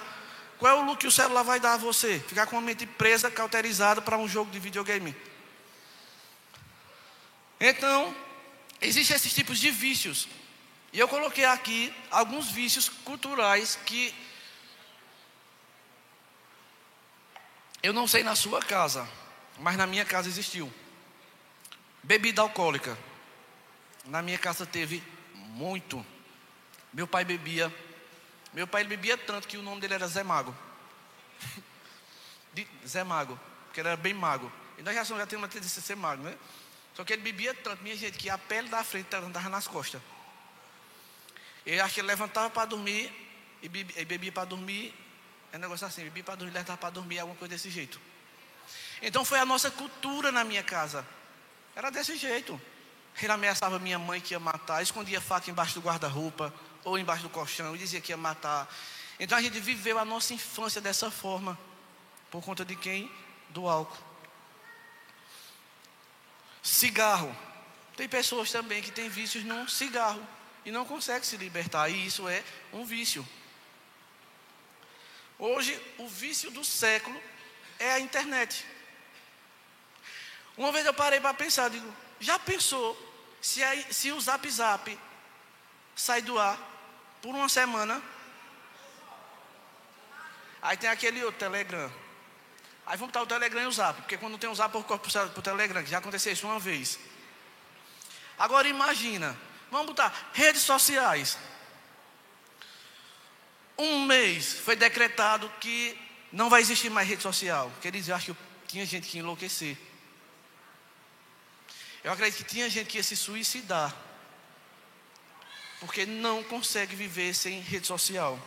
Qual 0.58 0.72
é 0.72 0.76
o 0.76 0.82
lucro 0.84 0.98
que 0.98 1.08
o 1.08 1.12
celular 1.12 1.44
vai 1.44 1.60
dar 1.60 1.74
a 1.74 1.78
você? 1.78 2.20
Ficar 2.20 2.48
com 2.48 2.58
a 2.58 2.62
mente 2.62 2.88
presa, 2.88 3.30
cauterizada 3.30 4.02
para 4.02 4.18
um 4.18 4.28
jogo 4.28 4.50
de 4.50 4.60
videogame. 4.60 5.16
Então, 7.60 8.16
existem 8.82 9.16
esses 9.16 9.34
tipos 9.34 9.60
de 9.60 9.70
vícios. 9.70 10.28
E 10.92 11.00
eu 11.00 11.08
coloquei 11.08 11.46
aqui 11.46 11.94
alguns 12.10 12.50
vícios 12.50 12.89
culturais 12.89 13.78
que 13.86 14.13
eu 17.84 17.94
não 17.94 18.08
sei 18.08 18.24
na 18.24 18.36
sua 18.36 18.62
casa, 18.62 19.08
mas 19.60 19.78
na 19.78 19.86
minha 19.86 20.06
casa 20.06 20.28
existiu. 20.28 20.74
Bebida 22.02 22.42
alcoólica. 22.42 22.98
Na 24.06 24.22
minha 24.22 24.38
casa 24.38 24.66
teve 24.66 25.02
muito. 25.34 26.06
Meu 26.92 27.08
pai 27.08 27.24
bebia. 27.24 27.74
Meu 28.54 28.68
pai 28.68 28.84
bebia 28.84 29.18
tanto 29.18 29.48
que 29.48 29.58
o 29.58 29.63
nome 29.63 29.82
dele 29.82 29.96
era 29.96 30.08
Zé 30.08 30.24
Mago. 30.24 30.56
Zé 32.86 33.04
Mago, 33.04 33.39
porque 33.66 33.80
ele 33.80 33.88
era 33.88 33.98
bem 33.98 34.13
mago. 34.13 34.52
E 34.78 34.84
nós 34.84 34.94
já, 34.96 35.04
já 35.04 35.26
temos 35.26 35.44
uma 35.44 35.48
tendência 35.48 35.82
de 35.82 35.88
ser 35.88 35.96
mago, 35.96 36.24
né? 36.24 36.38
Só 36.94 37.04
que 37.04 37.13
ele 37.13 37.22
bebia 37.22 37.54
tanto, 37.54 37.82
minha 37.82 37.96
gente, 37.96 38.18
que 38.18 38.30
a 38.30 38.38
pele 38.38 38.70
da 38.70 38.84
frente 38.84 39.13
andava 39.16 39.50
nas 39.50 39.68
costas. 39.68 40.02
Eu 41.66 41.84
acho 41.84 41.94
que 41.96 42.02
ele 42.02 42.08
levantava 42.08 42.50
para 42.50 42.66
dormir 42.66 43.12
e 43.62 43.70
bebia, 43.70 44.06
bebia 44.06 44.32
para 44.32 44.46
dormir. 44.46 44.94
É 45.52 45.58
um 45.58 45.60
negócio 45.60 45.88
assim, 45.88 46.04
bebia 46.04 46.24
para 46.24 46.36
dormir, 46.36 46.54
levantava 46.54 46.78
para 46.78 46.89
dormir, 46.92 47.20
alguma 47.20 47.38
coisa 47.38 47.56
desse 47.56 47.70
jeito. 47.70 48.00
Então 49.02 49.26
foi 49.26 49.39
a 49.39 49.46
nossa 49.46 49.72
cultura 49.72 50.32
na 50.32 50.44
minha 50.44 50.63
casa. 50.63 51.06
Era 51.76 51.89
desse 51.89 52.16
jeito. 52.18 52.62
Ele 53.21 53.32
ameaçava 53.32 53.80
minha 53.80 53.99
mãe 53.99 54.19
que 54.19 54.34
ia 54.34 54.39
matar, 54.39 54.82
escondia 54.82 55.21
faca 55.21 55.49
embaixo 55.49 55.76
do 55.76 55.82
guarda-roupa 55.82 56.54
ou 56.84 56.97
embaixo 56.97 57.23
do 57.23 57.30
colchão 57.30 57.76
e 57.76 57.80
dizia 57.80 58.02
que 58.02 58.12
ia 58.12 58.17
matar. 58.17 58.67
Então 59.19 59.38
a 59.38 59.41
gente 59.41 59.60
viveu 59.60 59.97
a 59.97 60.06
nossa 60.06 60.34
infância 60.34 60.82
dessa 60.82 61.10
forma. 61.10 61.58
Por 62.30 62.43
conta 62.43 62.65
de 62.65 62.76
quem? 62.76 63.12
Do 63.49 63.67
álcool. 63.67 63.97
Cigarro. 66.62 67.36
Tem 67.95 68.10
pessoas 68.10 68.52
também 68.52 68.82
que 68.82 68.91
têm 68.91 69.08
vícios 69.08 69.43
no 69.43 69.69
cigarro 69.69 70.26
e 70.65 70.71
não 70.71 70.86
conseguem 70.86 71.23
se 71.23 71.38
libertar, 71.38 71.89
e 71.89 72.06
isso 72.08 72.28
é 72.28 72.43
um 72.71 72.86
vício. 72.86 73.28
Hoje, 75.38 75.80
o 75.97 76.08
vício 76.08 76.49
do 76.52 76.63
século 76.63 77.19
é 77.78 77.93
a 77.93 77.99
internet. 77.99 78.65
Uma 80.58 80.71
vez 80.71 80.86
eu 80.86 80.93
parei 80.93 81.19
para 81.19 81.34
pensar, 81.34 81.69
digo, 81.69 81.93
já 82.24 82.40
pensou 82.40 82.98
se, 83.42 83.62
se 83.92 84.12
o 84.12 84.20
Zap 84.22 84.50
Zap 84.50 85.00
sai 85.96 86.22
do 86.22 86.40
ar 86.40 86.58
por 87.22 87.36
uma 87.36 87.50
semana? 87.50 88.02
Aí 90.62 90.78
tem 90.78 90.90
aquele 90.90 91.24
outro 91.24 91.40
Telegram. 91.40 91.92
Aí 92.86 92.98
vamos 92.98 93.12
botar 93.12 93.22
o 93.22 93.28
Telegram 93.28 93.64
e 93.64 93.68
o 93.68 93.72
Zap, 93.72 94.02
porque 94.02 94.18
quando 94.18 94.38
tem 94.38 94.50
o 94.50 94.56
Zap 94.56 94.72
por, 94.72 94.84
por, 94.84 95.00
por 95.00 95.42
Telegram, 95.42 95.86
já 95.86 95.98
aconteceu 95.98 96.34
isso 96.34 96.48
uma 96.48 96.60
vez. 96.60 97.00
Agora 98.38 98.68
imagina, 98.68 99.38
vamos 99.70 99.88
botar 99.88 100.14
redes 100.34 100.62
sociais. 100.62 101.38
Um 103.78 104.06
mês 104.06 104.54
foi 104.54 104.76
decretado 104.76 105.52
que 105.60 105.98
não 106.32 106.50
vai 106.50 106.62
existir 106.62 106.90
mais 106.90 107.08
rede 107.08 107.22
social. 107.22 107.72
Quer 107.82 107.92
dizer, 107.92 108.12
eu 108.12 108.16
acho 108.16 108.34
que 108.34 108.42
tinha 108.68 108.86
gente 108.86 109.08
que 109.08 109.20
enlouquecer. 109.20 109.78
Eu 112.04 112.12
acredito 112.12 112.44
que 112.44 112.44
tinha 112.44 112.70
gente 112.70 112.88
que 112.88 112.98
ia 112.98 113.04
se 113.04 113.16
suicidar. 113.16 113.96
Porque 115.80 116.06
não 116.06 116.44
consegue 116.44 116.96
viver 116.96 117.34
sem 117.34 117.60
rede 117.62 117.88
social. 117.88 118.39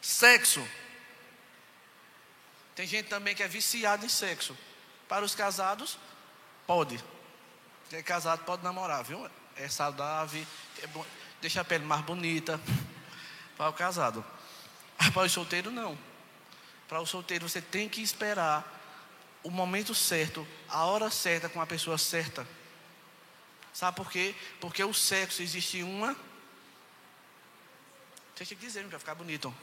Sexo. 0.00 0.66
Tem 2.74 2.86
gente 2.86 3.08
também 3.08 3.34
que 3.34 3.42
é 3.42 3.48
viciada 3.48 4.06
em 4.06 4.08
sexo. 4.08 4.56
Para 5.08 5.24
os 5.24 5.34
casados, 5.34 5.98
pode. 6.66 7.02
Quem 7.90 7.98
é 7.98 8.02
casado 8.02 8.44
pode 8.44 8.62
namorar, 8.62 9.04
viu? 9.04 9.28
É 9.56 9.68
saudável, 9.68 10.46
é 10.82 10.86
bom, 10.86 11.04
deixa 11.40 11.60
a 11.60 11.64
pele 11.64 11.84
mais 11.84 12.02
bonita. 12.02 12.60
Para 13.56 13.68
o 13.68 13.72
casado. 13.72 14.24
Para 15.12 15.26
o 15.26 15.28
solteiro, 15.28 15.70
não. 15.70 15.98
Para 16.88 17.00
o 17.00 17.06
solteiro, 17.06 17.48
você 17.48 17.60
tem 17.60 17.88
que 17.88 18.00
esperar 18.00 18.79
o 19.42 19.50
momento 19.50 19.94
certo, 19.94 20.46
a 20.68 20.84
hora 20.84 21.10
certa 21.10 21.48
com 21.48 21.60
a 21.60 21.66
pessoa 21.66 21.96
certa. 21.96 22.46
Sabe 23.72 23.96
por 23.96 24.10
quê? 24.10 24.34
Porque 24.60 24.82
o 24.82 24.92
sexo 24.92 25.42
existe 25.42 25.82
uma. 25.82 26.14
Você 28.34 28.44
tinha 28.44 28.58
que 28.58 28.66
dizer, 28.66 28.84
para 28.86 28.98
ficar 28.98 29.14
bonito. 29.14 29.54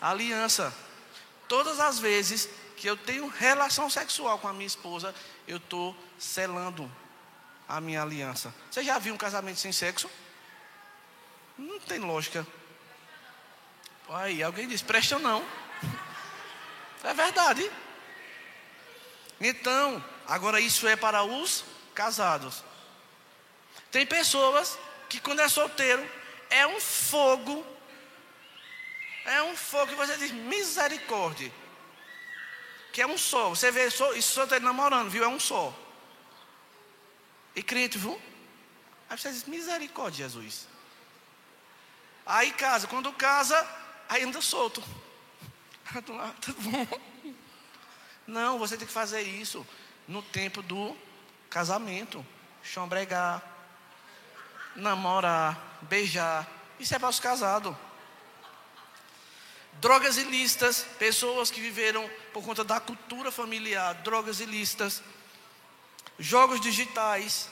aliança. 0.00 0.74
Todas 1.48 1.78
as 1.78 1.98
vezes 1.98 2.48
que 2.76 2.88
eu 2.88 2.96
tenho 2.96 3.26
relação 3.26 3.88
sexual 3.88 4.38
com 4.38 4.48
a 4.48 4.52
minha 4.52 4.66
esposa, 4.66 5.14
eu 5.46 5.56
estou 5.56 5.96
selando 6.18 6.90
a 7.68 7.80
minha 7.80 8.02
aliança. 8.02 8.54
Você 8.70 8.82
já 8.82 8.98
viu 8.98 9.14
um 9.14 9.18
casamento 9.18 9.58
sem 9.58 9.72
sexo? 9.72 10.10
Não 11.56 11.80
tem 11.80 11.98
lógica. 11.98 12.46
Aí, 14.08 14.42
alguém 14.42 14.68
diz, 14.68 14.82
presta 14.82 15.18
não. 15.18 15.44
É 17.04 17.14
verdade. 17.14 17.70
Então, 19.40 20.02
agora 20.26 20.60
isso 20.60 20.86
é 20.88 20.96
para 20.96 21.22
os 21.22 21.64
casados. 21.94 22.62
Tem 23.90 24.06
pessoas 24.06 24.78
que 25.08 25.20
quando 25.20 25.40
é 25.40 25.48
solteiro 25.48 26.06
é 26.50 26.66
um 26.66 26.80
fogo. 26.80 27.66
É 29.24 29.42
um 29.42 29.56
fogo 29.56 29.88
que 29.88 29.94
você 29.94 30.16
diz 30.16 30.30
misericórdia. 30.30 31.52
Que 32.92 33.02
é 33.02 33.06
um 33.06 33.18
só. 33.18 33.50
Você 33.50 33.70
vê 33.70 33.86
isso 33.88 34.22
solteiro 34.22 34.64
namorando, 34.64 35.10
viu? 35.10 35.24
É 35.24 35.28
um 35.28 35.40
só. 35.40 35.74
E 37.54 37.62
crente, 37.62 37.98
viu? 37.98 38.20
Aí 39.08 39.18
você 39.18 39.30
diz 39.30 39.44
misericórdia, 39.44 40.24
Jesus. 40.24 40.66
Aí 42.24 42.52
casa, 42.52 42.86
quando 42.86 43.12
casa, 43.12 43.66
aí 44.08 44.22
anda 44.22 44.40
solto. 44.40 44.82
Tudo 46.40 46.60
bom. 46.60 47.15
Não, 48.26 48.58
você 48.58 48.76
tem 48.76 48.86
que 48.86 48.92
fazer 48.92 49.22
isso 49.22 49.66
no 50.08 50.22
tempo 50.22 50.62
do 50.62 50.96
casamento. 51.48 52.24
Chombregar, 52.62 53.42
namorar, 54.74 55.78
beijar. 55.82 56.46
Isso 56.80 56.94
é 56.94 56.98
para 56.98 57.08
os 57.08 57.20
casados. 57.20 57.74
Drogas 59.74 60.16
ilícitas, 60.16 60.84
pessoas 60.98 61.50
que 61.50 61.60
viveram 61.60 62.08
por 62.32 62.42
conta 62.42 62.64
da 62.64 62.80
cultura 62.80 63.30
familiar, 63.30 63.94
drogas 63.96 64.40
ilícitas. 64.40 65.02
Jogos 66.18 66.60
digitais, 66.60 67.48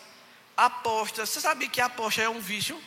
apostas. 0.56 1.28
Você 1.28 1.40
sabe 1.40 1.68
que 1.68 1.80
a 1.80 1.87
aposta 1.87 2.22
é 2.22 2.28
um 2.28 2.40
vício? 2.40 2.82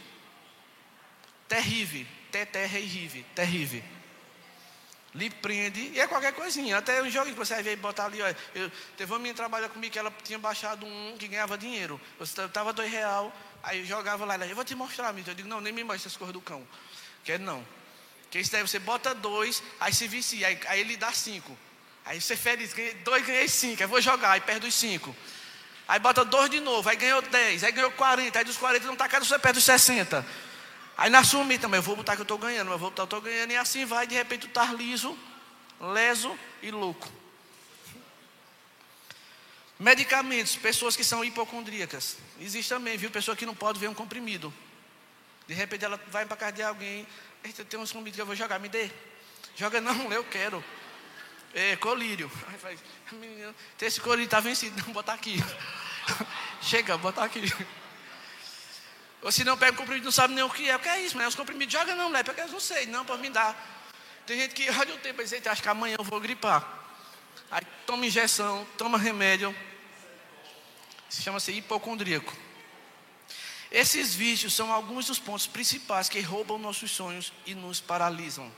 Terrível. 1.47 2.05
Terrível. 2.31 3.23
Terrível 3.33 3.96
lhe 5.17 5.29
prende, 5.29 5.91
e 5.93 5.99
é 5.99 6.07
qualquer 6.07 6.31
coisinha, 6.31 6.77
até 6.77 7.01
um 7.01 7.09
jogo 7.09 7.25
que 7.25 7.33
você 7.33 7.61
vai 7.61 7.75
botar 7.75 8.05
ali, 8.05 8.21
olha, 8.21 8.37
eu, 8.53 8.71
teve 8.95 9.11
uma 9.11 9.17
menina 9.17 9.33
que 9.33 9.37
trabalha 9.37 9.67
comigo 9.67 9.91
que 9.91 9.97
ela 9.97 10.13
tinha 10.23 10.37
baixado 10.37 10.85
um 10.85 11.15
que 11.17 11.27
ganhava 11.27 11.57
dinheiro, 11.57 11.99
você 12.19 12.43
estava 12.43 12.71
dois 12.71 12.91
real, 12.91 13.35
aí 13.63 13.79
eu 13.79 13.85
jogava 13.85 14.23
lá, 14.25 14.37
eu 14.45 14.55
vou 14.55 14.63
te 14.63 14.75
mostrar, 14.75 15.11
menina, 15.11 15.31
eu 15.31 15.35
digo, 15.35 15.49
não, 15.49 15.59
nem 15.59 15.73
me 15.73 15.83
mostra 15.83 16.03
essas 16.03 16.15
coisas 16.15 16.33
do 16.33 16.39
cão, 16.39 16.65
quer 17.23 17.39
não, 17.39 17.65
que 18.29 18.39
isso 18.39 18.51
daí 18.51 18.61
você 18.61 18.77
bota 18.77 19.15
dois, 19.15 19.63
aí 19.79 19.93
se 19.93 20.07
vicia, 20.07 20.47
aí, 20.47 20.59
aí 20.67 20.79
ele 20.81 20.95
dá 20.95 21.11
cinco, 21.11 21.57
aí 22.05 22.21
você 22.21 22.37
feliz, 22.37 22.71
ganhei, 22.71 22.93
dois 22.95 23.25
ganhei 23.25 23.47
cinco, 23.47 23.81
aí 23.81 23.87
vou 23.87 23.99
jogar, 23.99 24.31
aí 24.31 24.41
perde 24.41 24.67
os 24.67 24.75
cinco, 24.75 25.15
aí 25.87 25.99
bota 25.99 26.23
dois 26.23 26.49
de 26.49 26.59
novo, 26.59 26.87
aí 26.87 26.95
ganhou 26.95 27.23
dez, 27.23 27.63
aí 27.63 27.71
ganhou 27.71 27.89
quarenta, 27.91 28.37
aí 28.37 28.45
dos 28.45 28.57
quarenta 28.57 28.85
não 28.85 28.93
está 28.93 29.09
caro, 29.09 29.25
você 29.25 29.39
perde 29.39 29.57
os 29.57 29.65
sessenta, 29.65 30.23
Aí 30.97 31.09
na 31.09 31.23
sumi 31.23 31.59
também, 31.59 31.77
eu 31.77 31.83
vou 31.83 31.95
botar 31.95 32.15
que 32.15 32.21
eu 32.21 32.23
estou 32.23 32.37
ganhando, 32.37 32.71
eu 32.71 32.77
vou 32.77 32.89
botar 32.89 32.95
que 32.95 33.13
eu 33.13 33.19
estou 33.19 33.21
ganhando, 33.21 33.51
e 33.51 33.57
assim 33.57 33.85
vai, 33.85 34.07
de 34.07 34.15
repente 34.15 34.47
tu 34.47 34.75
liso, 34.75 35.17
leso 35.79 36.37
e 36.61 36.71
louco. 36.71 37.07
Medicamentos, 39.79 40.55
pessoas 40.55 40.95
que 40.95 41.03
são 41.03 41.23
hipocondríacas. 41.23 42.17
Existe 42.39 42.69
também, 42.69 42.97
viu? 42.97 43.11
Pessoa 43.11 43.37
que 43.37 43.45
não 43.45 43.53
pode 43.53 43.79
ver 43.79 43.87
um 43.87 43.93
comprimido. 43.93 44.51
De 45.47 45.53
repente 45.53 45.85
ela 45.85 46.01
vai 46.07 46.25
para 46.25 46.35
casa 46.35 46.53
de 46.53 46.63
alguém, 46.63 47.07
Eita, 47.43 47.63
tem 47.63 47.79
uns 47.79 47.91
comprimidos 47.91 48.15
que 48.15 48.21
eu 48.21 48.25
vou 48.25 48.35
jogar, 48.35 48.59
me 48.59 48.67
dê. 48.67 48.91
Joga 49.55 49.79
não, 49.79 50.11
eu 50.11 50.23
quero. 50.23 50.63
É, 51.53 51.75
colírio. 51.77 52.29
Aí 52.47 52.77
esse 53.81 54.01
colírio, 54.01 54.25
está 54.25 54.39
vencido, 54.39 54.75
não, 54.85 54.93
botar 54.93 55.13
aqui. 55.13 55.37
Chega, 56.61 56.97
botar 56.97 57.23
aqui. 57.23 57.41
Ou 59.21 59.31
se 59.31 59.43
não 59.43 59.57
pega 59.57 59.73
o 59.73 59.75
comprimido, 59.75 60.05
não 60.05 60.11
sabe 60.11 60.33
nem 60.33 60.43
o 60.43 60.49
que 60.49 60.69
é. 60.69 60.75
O 60.75 60.79
que 60.79 60.89
é 60.89 61.01
isso, 61.01 61.17
mas 61.17 61.29
os 61.29 61.35
comprimidos 61.35 61.73
joga 61.73 61.95
não, 61.95 62.09
mulher, 62.09 62.25
eu 62.37 62.47
não 62.47 62.59
sei, 62.59 62.85
não, 62.85 63.03
para 63.03 63.17
me 63.17 63.29
dar. 63.29 63.55
Tem 64.25 64.37
gente 64.39 64.53
que 64.53 64.69
olha 64.77 64.93
o 64.93 64.97
tempo 64.99 65.21
e 65.21 65.25
diz, 65.25 65.47
acho 65.47 65.61
que 65.61 65.69
amanhã 65.69 65.95
eu 65.97 66.03
vou 66.03 66.19
gripar. 66.19 66.65
Aí 67.49 67.65
toma 67.85 68.05
injeção, 68.05 68.67
toma 68.77 68.97
remédio. 68.97 69.55
Se 71.09 71.21
chama-se 71.21 71.51
hipocondríaco. 71.51 72.35
Esses 73.71 74.13
vícios 74.15 74.53
são 74.53 74.71
alguns 74.71 75.07
dos 75.07 75.19
pontos 75.19 75.47
principais 75.47 76.07
que 76.07 76.19
roubam 76.21 76.57
nossos 76.57 76.91
sonhos 76.91 77.33
e 77.45 77.53
nos 77.53 77.81
paralisam. 77.81 78.51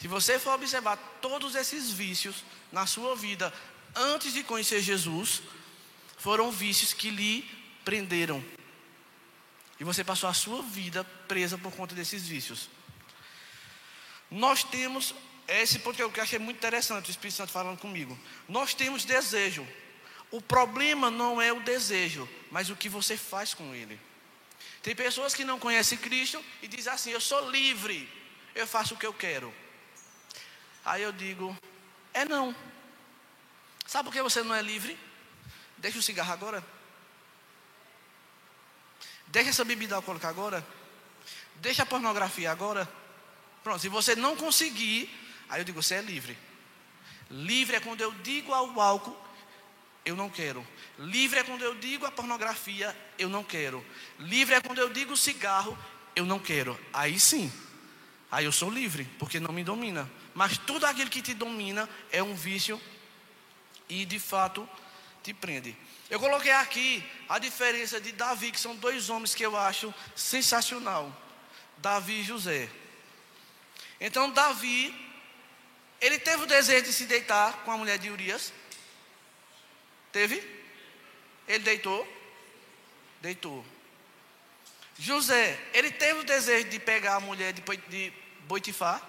Se 0.00 0.08
você 0.08 0.38
for 0.38 0.54
observar 0.54 0.96
todos 1.20 1.54
esses 1.54 1.90
vícios 1.90 2.44
na 2.72 2.86
sua 2.86 3.14
vida 3.14 3.52
antes 3.94 4.32
de 4.32 4.42
conhecer 4.42 4.80
Jesus, 4.80 5.42
foram 6.18 6.50
vícios 6.50 6.92
que 6.92 7.10
lhe 7.10 7.42
prenderam. 7.84 8.44
E 9.84 9.86
você 9.86 10.02
passou 10.02 10.30
a 10.30 10.32
sua 10.32 10.62
vida 10.62 11.04
presa 11.28 11.58
por 11.58 11.70
conta 11.70 11.94
desses 11.94 12.26
vícios. 12.26 12.70
Nós 14.30 14.64
temos, 14.64 15.14
esse 15.46 15.78
ponto 15.78 15.94
que 16.10 16.18
eu 16.18 16.22
achei 16.22 16.38
muito 16.38 16.56
interessante, 16.56 17.10
o 17.10 17.10
Espírito 17.10 17.36
Santo 17.36 17.52
falando 17.52 17.78
comigo. 17.78 18.18
Nós 18.48 18.72
temos 18.72 19.04
desejo. 19.04 19.68
O 20.30 20.40
problema 20.40 21.10
não 21.10 21.38
é 21.40 21.52
o 21.52 21.60
desejo, 21.60 22.26
mas 22.50 22.70
o 22.70 22.76
que 22.76 22.88
você 22.88 23.14
faz 23.14 23.52
com 23.52 23.74
ele. 23.74 24.00
Tem 24.82 24.96
pessoas 24.96 25.34
que 25.34 25.44
não 25.44 25.58
conhecem 25.58 25.98
Cristo 25.98 26.42
e 26.62 26.66
dizem 26.66 26.90
assim: 26.90 27.10
Eu 27.10 27.20
sou 27.20 27.50
livre, 27.50 28.10
eu 28.54 28.66
faço 28.66 28.94
o 28.94 28.96
que 28.96 29.04
eu 29.04 29.12
quero. 29.12 29.54
Aí 30.82 31.02
eu 31.02 31.12
digo: 31.12 31.54
É 32.14 32.24
não. 32.24 32.56
Sabe 33.86 34.04
por 34.04 34.14
que 34.14 34.22
você 34.22 34.42
não 34.42 34.54
é 34.54 34.62
livre? 34.62 34.98
Deixa 35.76 35.98
o 35.98 36.02
cigarro 36.02 36.32
agora. 36.32 36.64
Deixa 39.34 39.50
essa 39.50 39.64
bebida 39.64 39.96
alcoólica 39.96 40.28
agora. 40.28 40.64
Deixa 41.56 41.82
a 41.82 41.86
pornografia 41.86 42.52
agora. 42.52 42.88
Pronto, 43.64 43.80
se 43.80 43.88
você 43.88 44.14
não 44.14 44.36
conseguir, 44.36 45.10
aí 45.48 45.60
eu 45.60 45.64
digo: 45.64 45.82
Você 45.82 45.96
é 45.96 46.00
livre. 46.00 46.38
Livre 47.28 47.74
é 47.74 47.80
quando 47.80 48.00
eu 48.00 48.12
digo 48.12 48.54
ao 48.54 48.80
álcool: 48.80 49.16
Eu 50.04 50.14
não 50.14 50.30
quero. 50.30 50.64
Livre 51.00 51.40
é 51.40 51.42
quando 51.42 51.62
eu 51.62 51.74
digo 51.74 52.06
a 52.06 52.12
pornografia: 52.12 52.96
Eu 53.18 53.28
não 53.28 53.42
quero. 53.42 53.84
Livre 54.20 54.54
é 54.54 54.60
quando 54.60 54.78
eu 54.78 54.88
digo 54.88 55.16
cigarro: 55.16 55.76
Eu 56.14 56.24
não 56.24 56.38
quero. 56.38 56.78
Aí 56.92 57.18
sim. 57.18 57.52
Aí 58.30 58.44
eu 58.44 58.52
sou 58.52 58.70
livre, 58.70 59.04
porque 59.18 59.40
não 59.40 59.52
me 59.52 59.64
domina. 59.64 60.08
Mas 60.32 60.58
tudo 60.58 60.86
aquilo 60.86 61.10
que 61.10 61.20
te 61.20 61.34
domina 61.34 61.88
é 62.12 62.22
um 62.22 62.36
vício 62.36 62.80
e 63.88 64.04
de 64.04 64.20
fato 64.20 64.68
te 65.24 65.34
prende. 65.34 65.76
Eu 66.10 66.20
coloquei 66.20 66.52
aqui 66.52 67.04
a 67.28 67.38
diferença 67.38 68.00
de 68.00 68.12
Davi, 68.12 68.52
que 68.52 68.60
são 68.60 68.76
dois 68.76 69.08
homens 69.08 69.34
que 69.34 69.44
eu 69.44 69.56
acho 69.56 69.92
sensacional. 70.14 71.14
Davi 71.78 72.20
e 72.20 72.24
José. 72.24 72.68
Então 74.00 74.30
Davi, 74.30 74.94
ele 76.00 76.18
teve 76.18 76.42
o 76.42 76.46
desejo 76.46 76.84
de 76.84 76.92
se 76.92 77.06
deitar 77.06 77.64
com 77.64 77.72
a 77.72 77.76
mulher 77.76 77.98
de 77.98 78.10
Urias. 78.10 78.52
Teve? 80.12 80.36
Ele 81.48 81.64
deitou? 81.64 82.06
Deitou. 83.20 83.64
José, 84.98 85.58
ele 85.72 85.90
teve 85.90 86.20
o 86.20 86.24
desejo 86.24 86.68
de 86.68 86.78
pegar 86.78 87.16
a 87.16 87.20
mulher 87.20 87.52
de, 87.52 88.12
Boitifá? 88.42 89.00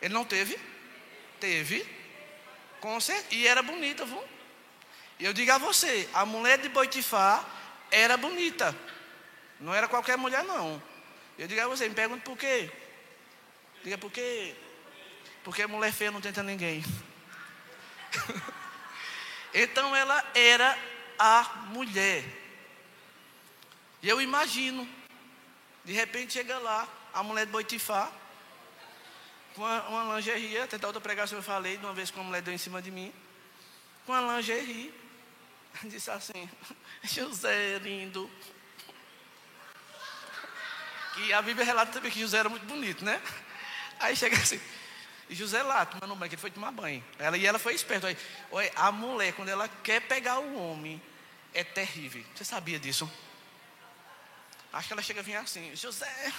Ele 0.00 0.14
não 0.14 0.24
teve? 0.24 0.58
Teve. 1.38 2.01
Com. 2.82 2.98
E 3.30 3.46
era 3.46 3.62
bonita, 3.62 4.04
viu? 4.04 4.22
E 5.20 5.24
eu 5.24 5.32
digo 5.32 5.52
a 5.52 5.58
você, 5.58 6.08
a 6.12 6.26
mulher 6.26 6.58
de 6.58 6.68
Boitifá 6.68 7.44
era 7.92 8.16
bonita. 8.16 8.76
Não 9.60 9.72
era 9.72 9.86
qualquer 9.86 10.18
mulher, 10.18 10.42
não. 10.42 10.82
Eu 11.38 11.46
digo 11.46 11.60
a 11.60 11.68
você, 11.68 11.88
me 11.88 11.94
pergunta 11.94 12.22
por 12.22 12.36
quê? 12.36 12.68
Diga 13.84 13.96
por 13.96 14.10
quê? 14.10 14.56
Porque 15.44 15.64
mulher 15.64 15.92
feia 15.92 16.10
não 16.10 16.20
tenta 16.20 16.42
ninguém. 16.42 16.84
então 19.54 19.94
ela 19.94 20.24
era 20.34 20.76
a 21.16 21.42
mulher. 21.68 22.24
E 24.02 24.08
eu 24.08 24.20
imagino 24.20 24.88
de 25.84 25.92
repente 25.92 26.32
chega 26.32 26.58
lá, 26.58 26.88
a 27.12 27.22
mulher 27.22 27.46
de 27.46 27.52
Boitifá, 27.52 28.10
com 29.54 29.62
uma, 29.62 29.88
uma 29.88 30.16
lingerie, 30.16 30.58
até 30.58 30.78
da 30.78 30.86
outra 30.86 31.00
pregação 31.00 31.38
eu 31.38 31.42
falei, 31.42 31.76
de 31.76 31.84
uma 31.84 31.92
vez 31.92 32.10
que 32.10 32.18
uma 32.18 32.24
mulher 32.24 32.42
deu 32.42 32.52
em 32.52 32.58
cima 32.58 32.80
de 32.80 32.90
mim, 32.90 33.12
com 34.06 34.12
uma 34.12 34.36
lingerie, 34.36 34.92
disse 35.84 36.10
assim, 36.10 36.48
José 37.04 37.78
lindo. 37.78 38.30
Que 41.14 41.32
a 41.32 41.42
Bíblia 41.42 41.64
relata 41.64 41.92
também 41.92 42.10
que 42.10 42.20
José 42.20 42.38
era 42.38 42.48
muito 42.48 42.66
bonito, 42.66 43.04
né? 43.04 43.20
Aí 44.00 44.16
chega 44.16 44.36
assim, 44.36 44.60
José 45.30 45.62
lá, 45.62 45.86
tomando 45.86 46.16
banho, 46.16 46.28
que 46.28 46.34
ele 46.34 46.40
foi 46.40 46.50
tomar 46.50 46.72
banho. 46.72 47.04
Ela, 47.18 47.36
e 47.36 47.46
ela 47.46 47.58
foi 47.58 47.74
esperta. 47.74 48.08
Aí, 48.08 48.16
a 48.74 48.90
mulher, 48.90 49.32
quando 49.34 49.48
ela 49.48 49.68
quer 49.68 50.00
pegar 50.00 50.38
o 50.38 50.56
homem, 50.56 51.00
é 51.54 51.62
terrível. 51.62 52.24
Você 52.34 52.44
sabia 52.44 52.78
disso? 52.78 53.10
Acho 54.72 54.86
que 54.86 54.92
ela 54.92 55.02
chega 55.02 55.20
a 55.20 55.22
vir 55.22 55.36
assim, 55.36 55.74
José. 55.76 56.32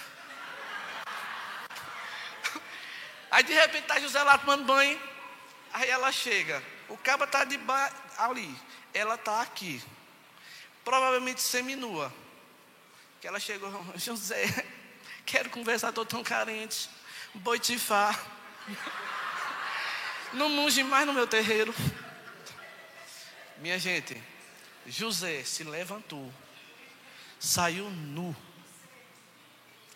Aí 3.34 3.42
de 3.42 3.52
repente 3.52 3.82
está 3.82 3.98
José 3.98 4.22
lá 4.22 4.38
tomando 4.38 4.64
banho. 4.64 5.00
Aí 5.72 5.90
ela 5.90 6.12
chega. 6.12 6.62
O 6.88 6.96
cabo 6.96 7.24
está 7.24 7.42
de 7.42 7.58
ba... 7.58 7.90
ali. 8.16 8.54
Ela 8.92 9.16
está 9.16 9.40
aqui. 9.40 9.82
Provavelmente 10.84 11.42
seminua. 11.42 12.14
Que 13.20 13.26
ela 13.26 13.40
chegou, 13.40 13.68
José, 13.96 14.64
quero 15.26 15.50
conversar, 15.50 15.88
estou 15.88 16.06
tão 16.06 16.22
carente. 16.22 16.88
Boitifá. 17.34 18.16
Não 20.32 20.48
munge 20.48 20.84
mais 20.84 21.04
no 21.04 21.12
meu 21.12 21.26
terreiro. 21.26 21.74
Minha 23.58 23.80
gente, 23.80 24.22
José 24.86 25.42
se 25.42 25.64
levantou 25.64 26.32
saiu 27.44 27.90
nu. 27.90 28.34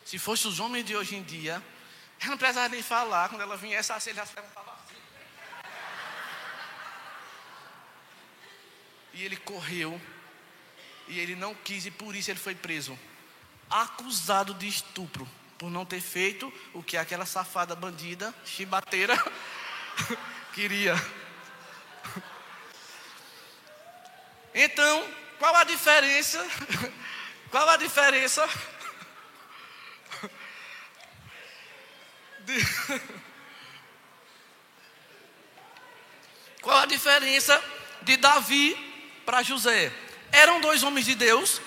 Se 0.04 0.18
fosse 0.18 0.48
os 0.48 0.60
homens 0.60 0.84
de 0.84 0.96
hoje 0.96 1.16
em 1.16 1.22
dia, 1.22 1.62
ela 2.20 2.30
não 2.30 2.38
precisava 2.38 2.68
nem 2.68 2.82
falar. 2.82 3.28
Quando 3.28 3.42
ela 3.42 3.56
viesse 3.56 3.92
assim, 3.92 4.10
ele 4.10 4.18
já 4.18 4.26
se 4.26 4.34
levantava 4.34 4.72
assim. 4.72 4.96
E 9.14 9.24
ele 9.24 9.36
correu. 9.36 10.00
E 11.06 11.18
ele 11.18 11.34
não 11.34 11.54
quis, 11.54 11.86
e 11.86 11.90
por 11.90 12.14
isso 12.14 12.30
ele 12.30 12.38
foi 12.38 12.54
preso. 12.54 12.98
Acusado 13.70 14.52
de 14.54 14.68
estupro. 14.68 15.28
Por 15.56 15.70
não 15.70 15.84
ter 15.84 16.00
feito 16.00 16.52
o 16.72 16.82
que 16.82 16.96
aquela 16.96 17.26
safada 17.26 17.74
bandida, 17.74 18.32
chibateira, 18.44 19.16
queria. 20.54 20.94
Então, 24.54 25.08
qual 25.38 25.54
a 25.56 25.64
diferença 25.64 26.44
qual 27.50 27.68
a 27.68 27.76
diferença? 27.76 28.46
Qual 36.62 36.78
a 36.78 36.86
diferença 36.86 37.62
de 38.02 38.16
Davi 38.16 38.76
para 39.24 39.42
José? 39.42 39.92
Eram 40.32 40.60
dois 40.60 40.82
homens 40.82 41.06
de 41.06 41.14
Deus? 41.14 41.60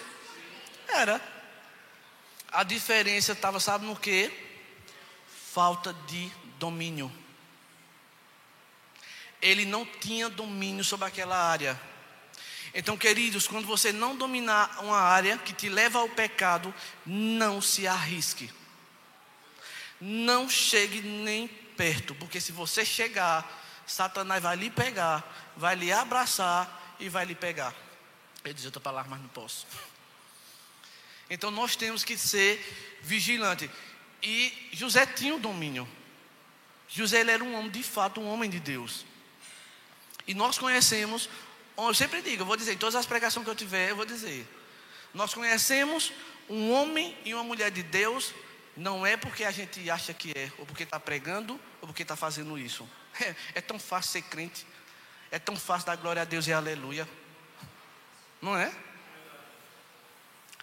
Era. 0.87 1.21
A 2.51 2.63
diferença 2.63 3.31
estava, 3.31 3.59
sabe 3.59 3.85
no 3.85 3.95
que? 3.95 4.31
Falta 5.53 5.93
de 6.07 6.31
domínio. 6.57 7.11
Ele 9.41 9.65
não 9.65 9.85
tinha 9.85 10.29
domínio 10.29 10.83
sobre 10.83 11.07
aquela 11.07 11.37
área. 11.37 11.79
Então, 12.73 12.97
queridos, 12.97 13.47
quando 13.47 13.65
você 13.65 13.91
não 13.91 14.15
dominar 14.15 14.83
uma 14.83 14.99
área 14.99 15.37
que 15.37 15.53
te 15.53 15.67
leva 15.67 15.99
ao 15.99 16.09
pecado, 16.09 16.73
não 17.05 17.61
se 17.61 17.87
arrisque. 17.87 18.51
Não 20.01 20.49
chegue 20.49 21.01
nem 21.01 21.47
perto, 21.47 22.15
porque 22.15 22.41
se 22.41 22.51
você 22.51 22.83
chegar, 22.83 23.47
Satanás 23.85 24.41
vai 24.41 24.55
lhe 24.55 24.69
pegar, 24.69 25.23
vai 25.55 25.75
lhe 25.75 25.91
abraçar 25.91 26.95
e 26.99 27.07
vai 27.07 27.23
lhe 27.23 27.35
pegar. 27.35 27.73
Eu 28.43 28.53
disse 28.53 28.67
outra 28.67 28.81
palavra, 28.81 29.11
mas 29.11 29.21
não 29.21 29.29
posso. 29.29 29.65
Então 31.33 31.49
nós 31.49 31.77
temos 31.77 32.03
que 32.03 32.17
ser 32.17 32.99
vigilantes. 33.03 33.69
E 34.21 34.67
José 34.73 35.05
tinha 35.05 35.33
o 35.33 35.39
domínio. 35.39 35.87
José 36.89 37.21
ele 37.21 37.31
era 37.31 37.41
um 37.41 37.55
homem, 37.55 37.71
de 37.71 37.81
fato, 37.81 38.19
um 38.19 38.27
homem 38.27 38.49
de 38.49 38.59
Deus. 38.59 39.05
E 40.27 40.33
nós 40.33 40.57
conhecemos 40.57 41.29
eu 41.87 41.93
sempre 41.93 42.21
digo, 42.21 42.43
eu 42.43 42.45
vou 42.45 42.57
dizer, 42.57 42.73
em 42.73 42.77
todas 42.77 42.95
as 42.95 43.05
pregações 43.05 43.43
que 43.43 43.49
eu 43.49 43.55
tiver, 43.55 43.89
eu 43.89 43.95
vou 43.95 44.05
dizer. 44.05 44.47
Nós 45.13 45.33
conhecemos 45.33 46.11
um 46.49 46.71
homem 46.71 47.17
e 47.25 47.33
uma 47.33 47.43
mulher 47.43 47.71
de 47.71 47.83
Deus, 47.83 48.33
não 48.75 49.05
é 49.05 49.17
porque 49.17 49.43
a 49.43 49.51
gente 49.51 49.89
acha 49.89 50.13
que 50.13 50.31
é, 50.37 50.51
ou 50.57 50.65
porque 50.65 50.83
está 50.83 50.99
pregando, 50.99 51.59
ou 51.81 51.87
porque 51.87 52.03
está 52.03 52.15
fazendo 52.15 52.57
isso. 52.57 52.87
É, 53.19 53.35
é 53.55 53.61
tão 53.61 53.77
fácil 53.77 54.09
ser 54.09 54.21
crente, 54.21 54.65
é 55.29 55.37
tão 55.37 55.57
fácil 55.57 55.85
dar 55.85 55.97
glória 55.97 56.21
a 56.21 56.25
Deus 56.25 56.47
e 56.47 56.53
aleluia. 56.53 57.07
Não 58.41 58.57
é? 58.57 58.73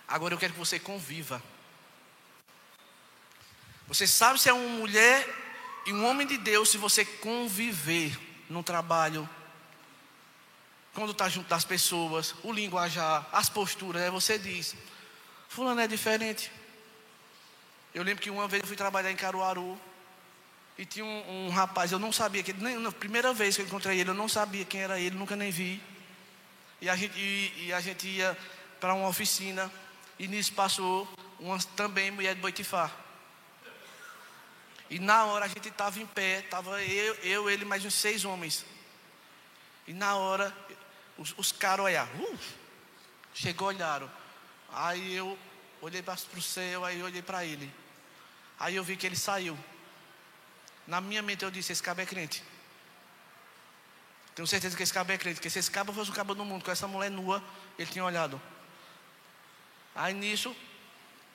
Agora 0.09 0.33
eu 0.33 0.39
quero 0.39 0.55
que 0.55 0.59
você 0.59 0.79
conviva. 0.79 1.43
Você 3.87 4.07
sabe 4.07 4.41
se 4.41 4.49
é 4.49 4.53
uma 4.53 4.79
mulher 4.79 5.29
e 5.87 5.93
um 5.93 6.07
homem 6.07 6.27
de 6.27 6.39
Deus 6.39 6.71
se 6.71 6.79
você 6.79 7.05
conviver 7.05 8.19
no 8.49 8.63
trabalho, 8.63 9.29
quando 10.95 11.13
está 11.13 11.29
junto 11.29 11.49
das 11.49 11.65
pessoas, 11.65 12.35
o 12.43 12.51
linguajar, 12.51 13.29
as 13.31 13.49
posturas, 13.49 14.03
aí 14.03 14.11
você 14.11 14.39
diz: 14.39 14.75
Fulano 15.49 15.81
é 15.81 15.87
diferente. 15.87 16.51
Eu 17.95 18.03
lembro 18.03 18.23
que 18.23 18.31
uma 18.31 18.47
vez 18.47 18.63
eu 18.63 18.69
fui 18.69 18.77
trabalhar 18.77 19.11
em 19.11 19.17
Caruaru 19.17 19.79
E 20.77 20.85
tinha 20.85 21.05
um, 21.05 21.47
um 21.47 21.51
rapaz, 21.51 21.91
eu 21.91 21.99
não 21.99 22.13
sabia, 22.13 22.43
que 22.43 22.53
nem 22.53 22.79
na 22.79 22.93
primeira 22.93 23.33
vez 23.33 23.57
que 23.57 23.63
eu 23.63 23.67
encontrei 23.67 23.99
ele, 23.99 24.11
eu 24.11 24.15
não 24.15 24.29
sabia 24.29 24.65
quem 24.65 24.81
era 24.81 25.01
ele, 25.01 25.17
nunca 25.17 25.35
nem 25.35 25.51
vi. 25.51 25.83
E 26.81 26.89
a 26.89 26.95
gente, 26.95 27.19
e, 27.19 27.67
e 27.67 27.73
a 27.73 27.81
gente 27.81 28.07
ia 28.07 28.39
para 28.79 28.95
uma 28.95 29.09
oficina, 29.09 29.71
e 30.19 30.29
nisso 30.29 30.53
passou 30.53 31.09
uma 31.41 31.59
também 31.77 32.11
mulher 32.11 32.35
de 32.35 32.41
Boitifá. 32.41 32.91
E 34.91 34.99
na 34.99 35.25
hora 35.25 35.45
a 35.45 35.49
gente 35.49 35.69
estava 35.69 35.99
em 35.99 36.07
pé, 36.07 36.41
estava 36.41 36.83
eu, 36.83 37.15
eu, 37.17 37.51
ele, 37.51 37.65
mais 37.65 37.85
uns 37.85 37.95
seis 37.95 38.25
homens. 38.25 38.65
E 39.87 39.93
na 39.93 40.17
hora, 40.17 40.55
os, 41.19 41.35
os 41.37 41.51
caras 41.51 41.85
olharam, 41.85 42.13
uh, 42.21 42.39
chegou, 43.35 43.69
olharam. 43.69 44.11
Aí 44.73 45.15
eu 45.15 45.37
olhei 45.81 46.03
para 46.03 46.15
o 46.15 46.43
céu, 46.43 46.85
aí 46.85 47.03
olhei 47.03 47.23
para 47.23 47.45
ele. 47.45 47.73
Aí 48.59 48.77
eu 48.77 48.85
vi 48.85 48.97
que 48.97 49.07
ele 49.07 49.17
saiu. 49.17 49.57
Na 50.87 51.01
minha 51.01 51.23
mente 51.23 51.45
eu 51.45 51.51
disse: 51.51 51.73
esse 51.73 51.83
cabo 51.83 52.01
é 52.01 52.07
crente. 52.07 52.43
Tenho 54.35 54.47
certeza 54.47 54.77
que 54.77 54.83
esse 54.83 54.93
cabo 54.93 55.13
é 55.13 55.19
crente. 55.19 55.37
Porque 55.37 55.51
se 55.51 55.59
esse 55.59 55.71
cabo 55.71 55.93
fosse 55.93 56.11
um 56.11 56.15
cabo 56.15 56.35
do 56.35 56.45
mundo 56.45 56.65
com 56.65 56.71
essa 56.71 56.87
mulher 56.87 57.11
nua, 57.11 57.43
ele 57.79 57.91
tinha 57.91 58.05
olhado. 58.05 58.41
Aí 59.95 60.15
nisso, 60.15 60.55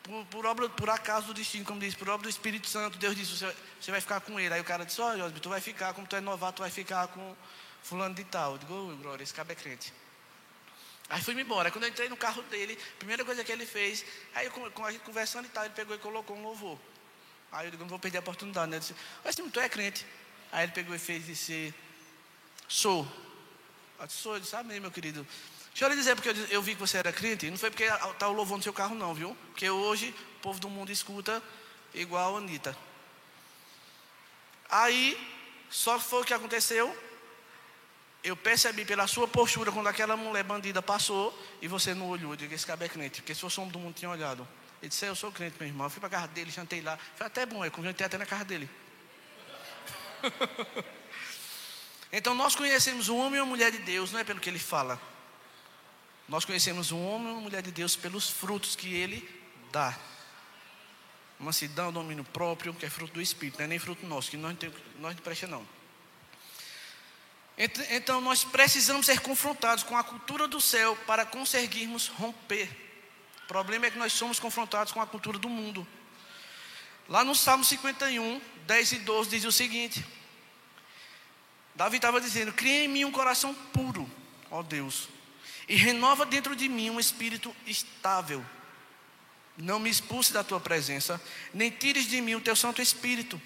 por, 0.02 0.26
por, 0.26 0.46
obra, 0.46 0.70
por 0.70 0.90
acaso 0.90 1.28
do 1.28 1.34
destino, 1.34 1.66
como 1.66 1.80
diz, 1.80 1.96
por 1.96 2.10
obra 2.10 2.24
do 2.24 2.30
Espírito 2.30 2.68
Santo, 2.68 2.98
Deus 2.98 3.16
disse: 3.16 3.38
você, 3.38 3.56
você 3.80 3.92
vai 3.92 4.02
ficar 4.02 4.22
com 4.22 4.40
ele. 4.40 4.54
Aí 4.54 4.62
o 4.62 4.64
cara 4.64 4.86
disse: 4.86 5.02
Olha, 5.02 5.30
tu 5.32 5.50
vai 5.50 5.62
ficar, 5.62 5.94
como 5.94 6.08
tu 6.08 6.16
é 6.16 6.22
novato, 6.22 6.58
tu 6.58 6.62
vai 6.62 6.72
ficar 6.72 7.08
com 7.08 7.36
fulano 7.84 8.16
de 8.16 8.24
tal. 8.24 8.54
Eu 8.54 8.58
digo: 8.58 8.74
oh, 8.74 8.96
Glória, 8.98 9.24
esse 9.24 9.34
cabo 9.34 9.52
é 9.52 9.56
crente. 9.56 9.94
Aí 11.10 11.22
fui-me 11.22 11.42
embora. 11.42 11.70
Quando 11.70 11.84
eu 11.84 11.90
entrei 11.90 12.10
no 12.10 12.18
carro 12.18 12.42
dele, 12.44 12.78
a 12.96 12.98
primeira 12.98 13.24
coisa 13.26 13.44
que 13.44 13.52
ele 13.52 13.66
fez, 13.66 14.06
aí 14.34 14.50
com, 14.50 14.86
a 14.86 14.92
gente 14.92 15.02
conversando 15.02 15.46
e 15.46 15.50
tal, 15.50 15.66
ele 15.66 15.74
pegou 15.74 15.96
e 15.96 16.00
colocou 16.00 16.36
um 16.36 16.44
louvor. 16.44 16.78
Aí 17.52 17.68
eu 17.68 17.72
digo: 17.72 17.84
Não 17.84 17.90
vou 17.90 18.00
perder 18.00 18.18
a 18.18 18.22
oportunidade. 18.22 18.72
Né? 18.72 18.78
Ele 18.78 18.82
disse: 18.82 18.96
Mas 19.24 19.36
tu 19.36 19.60
é 19.60 19.70
crente. 19.70 20.06
Aí 20.52 20.66
ele 20.66 20.72
pegou 20.72 20.96
e 20.96 21.00
fez 21.00 21.24
e 21.24 21.28
disse: 21.28 21.74
Sou. 22.68 23.08
Eu 24.00 24.08
disse: 24.08 24.20
Sou. 24.20 24.36
Eu 24.36 24.40
disse: 24.40 24.56
Amém, 24.56 24.80
meu 24.80 24.92
querido. 24.92 25.26
Deixa 25.74 25.86
eu 25.86 25.90
lhe 25.90 25.96
dizer, 25.96 26.16
porque 26.16 26.30
eu, 26.30 26.36
eu, 26.52 26.62
vi 26.62 26.76
que 26.76 26.80
você 26.80 27.00
era 27.00 27.12
crente, 27.12 27.50
não 27.50 27.58
foi 27.58 27.72
porque 27.72 27.86
está 27.86 28.28
o 28.28 28.32
louvor 28.32 28.58
no 28.58 28.64
seu 28.64 28.72
carro, 28.72 28.94
não, 28.94 29.12
viu? 29.12 29.36
Porque 29.48 29.68
hoje 29.68 30.14
o 30.38 30.40
povo 30.40 30.60
do 30.60 30.70
mundo 30.70 30.92
escuta 30.92 31.42
igual 31.96 32.36
a 32.36 32.38
Anitta. 32.38 32.78
Aí, 34.70 35.18
só 35.72 36.00
foi 36.00 36.22
o 36.22 36.26
que 36.26 36.34
aconteceu. 36.34 36.96
Eu 38.24 38.38
percebi 38.38 38.86
pela 38.86 39.06
sua 39.06 39.28
postura 39.28 39.70
quando 39.72 39.88
aquela 39.88 40.16
mulher 40.16 40.44
bandida 40.44 40.82
passou 40.82 41.38
e 41.62 41.68
você 41.68 41.94
não 41.94 42.08
olhou. 42.08 42.32
Eu 42.32 42.38
digo, 42.38 42.54
esse 42.54 42.66
cabelo 42.66 42.90
é 42.90 42.94
crente, 42.94 43.22
porque 43.22 43.36
se 43.36 43.42
fosse 43.42 43.60
homem 43.60 43.72
do 43.72 43.80
mundo 43.80 43.96
tinha 43.96 44.10
olhado. 44.10 44.48
Ele 44.82 44.90
disse, 44.90 45.06
eu 45.06 45.16
sou 45.16 45.32
crente, 45.32 45.58
meu 45.60 45.68
irmão. 45.68 45.88
Eu 45.88 45.90
fui 45.90 46.00
para 46.00 46.08
a 46.08 46.12
casa 46.12 46.28
dele, 46.30 46.50
jantei 46.50 46.82
lá. 46.82 46.98
Foi 47.16 47.28
até 47.28 47.46
bom, 47.46 47.66
eu 47.66 47.72
jantei 47.84 48.06
até 48.06 48.18
na 48.18 48.26
casa 48.26 48.46
dele. 48.46 48.70
então 52.14 52.34
nós 52.34 52.56
conhecemos 52.56 53.10
um 53.10 53.18
homem 53.18 53.42
e 53.42 53.44
mulher 53.44 53.72
de 53.72 53.80
Deus, 53.80 54.14
não 54.14 54.20
é 54.22 54.24
pelo 54.24 54.40
que 54.40 54.50
ele 54.50 54.60
fala. 54.60 55.00
Nós 56.28 56.46
conhecemos 56.46 56.94
um 56.94 57.06
homem 57.06 57.38
e 57.38 57.42
mulher 57.42 57.62
de 57.62 57.72
Deus 57.72 57.98
pelos 57.98 58.30
frutos 58.30 58.74
que 58.74 58.94
ele 58.94 59.28
dá. 59.70 59.98
Mansidão, 61.38 61.92
domínio 61.92 62.24
próprio, 62.24 62.74
que 62.74 62.86
é 62.86 62.90
fruto 62.90 63.16
do 63.16 63.22
Espírito, 63.22 63.58
não 63.58 63.66
é 63.66 63.68
nem 63.68 63.80
fruto 63.80 64.06
nosso, 64.06 64.32
que 64.32 64.38
nós 64.38 64.52
não, 64.52 64.56
tem, 64.56 64.74
nós 65.00 65.14
não 65.14 65.22
presta 65.22 65.46
não. 65.46 65.83
Então 67.58 68.20
nós 68.20 68.44
precisamos 68.44 69.06
ser 69.06 69.20
confrontados 69.20 69.84
com 69.84 69.96
a 69.96 70.04
cultura 70.04 70.48
do 70.48 70.60
céu 70.60 70.96
para 71.06 71.26
conseguirmos 71.26 72.08
romper. 72.08 72.70
O 73.44 73.48
problema 73.48 73.86
é 73.86 73.92
que 73.92 73.98
nós 73.98 74.14
somos 74.14 74.40
confrontados 74.40 74.92
com 74.92 75.02
a 75.02 75.06
cultura 75.06 75.38
do 75.38 75.50
mundo. 75.50 75.88
Lá 77.08 77.24
no 77.24 77.36
Salmo 77.36 77.64
51, 77.64 78.42
10 78.66 78.92
e 78.94 79.00
12 79.00 79.30
diz 79.30 79.46
o 79.46 79.52
seguinte: 79.52 80.04
Davi 81.76 81.98
estava 81.98 82.20
dizendo: 82.20 82.54
Cria 82.54 82.86
em 82.86 82.88
mim 82.88 83.06
um 83.06 83.12
coração 83.12 83.54
puro, 83.54 84.10
ó 84.50 84.64
Deus, 84.64 85.10
e 85.68 85.76
renova 85.76 86.26
dentro 86.26 86.56
de 86.56 86.70
mim 86.70 86.90
um 86.90 87.00
espírito 87.00 87.56
estável. 87.68 88.44
Não 89.56 89.80
me 89.80 89.90
expulse 89.90 90.34
da 90.34 90.44
tua 90.44 90.60
presença, 90.60 91.22
nem 91.54 91.70
tires 91.70 92.08
de 92.08 92.20
mim 92.22 92.34
o 92.34 92.42
teu 92.42 92.56
Santo 92.56 92.82
Espírito. 92.82 93.40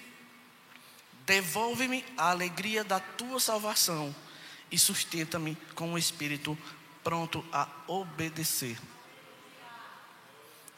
Devolve-me 1.28 2.02
a 2.16 2.30
alegria 2.30 2.82
da 2.82 2.98
tua 2.98 3.38
salvação 3.38 4.16
e 4.72 4.78
sustenta-me 4.78 5.58
com 5.74 5.90
um 5.90 5.98
espírito 5.98 6.56
pronto 7.04 7.44
a 7.52 7.68
obedecer. 7.86 8.78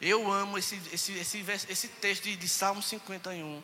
Eu 0.01 0.29
amo 0.33 0.59
esse, 0.59 0.75
esse, 0.93 1.13
esse, 1.13 1.45
esse 1.69 1.87
texto 1.87 2.25
de, 2.25 2.35
de 2.35 2.49
Salmo 2.49 2.83
51 2.83 3.63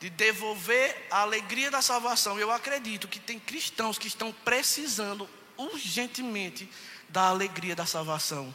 de 0.00 0.10
devolver 0.10 1.06
a 1.12 1.20
alegria 1.20 1.70
da 1.70 1.80
salvação. 1.80 2.36
Eu 2.40 2.50
acredito 2.50 3.06
que 3.06 3.20
tem 3.20 3.38
cristãos 3.38 3.96
que 3.96 4.08
estão 4.08 4.32
precisando 4.32 5.30
urgentemente 5.56 6.68
da 7.08 7.28
alegria 7.28 7.76
da 7.76 7.86
salvação. 7.86 8.52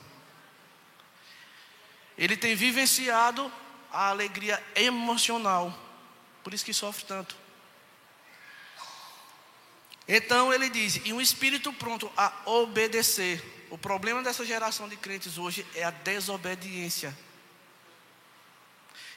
Ele 2.18 2.36
tem 2.36 2.54
vivenciado 2.54 3.50
a 3.94 4.10
alegria 4.10 4.62
emocional, 4.76 5.74
por 6.44 6.54
isso 6.54 6.66
que 6.66 6.74
sofre 6.74 7.06
tanto. 7.06 7.45
Então 10.08 10.54
ele 10.54 10.70
diz: 10.70 11.02
e 11.04 11.14
um 11.14 11.22
espírito 11.22 11.74
pronto 11.74 12.12
a 12.16 12.32
obedecer. 12.46 13.44
O 13.70 13.78
problema 13.78 14.22
dessa 14.22 14.46
geração 14.46 14.88
de 14.88 14.96
crentes 14.96 15.38
hoje 15.38 15.66
é 15.76 15.84
a 15.84 15.92
desobediência. 15.92 17.16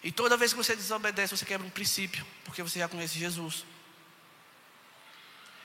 E 0.03 0.11
toda 0.13 0.37
vez 0.37 0.53
que 0.53 0.57
você 0.57 0.75
desobedece, 0.75 1.37
você 1.37 1.45
quebra 1.45 1.67
um 1.67 1.71
princípio, 1.71 2.25
porque 2.45 2.63
você 2.63 2.79
já 2.79 2.89
conhece 2.89 3.19
Jesus. 3.19 3.65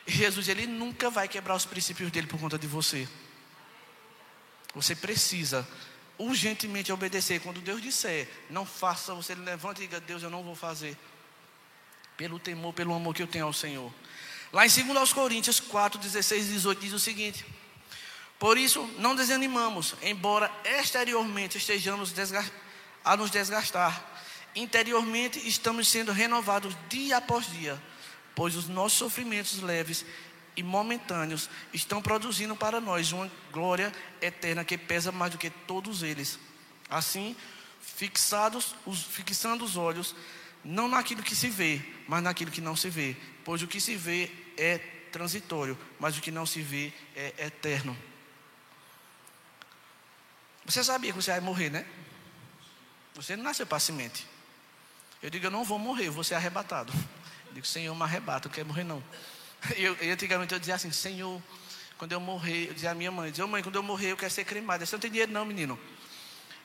E 0.06 0.12
Jesus, 0.12 0.50
ele 0.50 0.68
nunca 0.68 1.10
vai 1.10 1.28
quebrar 1.28 1.56
os 1.56 1.66
princípios 1.66 2.12
dele 2.12 2.28
por 2.28 2.40
conta 2.40 2.58
de 2.58 2.68
você. 2.68 3.08
Você 4.76 4.96
precisa 4.96 5.68
urgentemente 6.18 6.92
obedecer. 6.92 7.40
Quando 7.42 7.62
Deus 7.62 7.82
disser, 7.82 8.28
não 8.50 8.66
faça, 8.66 9.14
você 9.14 9.34
levanta 9.36 9.82
e 9.82 9.88
diga: 9.88 10.00
Deus, 10.00 10.24
eu 10.24 10.30
não 10.30 10.44
vou 10.44 10.56
fazer. 10.56 10.98
Pelo 12.18 12.40
temor, 12.40 12.74
pelo 12.74 12.94
amor 12.94 13.16
que 13.16 13.24
eu 13.24 13.28
tenho 13.28 13.46
ao 13.46 13.54
Senhor. 13.54 13.94
Lá 14.54 14.68
em 14.68 14.70
2 14.70 15.12
Coríntios 15.14 15.60
4, 15.60 15.99
16 15.99 16.45
e 16.45 16.54
18 16.54 16.80
diz 16.80 16.93
o 16.93 16.99
seguinte: 16.99 17.43
Por 18.38 18.56
isso 18.56 18.88
não 18.99 19.16
desanimamos, 19.16 19.95
embora 20.04 20.51
exteriormente 20.64 21.58
estejamos 21.58 22.14
a 23.04 23.18
nos 23.18 23.32
desgastar, 23.32 24.06
interiormente 24.56 25.39
estamos 25.47 25.88
sendo 25.88 26.12
renovados 26.12 26.78
dia 26.88 27.18
após 27.18 27.47
dia, 27.47 27.82
pois 28.36 28.56
os 28.56 28.68
nossos 28.68 28.99
sofrimentos 28.99 29.60
leves 29.60 30.06
e 30.56 30.62
momentâneos 30.62 31.49
estão 31.74 31.99
produzindo 31.99 32.56
para 32.56 32.80
nós 32.80 33.12
uma 33.12 33.32
glória 33.51 33.91
eterna 34.22 34.64
que 34.64 34.78
pesa 34.78 35.12
mais 35.12 35.32
do 35.32 35.39
que 35.39 35.49
todos 35.49 36.04
eles. 36.04 36.38
Assim, 36.91 37.36
fixados, 37.82 38.76
os, 38.86 39.01
fixando 39.01 39.66
os 39.66 39.78
olhos 39.78 40.16
não 40.64 40.88
naquilo 40.88 41.24
que 41.24 41.36
se 41.36 41.49
vê, 41.49 41.82
mas 42.08 42.22
naquilo 42.22 42.51
que 42.51 42.62
não 42.62 42.76
se 42.76 42.88
vê, 42.88 43.18
pois 43.43 43.64
o 43.64 43.68
que 43.68 43.82
se 43.82 43.95
vê 43.95 44.43
é 44.58 44.78
transitório, 45.12 45.78
mas 45.99 46.18
o 46.18 46.22
que 46.22 46.32
não 46.32 46.45
se 46.45 46.62
vê 46.62 46.91
é 47.16 47.45
eterno. 47.45 47.97
Você 50.66 50.84
sabia 50.84 51.12
que 51.12 51.22
você 51.22 51.32
vai 51.32 51.39
morrer, 51.39 51.70
né? 51.70 51.86
Você 53.16 53.36
não 53.36 53.43
nasceu 53.43 53.68
para 53.68 53.80
semente. 53.80 54.26
Eu 55.22 55.30
digo, 55.30 55.45
eu 55.45 55.51
não 55.51 55.64
vou 55.64 55.78
morrer, 55.78 56.08
eu 56.08 56.12
vou 56.12 56.24
ser 56.24 56.36
arrebatado. 56.36 56.91
Eu 57.47 57.54
digo, 57.54 57.66
Senhor, 57.66 57.95
me 57.95 58.04
arrebata, 58.04 58.47
eu 58.47 58.51
quero 58.51 58.68
morrer 58.68 58.84
não. 58.84 59.04
Eu, 59.78 59.95
eu, 60.01 60.12
antigamente 60.12 60.54
eu 60.54 60.60
dizia 60.60 60.76
assim, 60.76 60.91
Senhor, 60.91 61.41
quando 61.97 62.12
eu 62.12 62.20
morrer, 62.20 62.68
eu 62.68 62.74
dizia 62.74 62.91
à 62.91 62.93
minha 62.93 63.10
mãe, 63.10 63.28
eu 63.28 63.32
dizia, 63.32 63.47
mãe, 63.47 63.64
quando 63.64 63.78
eu 63.78 63.84
morrer 63.84 64.12
eu 64.12 64.18
quero 64.18 64.30
ser 64.30 64.43
cremado. 64.43 64.86
Você 64.86 64.93
não 64.93 64.99
tem 64.99 65.10
dinheiro 65.10 65.32
não, 65.32 65.45
menino. 65.45 65.80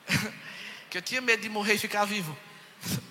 que 0.89 0.97
eu 0.97 1.01
tinha 1.01 1.21
medo 1.21 1.41
de 1.41 1.47
morrer 1.47 1.75
e 1.75 1.77
ficar 1.77 2.03
vivo. 2.03 2.37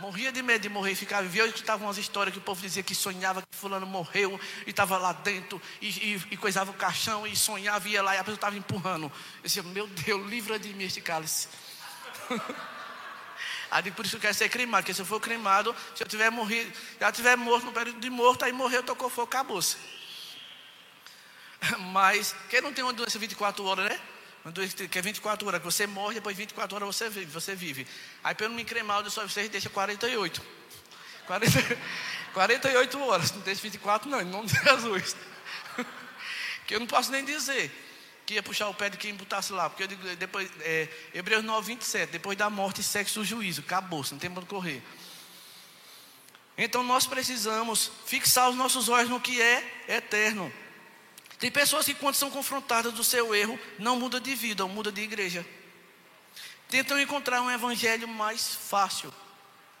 Morria 0.00 0.32
de 0.32 0.42
medo 0.42 0.62
de 0.62 0.68
morrer 0.70 0.92
e 0.92 0.96
ficar 0.96 1.20
vivo. 1.22 1.38
Eu 1.38 1.46
escutava 1.46 1.84
umas 1.84 1.98
histórias 1.98 2.32
que 2.32 2.38
o 2.38 2.42
povo 2.42 2.60
dizia 2.62 2.82
que 2.82 2.94
sonhava 2.94 3.42
que 3.42 3.54
fulano 3.54 3.86
morreu 3.86 4.40
e 4.66 4.70
estava 4.70 4.96
lá 4.96 5.12
dentro 5.12 5.60
e, 5.78 5.88
e, 5.88 6.22
e, 6.30 6.36
coisava 6.38 6.70
o 6.70 6.74
caixão 6.74 7.26
e 7.26 7.36
sonhava, 7.36 7.86
ia 7.86 8.02
lá 8.02 8.14
e 8.14 8.18
a 8.18 8.24
pessoa 8.24 8.36
estava 8.36 8.56
empurrando. 8.56 9.12
Eu 9.36 9.42
dizia, 9.42 9.62
meu 9.62 9.86
Deus, 9.86 10.26
livra 10.26 10.58
de 10.58 10.72
mim 10.72 10.84
este 10.84 11.02
cálice. 11.02 11.48
Aí 13.70 13.90
por 13.92 14.04
isso 14.04 14.12
que 14.12 14.16
eu 14.16 14.20
quero 14.22 14.34
ser 14.34 14.48
cremado, 14.48 14.82
porque 14.82 14.94
se 14.94 15.02
eu 15.02 15.06
for 15.06 15.20
cremado, 15.20 15.76
se 15.94 16.02
eu 16.02 16.08
tiver 16.08 16.30
morrido, 16.30 16.72
já 16.98 17.12
tiver 17.12 17.36
morto 17.36 17.66
no 17.66 17.72
período 17.72 18.00
de 18.00 18.10
morto, 18.10 18.44
aí 18.44 18.52
morreu, 18.52 18.82
tocou 18.82 19.08
fogo, 19.08 19.28
acabou-se. 19.28 19.76
Mas 21.92 22.34
quem 22.48 22.60
não 22.60 22.72
tem 22.72 22.82
uma 22.82 22.92
doença 22.92 23.16
24 23.16 23.64
horas, 23.64 23.90
né? 23.90 24.00
Que 24.90 24.98
é 24.98 25.02
24 25.02 25.46
horas, 25.46 25.60
que 25.60 25.64
você 25.64 25.86
morre, 25.86 26.14
depois 26.14 26.34
de 26.34 26.42
24 26.42 26.76
horas 26.76 26.96
você 26.96 27.10
vive, 27.10 27.26
você 27.26 27.54
vive. 27.54 27.86
Aí 28.24 28.34
pelo 28.34 28.54
me 28.54 28.64
cremar, 28.64 29.04
eu 29.04 29.10
só 29.10 29.22
vocês 29.22 29.48
deixa 29.48 29.68
48. 29.68 30.42
40, 31.26 31.78
48 32.32 33.00
horas, 33.00 33.32
não 33.32 33.42
deixa 33.42 33.60
24 33.62 34.08
não, 34.08 34.20
em 34.20 34.24
nome 34.24 34.48
de 34.48 34.58
Jesus. 34.62 35.14
que 36.66 36.74
eu 36.74 36.80
não 36.80 36.86
posso 36.86 37.12
nem 37.12 37.24
dizer 37.24 37.70
que 38.24 38.34
ia 38.34 38.42
puxar 38.42 38.68
o 38.68 38.74
pé 38.74 38.88
de 38.88 38.96
quem 38.96 39.14
botasse 39.14 39.52
lá, 39.52 39.68
porque 39.68 39.82
eu 39.82 39.88
digo, 39.88 40.02
depois, 40.16 40.48
é, 40.60 40.88
Hebreus 41.12 41.44
9, 41.44 41.66
27, 41.66 42.10
depois 42.10 42.38
da 42.38 42.48
morte, 42.48 42.82
sexo, 42.82 43.24
juízo, 43.24 43.60
acabou, 43.60 44.04
não 44.10 44.18
tem 44.18 44.30
para 44.30 44.44
correr. 44.44 44.82
Então 46.56 46.82
nós 46.82 47.06
precisamos 47.06 47.90
fixar 48.06 48.48
os 48.48 48.56
nossos 48.56 48.88
olhos 48.88 49.10
no 49.10 49.20
que 49.20 49.40
é 49.40 49.84
eterno. 49.88 50.52
Tem 51.40 51.50
pessoas 51.50 51.86
que, 51.86 51.94
quando 51.94 52.16
são 52.16 52.30
confrontadas 52.30 52.92
do 52.92 53.02
seu 53.02 53.34
erro, 53.34 53.58
não 53.78 53.98
muda 53.98 54.20
de 54.20 54.34
vida, 54.34 54.66
muda 54.66 54.92
de 54.92 55.00
igreja. 55.00 55.44
Tentam 56.68 57.00
encontrar 57.00 57.40
um 57.40 57.50
evangelho 57.50 58.06
mais 58.06 58.54
fácil. 58.54 59.12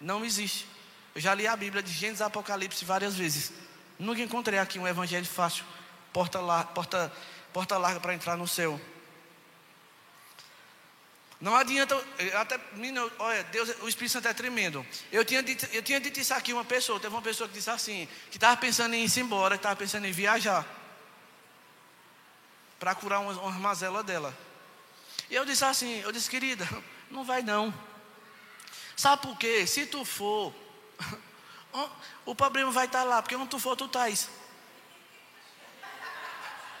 Não 0.00 0.24
existe. 0.24 0.66
Eu 1.14 1.20
já 1.20 1.34
li 1.34 1.46
a 1.46 1.54
Bíblia 1.54 1.82
de 1.82 1.92
Gênesis 1.92 2.20
e 2.20 2.22
Apocalipse 2.22 2.82
várias 2.86 3.14
vezes. 3.14 3.52
Nunca 3.98 4.22
encontrei 4.22 4.58
aqui 4.58 4.78
um 4.78 4.88
evangelho 4.88 5.26
fácil, 5.26 5.62
porta, 6.14 6.40
larga, 6.40 6.72
porta, 6.72 7.12
porta 7.52 7.76
larga 7.76 8.00
para 8.00 8.14
entrar 8.14 8.38
no 8.38 8.48
céu. 8.48 8.80
Não 11.38 11.54
adianta, 11.54 11.94
até, 12.40 12.58
menino, 12.72 13.10
olha, 13.18 13.44
Deus, 13.44 13.68
o 13.82 13.88
Espírito 13.88 14.12
Santo 14.12 14.28
é 14.28 14.32
tremendo. 14.32 14.84
Eu 15.12 15.26
tinha, 15.26 15.42
dito, 15.42 15.66
eu 15.72 15.82
tinha 15.82 16.00
dito 16.00 16.18
isso 16.18 16.32
aqui 16.32 16.54
uma 16.54 16.64
pessoa, 16.64 16.98
teve 16.98 17.14
uma 17.14 17.22
pessoa 17.22 17.48
que 17.48 17.54
disse 17.54 17.68
assim, 17.68 18.08
que 18.30 18.38
estava 18.38 18.56
pensando 18.56 18.94
em 18.94 19.04
ir 19.04 19.18
embora, 19.18 19.56
estava 19.56 19.76
pensando 19.76 20.06
em 20.06 20.12
viajar 20.12 20.79
para 22.80 22.94
curar 22.94 23.20
uma, 23.20 23.32
uma 23.32 23.52
mazela 23.52 24.02
dela. 24.02 24.34
E 25.28 25.34
eu 25.34 25.44
disse 25.44 25.64
assim, 25.64 26.00
eu 26.00 26.10
disse, 26.10 26.30
querida, 26.30 26.66
não 27.10 27.22
vai 27.22 27.42
não. 27.42 27.72
Sabe 28.96 29.22
por 29.22 29.36
quê? 29.36 29.66
Se 29.66 29.86
tu 29.86 30.04
for, 30.04 30.52
o 32.24 32.34
problema 32.34 32.72
vai 32.72 32.86
estar 32.86 33.00
tá 33.00 33.04
lá, 33.04 33.22
porque 33.22 33.36
onde 33.36 33.50
tu 33.50 33.58
for, 33.58 33.76
tu 33.76 33.84
estás. 33.84 34.30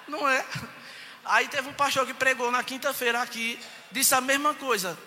Não 0.08 0.26
é? 0.26 0.44
Aí 1.22 1.46
teve 1.48 1.68
um 1.68 1.74
pastor 1.74 2.06
que 2.06 2.14
pregou 2.14 2.50
na 2.50 2.64
quinta-feira 2.64 3.20
aqui, 3.20 3.60
disse 3.92 4.14
a 4.14 4.22
mesma 4.22 4.54
coisa, 4.54 4.98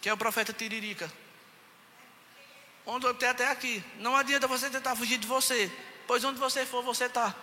que 0.00 0.08
é 0.08 0.12
o 0.12 0.16
profeta 0.16 0.52
Tiririca. 0.52 1.12
Onde 2.86 3.06
eu 3.06 3.10
até 3.10 3.50
aqui. 3.50 3.84
Não 3.98 4.16
adianta 4.16 4.46
você 4.46 4.70
tentar 4.70 4.96
fugir 4.96 5.18
de 5.18 5.26
você, 5.26 5.70
pois 6.06 6.24
onde 6.24 6.40
você 6.40 6.64
for, 6.64 6.82
você 6.82 7.04
está. 7.04 7.34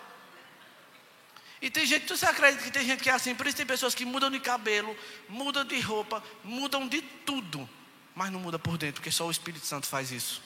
E 1.62 1.70
tem 1.70 1.86
gente, 1.86 2.08
você 2.08 2.26
acredita 2.26 2.64
que 2.64 2.72
tem 2.72 2.86
gente 2.86 3.02
que 3.02 3.10
é 3.10 3.14
assim, 3.14 3.34
por 3.34 3.48
isso 3.48 3.56
tem 3.56 3.66
pessoas 3.66 3.96
que 3.96 4.06
mudam 4.06 4.30
de 4.30 4.40
cabelo, 4.40 4.96
mudam 5.30 5.64
de 5.64 5.80
roupa, 5.80 6.24
mudam 6.44 6.88
de 6.88 7.02
tudo, 7.02 7.68
mas 8.14 8.32
não 8.32 8.40
muda 8.40 8.60
por 8.60 8.78
dentro, 8.78 8.96
porque 8.96 9.12
só 9.12 9.26
o 9.26 9.32
Espírito 9.32 9.66
Santo 9.66 9.88
faz 9.88 10.12
isso. 10.12 10.42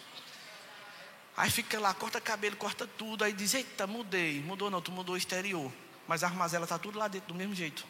Aí 1.36 1.49
fica 1.49 1.80
lá, 1.80 1.93
corta 1.93 2.20
cabelo, 2.20 2.57
corta 2.57 2.86
tudo, 2.86 3.24
aí 3.24 3.32
diz, 3.32 3.53
eita, 3.53 3.88
mudei. 3.88 4.41
Mudou 4.41 4.70
não, 4.70 4.82
tu 4.82 4.91
mudou 4.91 5.16
o 5.16 5.18
exterior. 5.18 5.72
Mas 6.05 6.22
a 6.22 6.28
armazela 6.28 6.66
está 6.66 6.78
tudo 6.78 6.99
lá 6.99 7.07
dentro, 7.07 7.30
do 7.30 7.36
mesmo 7.36 7.55
jeito. 7.55 7.86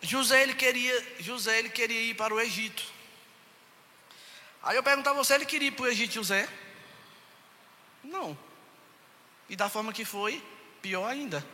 José 0.00 0.42
ele 0.42 0.54
queria, 0.54 1.16
José 1.18 1.58
ele 1.58 1.68
queria 1.68 2.00
ir 2.00 2.14
para 2.14 2.32
o 2.32 2.40
Egito. 2.40 2.84
Aí 4.62 4.76
eu 4.76 4.82
pergunto 4.84 5.08
a 5.08 5.12
você, 5.12 5.34
ele 5.34 5.46
queria 5.46 5.66
ir 5.66 5.72
para 5.72 5.86
o 5.86 5.88
Egito, 5.88 6.14
José? 6.14 6.48
Não. 8.04 8.38
E 9.48 9.56
da 9.56 9.68
forma 9.68 9.92
que 9.92 10.04
foi, 10.04 10.42
pior 10.82 11.06
ainda. 11.06 11.44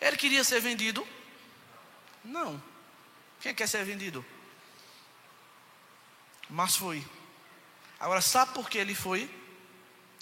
Ele 0.00 0.16
queria 0.16 0.42
ser 0.42 0.60
vendido? 0.60 1.06
Não. 2.24 2.62
Quem 3.40 3.54
quer 3.54 3.68
ser 3.68 3.84
vendido? 3.84 4.24
Mas 6.48 6.76
foi. 6.76 7.04
Agora, 7.98 8.20
sabe 8.20 8.54
por 8.54 8.68
que 8.68 8.78
ele 8.78 8.94
foi? 8.94 9.30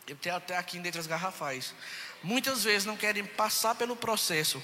Eu 0.06 0.16
tenho 0.16 0.36
até 0.36 0.56
aqui 0.56 0.78
dentro 0.78 1.00
as 1.00 1.06
garrafais. 1.06 1.74
Muitas 2.22 2.64
vezes 2.64 2.84
não 2.84 2.96
querem 2.96 3.24
passar 3.24 3.74
pelo 3.74 3.94
processo, 3.94 4.62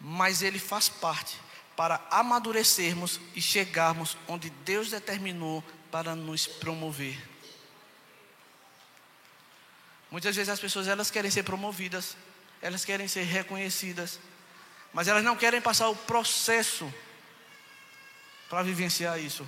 mas 0.00 0.42
ele 0.42 0.58
faz 0.58 0.88
parte 0.88 1.36
para 1.76 2.00
amadurecermos 2.10 3.20
e 3.34 3.42
chegarmos 3.42 4.16
onde 4.28 4.50
Deus 4.50 4.90
determinou 4.90 5.64
para 5.90 6.14
nos 6.14 6.46
promover. 6.46 7.33
Muitas 10.14 10.36
vezes 10.36 10.48
as 10.48 10.60
pessoas 10.60 10.86
elas 10.86 11.10
querem 11.10 11.28
ser 11.28 11.42
promovidas, 11.42 12.16
elas 12.62 12.84
querem 12.84 13.08
ser 13.08 13.24
reconhecidas, 13.24 14.20
mas 14.92 15.08
elas 15.08 15.24
não 15.24 15.34
querem 15.34 15.60
passar 15.60 15.88
o 15.88 15.96
processo 15.96 16.94
para 18.48 18.62
vivenciar 18.62 19.18
isso. 19.18 19.44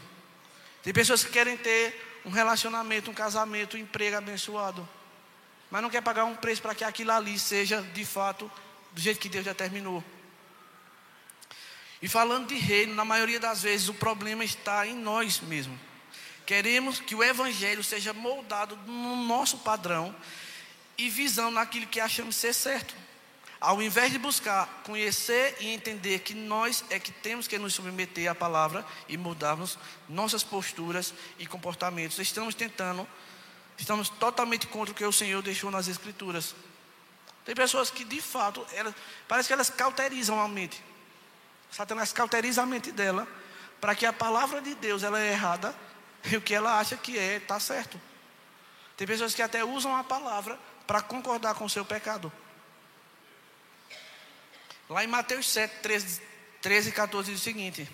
Tem 0.82 0.92
pessoas 0.92 1.22
que 1.22 1.30
querem 1.30 1.56
ter 1.56 2.20
um 2.24 2.30
relacionamento, 2.30 3.12
um 3.12 3.14
casamento, 3.14 3.76
um 3.76 3.80
emprego 3.80 4.16
abençoado, 4.16 4.88
mas 5.70 5.80
não 5.80 5.88
quer 5.88 6.02
pagar 6.02 6.24
um 6.24 6.34
preço 6.34 6.62
para 6.62 6.74
que 6.74 6.82
aquilo 6.82 7.12
ali 7.12 7.38
seja 7.38 7.80
de 7.80 8.04
fato 8.04 8.50
do 8.90 9.00
jeito 9.00 9.20
que 9.20 9.28
Deus 9.28 9.44
determinou. 9.44 10.02
E 12.02 12.08
falando 12.08 12.48
de 12.48 12.56
reino, 12.56 12.92
na 12.92 13.04
maioria 13.04 13.38
das 13.38 13.62
vezes 13.62 13.88
o 13.88 13.94
problema 13.94 14.42
está 14.42 14.84
em 14.84 14.96
nós 14.96 15.40
mesmos. 15.40 15.78
Queremos 16.44 16.98
que 16.98 17.14
o 17.14 17.22
evangelho 17.22 17.84
seja 17.84 18.12
moldado 18.12 18.76
no 18.78 19.14
nosso 19.14 19.58
padrão 19.58 20.12
e 20.99 21.09
visão 21.09 21.51
naquilo 21.51 21.86
que 21.86 22.01
achamos 22.01 22.36
ser 22.36 22.55
certo. 22.55 22.94
Ao 23.61 23.80
invés 23.80 24.12
de 24.12 24.18
buscar 24.18 24.66
conhecer 24.84 25.57
e 25.61 25.68
entender 25.68 26.20
que 26.20 26.34
nós 26.34 26.84
é 26.90 26.99
que 26.99 27.11
temos 27.11 27.49
que 27.49 27.59
nos 27.59 27.74
submeter 27.74 28.30
à 28.30 28.34
palavra 28.34 28.84
e 29.09 29.16
mudarmos 29.16 29.78
nossas 30.09 30.44
posturas 30.44 31.14
e 31.38 31.47
comportamentos, 31.47 32.18
estamos 32.18 32.55
tentando, 32.55 33.09
estamos 33.78 34.09
totalmente 34.09 34.66
contra 34.66 34.92
o 34.92 34.94
que 34.94 35.05
o 35.05 35.12
Senhor 35.12 35.42
deixou 35.42 35.70
nas 35.70 35.88
Escrituras. 35.88 36.55
Tem 37.44 37.55
pessoas 37.55 37.90
que 37.90 38.05
de 38.05 38.20
fato, 38.20 38.66
elas, 38.72 38.94
parece 39.26 39.47
que 39.47 39.53
elas 39.53 39.70
cauterizam 39.70 40.38
a 40.40 40.49
mente. 40.49 40.82
Satanás 41.70 42.12
cauteriza 42.12 42.62
a 42.62 42.66
mente 42.66 42.92
dela 42.92 43.26
para 43.80 43.94
que 43.94 44.05
a 44.05 44.12
palavra 44.12 44.61
de 44.61 44.74
Deus 44.74 45.03
ela 45.03 45.20
é 45.20 45.32
errada 45.32 45.74
e 46.24 46.36
o 46.36 46.40
que 46.40 46.55
ela 46.55 46.78
acha 46.78 46.97
que 46.97 47.18
é 47.18 47.36
está 47.36 47.59
certo. 47.59 48.01
Tem 48.97 49.07
pessoas 49.07 49.34
que 49.34 49.42
até 49.42 49.64
usam 49.64 49.94
a 49.94 50.03
palavra 50.03 50.59
para 50.87 51.03
concordar 51.03 51.55
com 51.55 51.64
o 51.64 51.70
seu 51.70 51.84
pecado. 51.84 52.32
Lá 54.89 55.03
em 55.03 55.09
Mateus 55.09 55.49
7, 55.51 55.80
13, 55.82 56.22
13 56.62 56.89
e 56.91 56.93
14 56.93 57.32
diz 57.32 57.41
o 57.41 57.45
seguinte: 57.45 57.89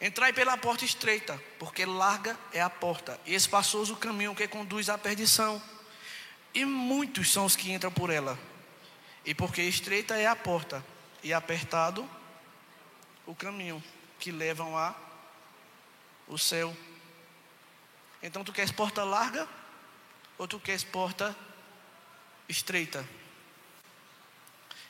Entrai 0.00 0.32
pela 0.32 0.56
porta 0.56 0.84
estreita, 0.84 1.42
porque 1.58 1.84
larga 1.84 2.38
é 2.52 2.60
a 2.60 2.70
porta, 2.70 3.18
e 3.26 3.34
espaçoso 3.34 3.94
o 3.94 3.96
caminho 3.96 4.34
que 4.34 4.46
conduz 4.46 4.88
à 4.88 4.96
perdição, 4.96 5.60
e 6.54 6.64
muitos 6.64 7.32
são 7.32 7.44
os 7.44 7.56
que 7.56 7.72
entram 7.72 7.90
por 7.90 8.10
ela. 8.10 8.38
E 9.24 9.34
porque 9.34 9.60
estreita 9.62 10.16
é 10.16 10.26
a 10.26 10.36
porta, 10.36 10.84
e 11.22 11.32
apertado 11.32 12.08
o 13.26 13.34
caminho 13.34 13.82
que 14.20 14.30
levam 14.30 14.78
a 14.78 14.94
o 16.28 16.38
céu. 16.38 16.76
Então 18.22 18.44
tu 18.44 18.52
queres 18.52 18.70
porta 18.70 19.02
larga 19.02 19.48
ou 20.36 20.46
tu 20.46 20.60
queres 20.60 20.84
porta 20.84 21.30
estreita. 21.30 21.47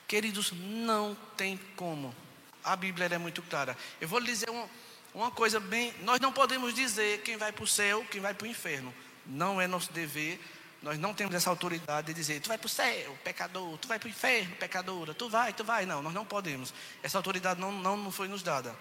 Queridos, 0.07 0.51
não 0.51 1.15
tem 1.37 1.59
como. 1.75 2.15
A 2.63 2.75
Bíblia 2.75 3.07
é 3.07 3.17
muito 3.17 3.41
clara. 3.43 3.77
Eu 4.01 4.07
vou 4.07 4.19
lhe 4.19 4.27
dizer 4.27 4.49
uma, 4.49 4.67
uma 5.13 5.31
coisa 5.31 5.59
bem. 5.59 5.93
Nós 6.01 6.19
não 6.19 6.31
podemos 6.31 6.73
dizer 6.73 7.21
quem 7.21 7.37
vai 7.37 7.51
para 7.51 7.63
o 7.63 7.67
céu, 7.67 8.05
quem 8.09 8.21
vai 8.21 8.33
para 8.33 8.45
o 8.45 8.49
inferno. 8.49 8.93
Não 9.25 9.61
é 9.61 9.67
nosso 9.67 9.91
dever. 9.91 10.39
Nós 10.81 10.97
não 10.97 11.13
temos 11.13 11.35
essa 11.35 11.49
autoridade 11.49 12.07
de 12.07 12.13
dizer, 12.13 12.39
tu 12.39 12.47
vai 12.47 12.57
para 12.57 12.65
o 12.65 12.69
céu, 12.69 13.17
pecador, 13.23 13.77
tu 13.77 13.87
vai 13.87 13.99
para 13.99 14.07
o 14.07 14.09
inferno, 14.09 14.55
pecadora, 14.55 15.13
tu 15.13 15.29
vai, 15.29 15.51
tu 15.51 15.63
vai. 15.63 15.85
Não, 15.85 16.01
nós 16.01 16.13
não 16.13 16.25
podemos. 16.25 16.73
Essa 17.03 17.17
autoridade 17.17 17.59
não, 17.59 17.71
não 17.71 18.11
foi 18.11 18.29
nos 18.29 18.41
dada. 18.41 18.73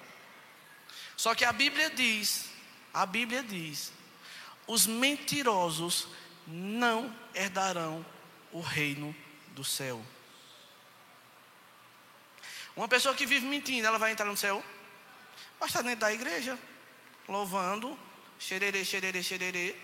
Só 1.17 1.35
que 1.35 1.45
a 1.45 1.53
Bíblia 1.53 1.91
diz, 1.91 2.47
a 2.95 3.05
Bíblia 3.05 3.43
diz, 3.43 3.93
os 4.67 4.87
mentirosos 4.87 6.07
não 6.47 7.13
herdarão 7.35 8.07
o 8.53 8.61
reino 8.61 9.15
do 9.49 9.65
céu. 9.65 10.05
Uma 12.77 12.89
pessoa 12.89 13.15
que 13.15 13.27
vive 13.27 13.47
mentindo, 13.47 13.87
ela 13.87 13.99
vai 13.99 14.13
entrar 14.13 14.27
no 14.27 14.37
céu? 14.37 14.65
Vai 15.59 15.69
estar 15.69 15.83
dentro 15.83 16.01
da 16.01 16.13
igreja, 16.13 16.59
louvando, 17.29 17.99
xererê, 18.39 18.85
xererê, 18.85 19.23
xererê. 19.23 19.77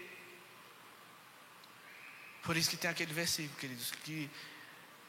Por 2.42 2.56
isso 2.56 2.70
que 2.70 2.76
tem 2.76 2.90
aquele 2.90 3.12
versículo, 3.12 3.58
queridos, 3.58 3.90
que 4.04 4.30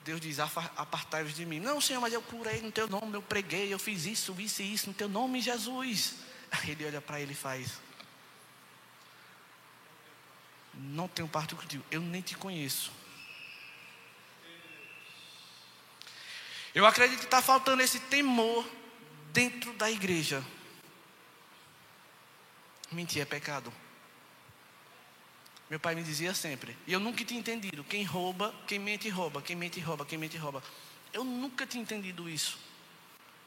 Deus 0.04 0.20
diz: 0.22 0.40
apartai-vos 0.40 1.36
de 1.36 1.46
mim. 1.46 1.60
Não, 1.60 1.80
Senhor, 1.80 2.00
mas 2.00 2.14
eu 2.14 2.22
curei 2.22 2.62
no 2.62 2.72
teu 2.72 2.88
nome, 2.88 3.16
eu 3.16 3.22
preguei, 3.22 3.74
eu 3.74 3.80
fiz 3.80 4.06
isso, 4.06 4.36
isso 4.40 4.62
e 4.62 4.74
isso 4.74 4.88
no 4.88 4.94
teu 4.94 5.10
nome, 5.10 5.42
Jesus. 5.42 6.16
Aí 6.52 6.72
ele 6.72 6.86
olha 6.86 7.02
para 7.02 7.20
ele 7.20 7.34
e 7.34 7.36
faz: 7.36 7.74
Não 10.74 11.08
tenho 11.08 11.28
parte 11.28 11.56
contigo, 11.56 11.84
eu 11.92 12.02
nem 12.02 12.22
te 12.22 12.36
conheço. 12.36 12.92
Eu 16.76 16.86
acredito 16.86 17.20
que 17.20 17.26
está 17.26 17.42
faltando 17.42 17.82
esse 17.82 18.02
temor 18.02 18.68
dentro 19.32 19.72
da 19.74 19.90
igreja. 19.90 20.44
Mentir 22.92 23.22
é 23.22 23.26
pecado. 23.26 23.72
Meu 25.70 25.80
pai 25.80 25.96
me 25.96 26.04
dizia 26.04 26.34
sempre, 26.34 26.78
e 26.86 26.94
eu 26.94 27.00
nunca 27.00 27.24
tinha 27.24 27.40
entendido: 27.40 27.84
quem 27.86 28.04
rouba, 28.04 28.54
quem 28.68 28.78
mente 28.78 29.10
rouba, 29.10 29.42
quem 29.42 29.56
mente 29.56 29.80
rouba, 29.80 30.06
quem 30.06 30.18
mente 30.18 30.38
rouba. 30.38 30.62
Eu 31.14 31.24
nunca 31.24 31.66
tinha 31.66 31.82
entendido 31.82 32.30
isso. 32.30 32.60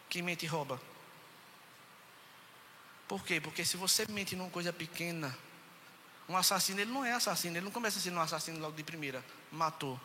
Quem 0.08 0.22
mente 0.22 0.46
rouba. 0.46 0.80
Por 3.06 3.22
quê? 3.24 3.40
Porque 3.40 3.62
se 3.62 3.76
você 3.76 4.06
mente 4.08 4.34
numa 4.34 4.50
coisa 4.50 4.72
pequena, 4.72 5.36
um 6.28 6.36
assassino, 6.36 6.80
ele 6.80 6.90
não 6.90 7.04
é 7.04 7.12
assassino, 7.12 7.56
ele 7.56 7.64
não 7.64 7.70
começa 7.70 8.00
sendo 8.00 8.16
um 8.16 8.22
assassino 8.22 8.58
logo 8.58 8.74
de 8.74 8.82
primeira, 8.82 9.22
matou. 9.52 10.00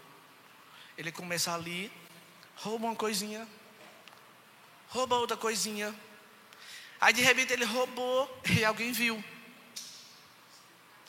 Ele 0.98 1.12
começa 1.12 1.54
ali, 1.54 1.92
rouba 2.58 2.86
uma 2.86 2.96
coisinha, 2.96 3.48
rouba 4.90 5.16
outra 5.16 5.38
coisinha. 5.38 5.94
Aí 7.00 7.14
de 7.14 7.22
repente 7.22 7.52
ele 7.52 7.66
roubou 7.66 8.42
e 8.58 8.64
alguém 8.64 8.92
viu. 8.92 9.24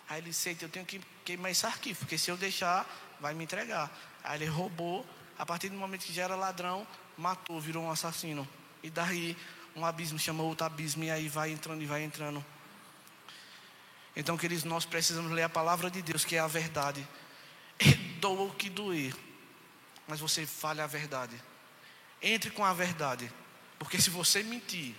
Aí 0.09 0.21
ele 0.21 0.33
sente, 0.33 0.63
eu 0.63 0.69
tenho 0.69 0.85
que 0.85 1.01
queimar 1.25 1.51
esse 1.51 1.65
arquivo, 1.65 2.01
porque 2.01 2.19
se 2.19 2.31
eu 2.31 2.37
deixar, 2.37 2.87
vai 3.21 3.35
me 3.35 3.45
entregar. 3.45 3.91
Aí 4.23 4.39
ele 4.39 4.47
roubou, 4.47 5.07
a 5.39 5.47
partir 5.47 5.69
do 5.69 5.77
momento 5.77 6.05
que 6.05 6.13
já 6.13 6.25
era 6.25 6.35
ladrão, 6.35 6.87
matou, 7.17 7.61
virou 7.61 7.85
um 7.85 7.91
assassino. 7.91 8.47
E 8.83 8.91
daí 8.91 9.37
um 9.75 9.85
abismo 9.85 10.19
chama 10.19 10.43
outro 10.43 10.67
abismo, 10.67 11.05
e 11.05 11.11
aí 11.11 11.29
vai 11.29 11.51
entrando 11.51 11.83
e 11.83 11.87
vai 11.87 12.03
entrando. 12.03 12.45
Então, 14.17 14.37
queridos, 14.37 14.65
nós 14.65 14.85
precisamos 14.85 15.33
ler 15.33 15.43
a 15.43 15.49
palavra 15.49 15.91
de 15.91 16.01
Deus, 16.01 16.25
que 16.25 16.37
é 16.37 16.39
a 16.39 16.47
verdade. 16.47 17.07
E 17.81 17.93
doa 17.95 18.43
o 18.43 18.55
que 18.55 18.71
doer, 18.71 19.15
mas 20.07 20.21
você 20.21 20.47
fale 20.47 20.81
a 20.81 20.87
verdade. 20.87 21.41
Entre 22.21 22.51
com 22.51 22.65
a 22.65 22.73
verdade, 22.73 23.31
porque 23.79 24.01
se 24.01 24.11
você 24.11 24.43
mentir 24.43 24.95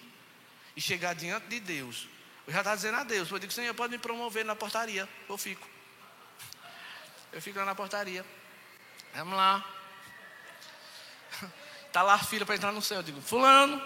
e 0.75 0.81
chegar 0.81 1.13
diante 1.13 1.47
de 1.47 1.59
Deus, 1.59 2.07
eu 2.45 2.53
já 2.53 2.59
está 2.59 2.75
dizendo 2.75 2.97
a 2.97 3.03
Deus, 3.03 3.29
eu 3.31 3.39
digo, 3.39 3.51
Senhor, 3.51 3.73
pode 3.73 3.91
me 3.91 3.97
promover 3.97 4.45
na 4.45 4.55
portaria, 4.55 5.09
eu 5.27 5.37
fico. 5.37 5.67
Eu 7.31 7.41
fico 7.41 7.57
lá 7.57 7.65
na 7.65 7.75
portaria. 7.75 8.25
Vamos 9.13 9.35
lá. 9.35 9.65
Está 11.87 12.01
lá 12.03 12.13
a 12.13 12.19
fila 12.19 12.45
para 12.45 12.55
entrar 12.55 12.71
no 12.71 12.81
céu. 12.81 12.97
Eu 12.97 13.03
digo, 13.03 13.21
fulano, 13.21 13.81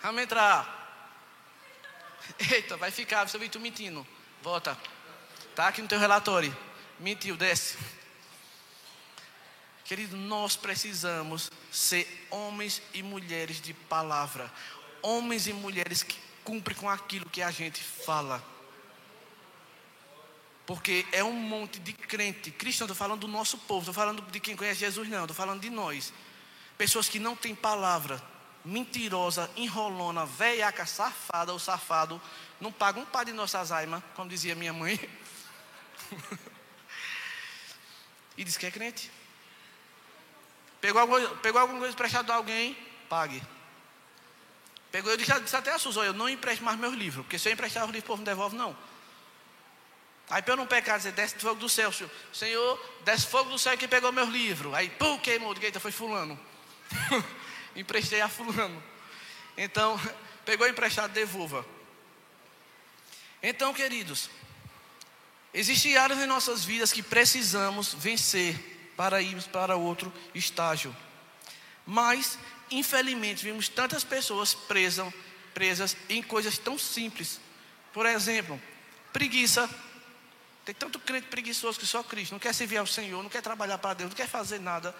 vamos 0.00 0.22
entrar. 0.22 0.76
Eita, 2.50 2.76
vai 2.76 2.90
ficar, 2.90 3.28
você 3.28 3.38
viu 3.38 3.48
tu 3.48 3.60
mentindo. 3.60 4.06
Volta. 4.42 4.78
Está 5.50 5.68
aqui 5.68 5.82
no 5.82 5.88
teu 5.88 5.98
relatório. 5.98 6.56
Mentiu, 6.98 7.36
desce. 7.36 7.76
Querido, 9.88 10.18
nós 10.18 10.54
precisamos 10.54 11.50
ser 11.72 12.26
homens 12.28 12.82
e 12.92 13.02
mulheres 13.02 13.58
de 13.58 13.72
palavra. 13.72 14.52
Homens 15.00 15.46
e 15.46 15.52
mulheres 15.54 16.02
que 16.02 16.14
cumprem 16.44 16.76
com 16.76 16.90
aquilo 16.90 17.24
que 17.30 17.40
a 17.40 17.50
gente 17.50 17.82
fala. 17.82 18.44
Porque 20.66 21.06
é 21.10 21.24
um 21.24 21.32
monte 21.32 21.78
de 21.78 21.94
crente 21.94 22.50
cristão. 22.50 22.84
Estou 22.84 22.94
falando 22.94 23.20
do 23.20 23.28
nosso 23.28 23.56
povo. 23.56 23.80
Estou 23.80 23.94
falando 23.94 24.20
de 24.30 24.38
quem 24.38 24.54
conhece 24.54 24.80
Jesus, 24.80 25.08
não. 25.08 25.22
Estou 25.22 25.34
falando 25.34 25.62
de 25.62 25.70
nós. 25.70 26.12
Pessoas 26.76 27.08
que 27.08 27.18
não 27.18 27.34
têm 27.34 27.54
palavra. 27.54 28.22
Mentirosa, 28.62 29.50
enrolona, 29.56 30.26
veiaca, 30.26 30.84
safada 30.84 31.50
ou 31.50 31.58
safado 31.58 32.20
não 32.60 32.70
paga 32.70 33.00
um 33.00 33.06
par 33.06 33.24
de 33.24 33.32
nossas 33.32 33.72
almas, 33.72 34.02
como 34.14 34.28
dizia 34.28 34.54
minha 34.54 34.74
mãe. 34.74 35.00
e 38.36 38.44
diz 38.44 38.58
que 38.58 38.66
é 38.66 38.70
crente. 38.70 39.10
Pegou 40.80 41.00
alguma, 41.00 41.28
pegou 41.36 41.60
alguma 41.60 41.78
coisa 41.80 41.94
emprestada 41.94 42.24
de 42.24 42.32
alguém, 42.32 42.76
pague. 43.08 43.42
Pegou, 44.90 45.10
eu 45.10 45.16
disse, 45.16 45.38
disse 45.40 45.56
até 45.56 45.72
a 45.72 45.78
Suzô, 45.78 46.02
eu 46.04 46.12
não 46.12 46.28
empresto 46.28 46.64
mais 46.64 46.78
meus 46.78 46.94
livros, 46.94 47.24
porque 47.24 47.38
se 47.38 47.48
eu 47.48 47.52
emprestar 47.52 47.84
os 47.84 47.90
livros, 47.90 48.04
o 48.04 48.06
povo 48.06 48.18
não 48.18 48.24
devolve, 48.24 48.56
não. 48.56 48.76
Aí 50.30 50.42
para 50.42 50.52
eu 50.52 50.56
não 50.56 50.66
pecar, 50.66 50.98
dizer, 50.98 51.12
desce 51.12 51.38
fogo 51.38 51.58
do 51.60 51.68
céu, 51.68 51.90
senhor. 51.90 52.10
Senhor, 52.32 52.90
desce 53.04 53.26
fogo 53.26 53.50
do 53.50 53.58
céu 53.58 53.76
que 53.76 53.88
pegou 53.88 54.12
meus 54.12 54.28
livros. 54.28 54.72
Aí, 54.74 54.90
pum, 54.90 55.18
queimou, 55.18 55.54
eita, 55.60 55.80
foi 55.80 55.90
fulano. 55.90 56.38
Emprestei 57.74 58.20
a 58.20 58.28
fulano. 58.28 58.82
Então, 59.56 59.98
pegou 60.44 60.68
emprestado, 60.68 61.12
devolva. 61.12 61.64
Então, 63.42 63.72
queridos, 63.72 64.28
existem 65.52 65.96
áreas 65.96 66.18
em 66.18 66.26
nossas 66.26 66.64
vidas 66.64 66.92
que 66.92 67.02
precisamos 67.02 67.94
vencer 67.94 68.77
para 68.98 69.22
irmos 69.22 69.46
para 69.46 69.76
outro 69.76 70.12
estágio. 70.34 70.94
Mas, 71.86 72.36
infelizmente, 72.68 73.44
vimos 73.44 73.68
tantas 73.68 74.02
pessoas 74.02 74.54
presas, 74.54 75.14
presas 75.54 75.96
em 76.08 76.20
coisas 76.20 76.58
tão 76.58 76.76
simples. 76.76 77.40
Por 77.92 78.04
exemplo, 78.06 78.60
preguiça. 79.12 79.70
Tem 80.64 80.74
tanto 80.74 80.98
crente 80.98 81.28
preguiçoso 81.28 81.78
que 81.78 81.86
só 81.86 82.02
Cristo 82.02 82.32
não 82.32 82.40
quer 82.40 82.52
servir 82.52 82.76
ao 82.78 82.86
Senhor, 82.88 83.22
não 83.22 83.30
quer 83.30 83.40
trabalhar 83.40 83.78
para 83.78 83.94
Deus, 83.94 84.10
não 84.10 84.16
quer 84.16 84.28
fazer 84.28 84.58
nada. 84.58 84.92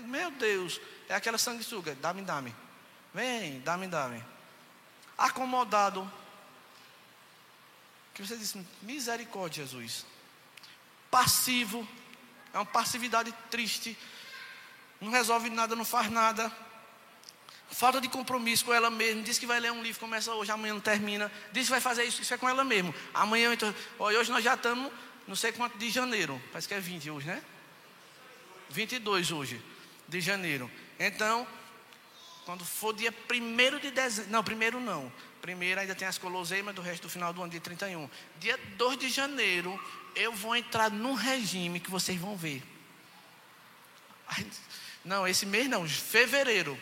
Meu 0.00 0.30
Deus, 0.30 0.80
é 1.06 1.14
aquela 1.14 1.36
sanguessuga, 1.36 1.94
dá-me, 1.96 2.22
dá-me. 2.22 2.56
Vem, 3.12 3.60
dá-me, 3.60 3.86
dá-me. 3.86 4.24
Acomodado, 5.18 6.10
que 8.14 8.22
você 8.22 8.38
disse, 8.38 8.66
misericórdia, 8.80 9.64
Jesus. 9.64 10.06
Passivo, 11.10 11.86
é 12.54 12.58
uma 12.58 12.64
passividade 12.64 13.34
triste, 13.50 13.98
não 15.00 15.10
resolve 15.10 15.50
nada, 15.50 15.74
não 15.74 15.84
faz 15.84 16.10
nada. 16.10 16.50
Falta 17.70 18.00
de 18.00 18.08
compromisso 18.08 18.64
com 18.64 18.72
ela 18.72 18.88
mesma. 18.88 19.22
Diz 19.22 19.38
que 19.38 19.46
vai 19.46 19.58
ler 19.58 19.72
um 19.72 19.82
livro, 19.82 19.98
começa 19.98 20.32
hoje, 20.32 20.52
amanhã 20.52 20.72
não 20.72 20.80
termina. 20.80 21.30
Diz 21.50 21.64
que 21.64 21.70
vai 21.70 21.80
fazer 21.80 22.04
isso, 22.04 22.22
isso 22.22 22.32
é 22.32 22.38
com 22.38 22.48
ela 22.48 22.62
mesmo. 22.62 22.94
Amanhã, 23.12 23.52
então, 23.52 23.74
hoje 23.98 24.30
nós 24.30 24.44
já 24.44 24.54
estamos, 24.54 24.92
não 25.26 25.34
sei 25.34 25.50
quanto 25.50 25.76
de 25.76 25.90
janeiro. 25.90 26.40
Parece 26.52 26.68
que 26.68 26.74
é 26.74 26.80
20 26.80 27.10
hoje, 27.10 27.26
né? 27.26 27.42
22 28.70 29.32
hoje, 29.32 29.60
de 30.08 30.20
janeiro. 30.20 30.70
Então, 30.98 31.46
quando 32.44 32.64
for 32.64 32.94
dia 32.94 33.12
1 33.12 33.78
de 33.80 33.90
dezembro. 33.90 34.30
Não, 34.30 34.44
primeiro 34.44 34.78
não. 34.78 35.12
Primeiro 35.42 35.80
ainda 35.80 35.94
tem 35.94 36.06
as 36.06 36.18
coloseimas 36.18 36.74
do 36.74 36.82
resto 36.82 37.02
do 37.02 37.08
final 37.08 37.32
do 37.32 37.42
ano, 37.42 37.50
dia 37.50 37.60
31. 37.60 38.08
Dia 38.38 38.58
2 38.76 38.98
de 38.98 39.08
janeiro, 39.08 39.78
eu 40.14 40.32
vou 40.32 40.54
entrar 40.54 40.90
num 40.90 41.14
regime 41.14 41.80
que 41.80 41.90
vocês 41.90 42.18
vão 42.18 42.36
ver. 42.36 42.62
Não, 45.04 45.26
esse 45.28 45.44
mês 45.44 45.68
não, 45.68 45.86
fevereiro. 45.86 46.78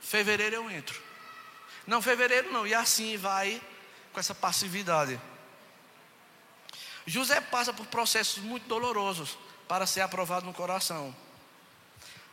Fevereiro 0.00 0.56
eu 0.56 0.70
entro. 0.70 1.00
Não, 1.86 2.02
fevereiro 2.02 2.52
não. 2.52 2.66
E 2.66 2.74
assim 2.74 3.16
vai 3.16 3.60
com 4.12 4.20
essa 4.20 4.34
passividade. 4.34 5.18
José 7.06 7.40
passa 7.40 7.72
por 7.72 7.86
processos 7.86 8.42
muito 8.42 8.66
dolorosos 8.66 9.38
para 9.66 9.86
ser 9.86 10.00
aprovado 10.00 10.44
no 10.44 10.52
coração. 10.52 11.14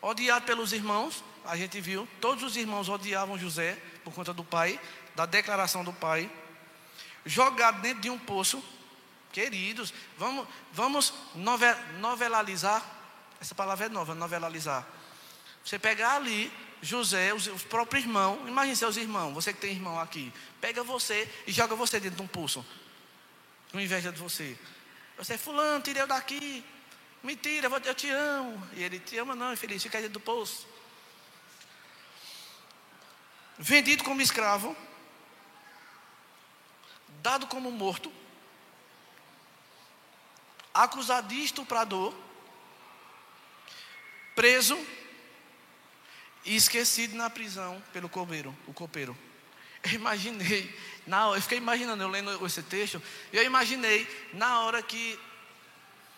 Odiado 0.01 0.45
pelos 0.45 0.73
irmãos, 0.73 1.23
a 1.45 1.55
gente 1.55 1.79
viu, 1.79 2.07
todos 2.19 2.43
os 2.43 2.57
irmãos 2.57 2.89
odiavam 2.89 3.37
José 3.37 3.77
por 4.03 4.13
conta 4.13 4.33
do 4.33 4.43
pai 4.43 4.79
da 5.15 5.25
declaração 5.25 5.83
do 5.83 5.93
pai, 5.93 6.29
jogado 7.25 7.81
dentro 7.81 8.01
de 8.01 8.09
um 8.09 8.17
poço. 8.17 8.63
Queridos, 9.33 9.91
vamos, 10.15 10.47
vamos 10.71 11.13
novelalizar. 11.99 12.85
Essa 13.41 13.55
palavra 13.55 13.87
é 13.87 13.89
nova, 13.89 14.13
novelalizar. 14.13 14.87
Você 15.65 15.79
pegar 15.79 16.17
ali 16.17 16.51
José, 16.83 17.33
os, 17.33 17.47
os, 17.47 17.63
próprios 17.63 18.05
irmãos, 18.05 18.47
imagine 18.47 18.75
seus 18.75 18.95
irmãos, 18.95 19.33
você 19.33 19.51
que 19.51 19.59
tem 19.59 19.71
irmão 19.71 19.99
aqui, 19.99 20.31
pega 20.61 20.83
você 20.83 21.27
e 21.47 21.51
joga 21.51 21.75
você 21.75 21.99
dentro 21.99 22.17
de 22.17 22.21
um 22.21 22.27
poço, 22.27 22.63
com 23.71 23.79
inveja 23.79 24.11
de 24.11 24.19
você. 24.19 24.57
Você, 25.17 25.37
fulano, 25.37 25.81
tira 25.81 26.01
eu 26.01 26.07
daqui, 26.07 26.63
mentira, 27.23 27.69
eu 27.85 27.95
te 27.95 28.09
amo. 28.09 28.67
E 28.73 28.83
ele 28.83 28.99
te 28.99 29.17
ama, 29.17 29.33
não, 29.33 29.53
infeliz, 29.53 29.81
fica 29.81 29.97
dentro 29.97 30.13
do 30.13 30.19
poço. 30.19 30.67
Vendido 33.57 34.03
como 34.03 34.21
escravo, 34.21 34.75
dado 37.21 37.47
como 37.47 37.71
morto, 37.71 38.11
acusado 40.73 41.27
de 41.27 41.43
estuprador, 41.43 42.13
preso 44.35 44.77
e 46.43 46.55
esquecido 46.55 47.15
na 47.15 47.29
prisão 47.29 47.81
pelo 47.93 48.09
copeiro, 48.09 48.55
o 48.67 48.73
copeiro. 48.73 49.17
Eu 49.83 49.91
imaginei, 49.91 50.73
na 51.05 51.27
hora, 51.27 51.37
eu 51.37 51.41
fiquei 51.41 51.57
imaginando, 51.57 52.01
eu 52.01 52.07
lendo 52.07 52.45
esse 52.45 52.63
texto, 52.63 53.01
eu 53.31 53.43
imaginei 53.43 54.07
na 54.33 54.61
hora 54.61 54.81
que, 54.81 55.19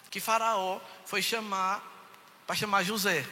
que 0.09 0.19
Faraó 0.19 0.79
foi 1.05 1.21
chamar, 1.21 1.83
para 2.45 2.55
chamar 2.55 2.83
José. 2.83 3.25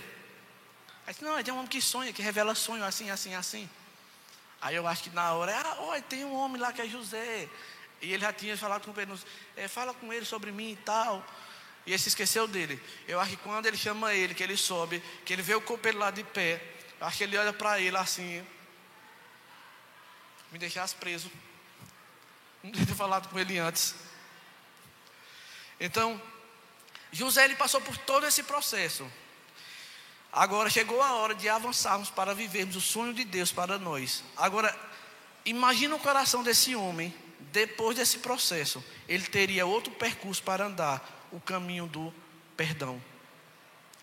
Aí 1.06 1.14
disse, 1.14 1.24
não, 1.24 1.42
tem 1.44 1.54
um 1.54 1.58
homem 1.58 1.70
que 1.70 1.82
sonha, 1.82 2.12
que 2.12 2.22
revela 2.22 2.56
sonho 2.56 2.84
assim, 2.84 3.12
assim, 3.12 3.36
assim. 3.36 3.70
Aí 4.60 4.76
eu 4.76 4.88
acho 4.88 5.04
que 5.04 5.10
na 5.10 5.34
hora, 5.34 5.54
ah, 5.56 6.02
tem 6.02 6.26
um 6.26 6.34
homem 6.34 6.60
lá 6.60 6.72
que 6.74 6.82
é 6.82 6.88
José. 6.88 7.50
E 8.04 8.12
ele 8.12 8.22
já 8.22 8.34
tinha 8.34 8.58
falado 8.58 8.84
com 8.84 8.92
o 8.92 8.94
Pedro, 8.94 9.18
é, 9.56 9.68
fala 9.68 9.94
com 9.94 10.12
ele 10.12 10.26
sobre 10.26 10.52
mim 10.52 10.74
e 10.74 10.76
tal. 10.76 11.26
E 11.86 11.92
ele 11.92 11.98
se 11.98 12.10
esqueceu 12.10 12.48
dele. 12.48 12.82
Eu 13.08 13.20
acho 13.20 13.32
que 13.32 13.38
quando 13.38 13.66
ele 13.66 13.78
chama 13.78 14.14
ele, 14.14 14.36
que 14.36 14.44
ele 14.44 14.58
sobe, 14.58 15.02
que 15.26 15.32
ele 15.32 15.42
vê 15.42 15.56
o 15.56 15.62
copeiro 15.62 15.98
lá 15.98 16.12
de 16.12 16.24
pé, 16.24 16.62
eu 17.00 17.08
acho 17.08 17.18
que 17.18 17.24
ele 17.24 17.38
olha 17.38 17.54
para 17.54 17.80
ele 17.80 17.96
assim, 17.96 18.46
me 20.52 20.60
deixasse 20.60 20.96
preso. 20.96 21.32
Não 22.62 22.72
devia 22.72 22.88
ter 22.88 22.96
falado 22.96 23.30
com 23.30 23.40
ele 23.40 23.58
antes. 23.58 23.96
Então, 25.80 26.22
José 27.12 27.46
ele 27.46 27.56
passou 27.56 27.80
por 27.80 27.98
todo 27.98 28.26
esse 28.26 28.44
processo. 28.44 29.10
Agora 30.32 30.70
chegou 30.70 31.02
a 31.02 31.14
hora 31.14 31.36
de 31.36 31.48
avançarmos 31.48 32.10
para 32.10 32.34
vivermos 32.34 32.76
o 32.76 32.82
sonho 32.82 33.14
de 33.14 33.24
Deus 33.24 33.52
para 33.52 33.78
nós. 33.78 34.24
Agora, 34.36 34.78
imagina 35.46 35.96
o 35.96 36.00
coração 36.00 36.42
desse 36.44 36.76
homem, 36.76 37.14
depois 37.52 37.98
desse 37.98 38.20
processo, 38.20 38.84
ele 39.08 39.26
teria 39.26 39.66
outro 39.66 39.92
percurso 39.94 40.42
para 40.42 40.66
andar, 40.66 41.28
o 41.32 41.40
caminho 41.40 41.88
do 41.88 42.14
perdão. 42.56 43.02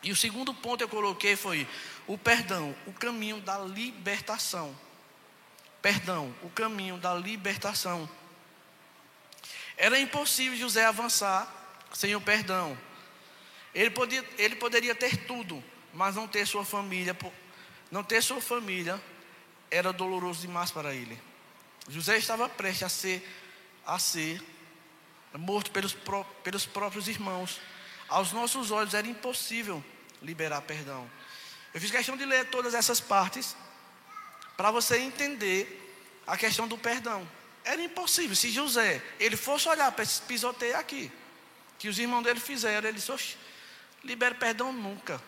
E 0.02 0.10
o 0.10 0.16
segundo 0.16 0.54
ponto 0.54 0.82
eu 0.82 0.88
coloquei 0.88 1.36
foi 1.36 1.66
o 2.06 2.16
perdão, 2.16 2.74
o 2.86 2.92
caminho 2.92 3.40
da 3.40 3.58
libertação. 3.58 4.76
Perdão, 5.82 6.34
o 6.42 6.50
caminho 6.50 6.98
da 6.98 7.14
libertação. 7.14 8.08
Era 9.76 9.98
impossível 9.98 10.58
José 10.58 10.84
avançar 10.84 11.50
sem 11.92 12.14
o 12.14 12.20
perdão. 12.20 12.76
Ele, 13.74 13.90
podia, 13.90 14.24
ele 14.36 14.56
poderia 14.56 14.94
ter 14.94 15.16
tudo, 15.26 15.62
mas 15.94 16.16
não 16.16 16.26
ter 16.26 16.46
sua 16.46 16.64
família. 16.64 17.16
Não 17.90 18.02
ter 18.02 18.22
sua 18.22 18.40
família 18.40 19.00
era 19.70 19.92
doloroso 19.92 20.40
demais 20.40 20.70
para 20.70 20.94
ele. 20.94 21.29
José 21.88 22.18
estava 22.18 22.48
prestes 22.48 22.82
a 22.82 22.88
ser, 22.88 23.28
a 23.86 23.98
ser 23.98 24.42
morto 25.34 25.70
pelos, 25.70 25.96
pelos 26.42 26.66
próprios 26.66 27.08
irmãos. 27.08 27.60
Aos 28.08 28.32
nossos 28.32 28.70
olhos 28.70 28.94
era 28.94 29.06
impossível 29.06 29.82
liberar 30.20 30.60
perdão. 30.62 31.08
Eu 31.72 31.80
fiz 31.80 31.90
questão 31.90 32.16
de 32.16 32.24
ler 32.24 32.46
todas 32.50 32.74
essas 32.74 33.00
partes 33.00 33.56
para 34.56 34.70
você 34.70 34.98
entender 34.98 35.76
a 36.26 36.36
questão 36.36 36.66
do 36.66 36.76
perdão. 36.76 37.26
Era 37.64 37.82
impossível. 37.82 38.34
Se 38.34 38.50
José 38.50 39.02
ele 39.18 39.36
fosse 39.36 39.68
olhar 39.68 39.90
para 39.92 40.02
esse 40.02 40.20
pisoteio 40.22 40.76
aqui, 40.76 41.10
que 41.78 41.88
os 41.88 41.98
irmãos 41.98 42.22
dele 42.22 42.40
fizeram, 42.40 42.88
ele 42.88 42.98
disse: 42.98 43.36
libere 44.04 44.34
perdão 44.34 44.72
nunca. 44.72 45.22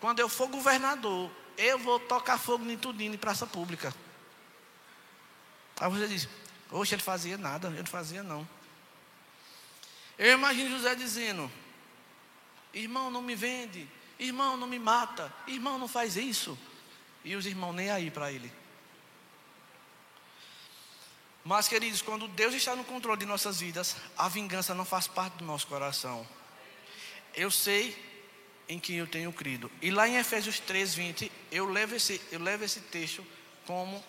Quando 0.00 0.20
eu 0.20 0.28
for 0.28 0.48
governador, 0.48 1.30
eu 1.56 1.78
vou 1.78 1.98
tocar 1.98 2.38
fogo 2.38 2.68
em 2.68 2.76
tudinho 2.76 3.14
em 3.14 3.18
praça 3.18 3.46
pública. 3.46 3.94
Aí 5.80 5.90
você 5.90 6.08
diz, 6.08 6.28
oxe, 6.70 6.94
ele 6.94 7.02
fazia 7.02 7.36
nada, 7.36 7.68
ele 7.68 7.86
fazia 7.86 8.22
não. 8.22 8.48
Eu 10.18 10.32
imagino 10.32 10.70
José 10.70 10.94
dizendo, 10.94 11.50
irmão, 12.72 13.10
não 13.10 13.20
me 13.20 13.34
vende, 13.34 13.86
irmão, 14.18 14.56
não 14.56 14.66
me 14.66 14.78
mata, 14.78 15.32
irmão, 15.46 15.78
não 15.78 15.88
faz 15.88 16.16
isso. 16.16 16.58
E 17.24 17.34
os 17.34 17.44
irmãos 17.44 17.74
nem 17.74 17.90
aí 17.90 18.10
para 18.10 18.32
ele. 18.32 18.50
Mas, 21.44 21.68
queridos, 21.68 22.02
quando 22.02 22.26
Deus 22.26 22.54
está 22.54 22.74
no 22.74 22.82
controle 22.82 23.20
de 23.20 23.26
nossas 23.26 23.60
vidas, 23.60 23.96
a 24.16 24.28
vingança 24.28 24.74
não 24.74 24.84
faz 24.84 25.06
parte 25.06 25.34
do 25.34 25.44
nosso 25.44 25.66
coração. 25.66 26.26
Eu 27.34 27.50
sei 27.50 27.96
em 28.68 28.80
quem 28.80 28.96
eu 28.96 29.06
tenho 29.06 29.32
crido. 29.32 29.70
E 29.80 29.90
lá 29.90 30.08
em 30.08 30.16
Efésios 30.16 30.58
3, 30.58 30.94
20, 30.94 31.30
eu 31.52 31.70
levo 31.70 31.94
esse, 31.94 32.20
eu 32.32 32.40
levo 32.40 32.64
esse 32.64 32.80
texto 32.80 33.24
como 33.64 34.02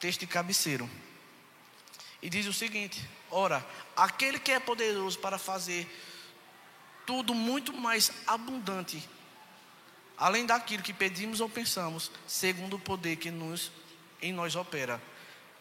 texto 0.00 0.20
de 0.20 0.26
cabeceiro. 0.26 0.90
E 2.22 2.28
diz 2.28 2.46
o 2.46 2.52
seguinte: 2.52 3.08
Ora, 3.30 3.64
aquele 3.96 4.38
que 4.38 4.50
é 4.50 4.58
poderoso 4.58 5.18
para 5.18 5.38
fazer 5.38 5.86
tudo 7.06 7.34
muito 7.34 7.72
mais 7.72 8.10
abundante, 8.26 9.08
além 10.16 10.46
daquilo 10.46 10.82
que 10.82 10.92
pedimos 10.92 11.40
ou 11.40 11.48
pensamos, 11.48 12.10
segundo 12.26 12.76
o 12.76 12.80
poder 12.80 13.16
que 13.16 13.30
nos, 13.30 13.70
em 14.20 14.32
nós 14.32 14.56
opera. 14.56 15.00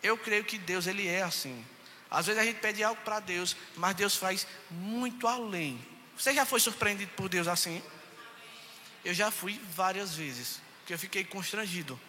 Eu 0.02 0.18
creio 0.18 0.46
que 0.46 0.58
Deus 0.58 0.88
ele 0.88 1.08
é 1.08 1.22
assim. 1.22 1.66
Às 2.10 2.26
vezes 2.26 2.42
a 2.42 2.46
gente 2.46 2.60
pede 2.60 2.84
algo 2.84 3.02
para 3.04 3.20
Deus, 3.20 3.56
mas 3.76 3.96
Deus 3.96 4.16
faz 4.16 4.48
muito 4.72 5.28
além. 5.28 5.80
Você 6.18 6.34
já 6.34 6.46
foi 6.46 6.60
surpreendido 6.60 7.12
por 7.16 7.30
Deus 7.30 7.48
assim? 7.48 7.84
Eu 9.06 9.14
já 9.14 9.30
fui 9.30 9.62
várias 9.74 10.16
vezes, 10.16 10.60
porque 10.80 10.94
eu 10.94 11.00
fiquei 11.00 11.24
constrangido. 11.24 12.00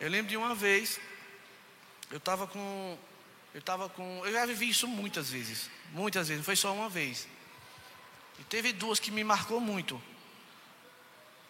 Eu 0.00 0.10
lembro 0.10 0.28
de 0.28 0.36
uma 0.36 0.54
vez, 0.54 1.00
eu 2.10 2.18
estava 2.18 2.46
com, 2.46 2.98
eu 3.54 3.60
estava 3.60 3.88
com, 3.88 4.22
eu 4.24 4.32
já 4.32 4.44
vivi 4.44 4.68
isso 4.68 4.86
muitas 4.86 5.30
vezes, 5.30 5.70
muitas 5.92 6.28
vezes, 6.28 6.40
não 6.40 6.44
foi 6.44 6.56
só 6.56 6.72
uma 6.72 6.88
vez. 6.88 7.26
E 8.38 8.44
teve 8.44 8.72
duas 8.72 9.00
que 9.00 9.10
me 9.10 9.24
marcou 9.24 9.60
muito. 9.60 10.00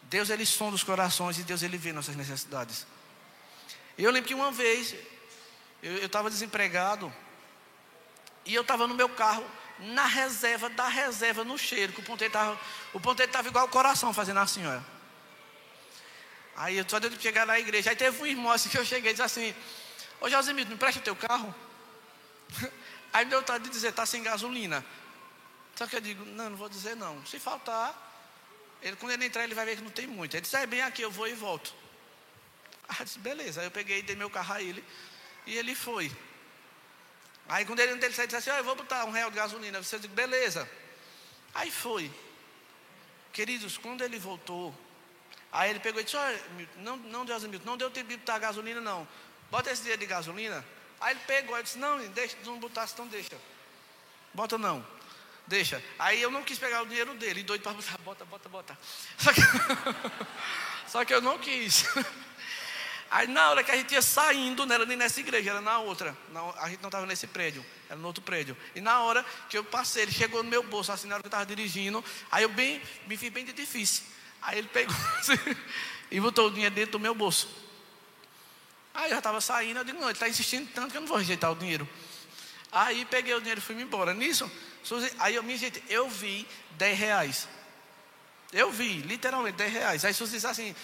Deus 0.03 0.31
ele 0.31 0.47
sonda 0.47 0.77
os 0.77 0.85
corações 0.85 1.39
e 1.39 1.43
Deus 1.43 1.63
ele 1.63 1.77
vê 1.77 1.93
nossas 1.93 2.15
necessidades. 2.15 2.87
Eu 3.99 4.11
lembro 4.13 4.29
que 4.29 4.35
uma 4.35 4.53
vez 4.53 4.95
eu 5.83 6.07
estava 6.07 6.31
desempregado 6.31 7.13
e 8.45 8.55
eu 8.55 8.63
estava 8.63 8.87
no 8.87 8.95
meu 8.95 9.09
carro 9.09 9.45
na 9.79 10.07
reserva 10.07 10.71
da 10.71 10.89
reserva 10.89 11.45
no 11.45 11.59
cheiro, 11.59 11.93
que 11.93 12.01
o 12.01 12.05
ponteiro 12.05 12.31
estava, 12.31 12.59
o 12.93 13.01
ponteiro 13.01 13.29
estava 13.29 13.49
igual 13.49 13.67
o 13.67 13.69
coração 13.69 14.13
fazendo 14.13 14.39
assim, 14.39 14.65
olha. 14.65 14.96
Aí 16.57 16.79
eu 16.79 16.89
só 16.89 16.99
deu 16.99 17.11
de 17.11 17.21
chegar 17.21 17.47
na 17.47 17.59
igreja. 17.61 17.91
Aí 17.91 17.97
teve 17.97 18.21
um 18.23 18.27
irmão 18.27 18.51
assim 18.51 18.71
que 18.71 18.79
eu 18.79 18.85
cheguei 18.85 19.11
e 19.11 19.15
disse 19.15 19.23
assim: 19.23 19.55
Ô 20.21 20.29
Josimito, 20.29 20.71
me 20.71 20.77
presta 20.77 21.01
o 21.01 21.05
teu 21.05 21.15
carro? 21.15 21.55
Aí 23.13 23.25
me 23.25 23.31
deu 23.31 23.41
vontade 23.41 23.65
de 23.65 23.71
dizer: 23.71 23.89
está 23.89 24.07
sem 24.07 24.23
gasolina. 24.23 24.85
Só 25.75 25.87
que 25.87 25.97
eu 25.97 26.01
digo: 26.01 26.25
Não, 26.25 26.51
não 26.51 26.57
vou 26.57 26.69
dizer 26.69 26.97
não. 26.97 27.25
Se 27.27 27.39
faltar, 27.39 27.95
ele, 28.81 28.97
quando 28.97 29.13
ele 29.13 29.27
entrar, 29.27 29.45
ele 29.45 29.55
vai 29.55 29.67
ver 29.67 29.77
que 29.77 29.83
não 29.83 29.91
tem 29.91 30.07
muito. 30.07 30.35
Ele 30.35 30.41
disse: 30.41 30.57
É 30.57 30.67
bem 30.67 30.81
aqui, 30.81 31.03
eu 31.03 31.11
vou 31.11 31.29
e 31.29 31.35
volto. 31.35 31.75
Aí 32.89 32.97
eu 33.01 33.05
disse: 33.05 33.19
Beleza. 33.19 33.61
Aí 33.61 33.67
eu 33.67 33.71
peguei 33.71 33.99
e 33.99 34.03
dei 34.03 34.17
meu 34.17 34.31
carro 34.31 34.55
a 34.55 34.63
ele. 34.63 34.83
E 35.47 35.57
ele 35.59 35.75
foi. 35.75 36.11
Aí 37.49 37.65
quando 37.67 37.81
ele, 37.81 37.93
ele 37.93 38.15
saiu, 38.15 38.27
disse 38.27 38.37
assim: 38.37 38.51
oh, 38.51 38.55
Eu 38.55 38.65
vou 38.65 38.75
botar 38.75 39.05
um 39.05 39.11
real 39.11 39.31
de 39.31 39.37
gasolina. 39.37 39.83
Você 39.83 39.99
disse: 39.99 40.09
Beleza. 40.09 40.69
Aí 41.55 41.71
foi. 41.71 42.11
Queridos, 43.31 43.77
quando 43.77 44.03
ele 44.03 44.19
voltou, 44.19 44.75
Aí 45.57 45.71
ele 45.71 45.81
pegou 45.81 46.03
e 46.03 46.05
disse: 46.05 46.17
Olha, 46.17 46.39
não, 46.77 46.99
não 46.99 47.25
Deus 47.25 47.43
Milton, 47.45 47.65
não 47.65 47.79
deu 47.79 47.91
tempo 47.91 48.11
de 48.11 48.19
botar 48.19 48.39
gasolina, 48.39 48.79
não. 48.79 49.09
Bota 49.51 49.71
esse 49.71 49.81
dinheiro 49.81 50.01
de 50.01 50.07
gasolina. 50.07 50.63
Aí 51.01 51.15
ele 51.15 51.21
pegou 51.27 51.59
e 51.59 51.63
disse: 51.63 51.79
Não, 51.79 51.99
deixa, 52.09 52.37
não 52.45 52.59
botasse, 52.59 52.93
então 52.93 53.07
deixa. 53.07 53.39
Bota 54.35 54.59
não. 54.59 54.87
Deixa. 55.47 55.83
Aí 55.99 56.21
eu 56.21 56.31
não 56.31 56.43
quis 56.43 56.59
pegar 56.59 56.83
o 56.83 56.87
dinheiro 56.87 57.15
dele, 57.15 57.43
doido 57.43 57.63
para 57.63 57.73
botar, 57.73 57.97
bota, 57.99 58.25
bota, 58.27 58.49
bota. 58.51 58.79
Só 59.17 59.33
que, 59.33 59.41
só 60.87 61.05
que 61.05 61.15
eu 61.15 61.23
não 61.23 61.39
quis. 61.39 61.87
Aí 63.11 63.27
na 63.27 63.51
hora 63.51 63.65
que 63.65 63.71
a 63.71 63.77
gente 63.77 63.95
ia 63.95 64.03
saindo, 64.03 64.67
não 64.67 64.75
era 64.75 64.85
nem 64.85 64.97
nessa 64.97 65.21
igreja, 65.21 65.51
era 65.51 65.61
na 65.61 65.79
outra. 65.79 66.15
a 66.59 66.69
gente 66.69 66.81
não 66.81 66.89
estava 66.89 67.07
nesse 67.07 67.27
prédio, 67.27 67.65
era 67.89 67.99
no 67.99 68.07
outro 68.09 68.23
prédio. 68.23 68.57
E 68.75 68.81
na 68.81 69.01
hora 69.01 69.25
que 69.49 69.57
eu 69.57 69.65
passei, 69.65 70.03
ele 70.03 70.13
chegou 70.13 70.43
no 70.43 70.51
meu 70.51 70.63
bolso, 70.65 70.93
assim 70.93 71.07
na 71.07 71.15
hora 71.15 71.23
que 71.23 71.27
eu 71.27 71.31
estava 71.31 71.47
dirigindo. 71.47 72.05
Aí 72.31 72.43
eu 72.43 72.49
bem, 72.49 72.83
me 73.07 73.17
fiz 73.17 73.31
bem 73.31 73.45
de 73.45 73.53
difícil. 73.53 74.05
Aí 74.47 74.59
ele 74.59 74.69
pegou 74.69 74.95
assim, 75.19 75.35
e 76.11 76.21
botou 76.21 76.47
o 76.47 76.51
dinheiro 76.51 76.75
dentro 76.75 76.93
do 76.93 77.01
meu 77.01 77.15
bolso. 77.15 77.49
Aí 78.95 79.07
eu 79.07 79.11
já 79.11 79.19
estava 79.19 79.41
saindo, 79.41 79.81
eu 79.81 79.85
digo, 79.85 79.99
não, 79.99 80.07
ele 80.07 80.13
está 80.13 80.29
insistindo 80.29 80.71
tanto 80.73 80.93
que 80.93 80.97
eu 80.97 81.01
não 81.01 81.09
vou 81.09 81.19
rejeitar 81.19 81.51
o 81.51 81.57
dinheiro. 81.57 81.87
Aí 82.71 83.05
peguei 83.05 83.35
o 83.35 83.41
dinheiro 83.41 83.59
e 83.59 83.63
fui 83.63 83.75
embora. 83.75 84.15
Nisso, 84.15 84.51
aí 85.19 85.35
eu 85.35 85.43
me 85.43 85.57
gente, 85.57 85.83
eu 85.89 86.09
vi 86.09 86.47
10 86.73 86.99
reais. 86.99 87.49
Eu 88.53 88.71
vi, 88.71 88.99
literalmente, 89.01 89.57
10 89.57 89.73
reais. 89.73 90.05
Aí 90.05 90.15
Suzy 90.15 90.35
disse 90.35 90.47
assim, 90.47 90.75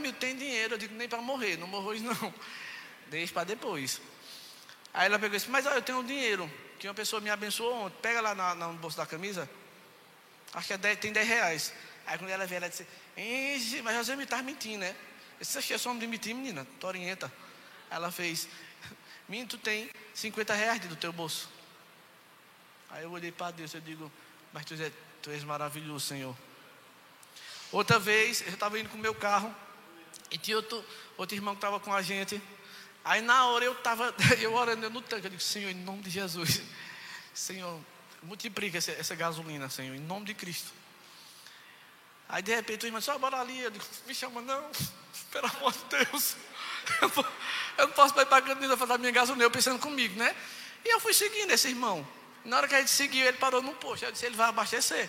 me 0.00 0.12
tem 0.12 0.36
dinheiro, 0.36 0.74
eu 0.74 0.78
digo, 0.78 0.94
nem 0.94 1.08
para 1.08 1.22
morrer, 1.22 1.56
não 1.56 1.68
morro 1.68 1.86
hoje 1.86 2.02
não. 2.02 2.34
Deixa 3.06 3.32
para 3.32 3.44
depois. 3.44 4.00
Aí 4.92 5.06
ela 5.06 5.18
pegou 5.18 5.36
e 5.36 5.38
disse, 5.38 5.50
mas 5.50 5.64
olha, 5.66 5.76
eu 5.76 5.82
tenho 5.82 5.98
um 5.98 6.04
dinheiro, 6.04 6.50
que 6.78 6.88
uma 6.88 6.94
pessoa 6.94 7.20
me 7.20 7.30
abençoou 7.30 7.74
ontem, 7.84 7.96
pega 8.02 8.20
lá 8.20 8.34
na, 8.34 8.54
no 8.54 8.74
bolso 8.74 8.96
da 8.96 9.06
camisa. 9.06 9.48
Acho 10.52 10.66
que 10.66 10.72
é 10.72 10.78
10, 10.78 10.98
tem 10.98 11.12
10 11.12 11.28
reais. 11.28 11.72
Aí 12.06 12.18
quando 12.18 12.30
ela 12.30 12.46
veio, 12.46 12.58
ela 12.58 12.68
disse, 12.68 12.86
mas 13.82 13.96
José 13.96 14.16
me 14.16 14.24
está 14.24 14.42
mentindo, 14.42 14.78
né? 14.78 14.94
É 15.40 15.44
só 15.44 15.94
de 15.94 16.06
mentir, 16.06 16.34
menina, 16.34 16.66
tu 16.78 16.86
orienta. 16.86 17.32
Ela 17.90 18.10
fez, 18.10 18.48
menino, 19.28 19.48
tu 19.48 19.58
tem 19.58 19.90
50 20.14 20.54
reais 20.54 20.80
do 20.80 20.96
teu 20.96 21.12
bolso. 21.12 21.48
Aí 22.90 23.02
eu 23.02 23.10
olhei 23.10 23.32
para 23.32 23.50
Deus, 23.50 23.74
eu 23.74 23.80
digo, 23.80 24.10
mas 24.52 24.64
tu, 24.64 24.74
tu 25.22 25.30
és 25.30 25.42
maravilhoso, 25.42 26.06
Senhor. 26.06 26.36
Outra 27.72 27.98
vez, 27.98 28.42
eu 28.42 28.54
estava 28.54 28.78
indo 28.78 28.88
com 28.88 28.96
o 28.96 29.00
meu 29.00 29.14
carro, 29.14 29.54
e 30.30 30.38
tinha 30.38 30.56
outro, 30.56 30.84
outro 31.16 31.36
irmão 31.36 31.54
que 31.54 31.58
estava 31.58 31.78
com 31.80 31.92
a 31.92 32.02
gente. 32.02 32.40
Aí 33.04 33.20
na 33.20 33.46
hora 33.46 33.64
eu 33.64 33.72
estava, 33.72 34.14
eu 34.40 34.54
orando 34.54 34.88
no 34.90 35.00
tanque, 35.00 35.26
eu 35.26 35.30
digo, 35.30 35.42
Senhor, 35.42 35.70
em 35.70 35.74
nome 35.74 36.02
de 36.02 36.10
Jesus, 36.10 36.62
Senhor, 37.34 37.80
multiplica 38.22 38.78
essa, 38.78 38.92
essa 38.92 39.14
gasolina, 39.14 39.68
Senhor, 39.68 39.94
em 39.94 40.00
nome 40.00 40.26
de 40.26 40.34
Cristo. 40.34 40.72
Aí 42.28 42.42
de 42.42 42.54
repente 42.54 42.84
o 42.84 42.86
irmão 42.86 42.98
disse, 42.98 43.10
ah, 43.10 43.18
bora 43.18 43.40
ali. 43.40 43.60
Eu 43.60 43.70
digo, 43.70 43.84
me 44.06 44.14
chama 44.14 44.40
não, 44.40 44.70
pelo 45.30 45.46
amor 45.46 45.72
de 45.72 46.04
Deus. 46.04 46.36
Eu, 47.00 47.86
não 47.86 47.94
posso 47.94 48.18
ir 48.20 48.26
para 48.26 48.38
a 48.38 48.42
cantina 48.42 48.76
fazer 48.76 48.98
minha 48.98 49.12
gasolina, 49.12 49.44
eu 49.44 49.50
pensando 49.50 49.78
comigo, 49.78 50.16
né? 50.16 50.34
E 50.84 50.88
eu 50.88 51.00
fui 51.00 51.14
seguindo 51.14 51.50
esse 51.50 51.68
irmão. 51.68 52.06
Na 52.44 52.58
hora 52.58 52.68
que 52.68 52.74
a 52.74 52.78
gente 52.78 52.90
seguiu, 52.90 53.26
ele 53.26 53.38
parou 53.38 53.62
num 53.62 53.74
posto. 53.74 54.04
Eu 54.04 54.12
disse, 54.12 54.26
ele 54.26 54.36
vai 54.36 54.48
abastecer. 54.48 55.08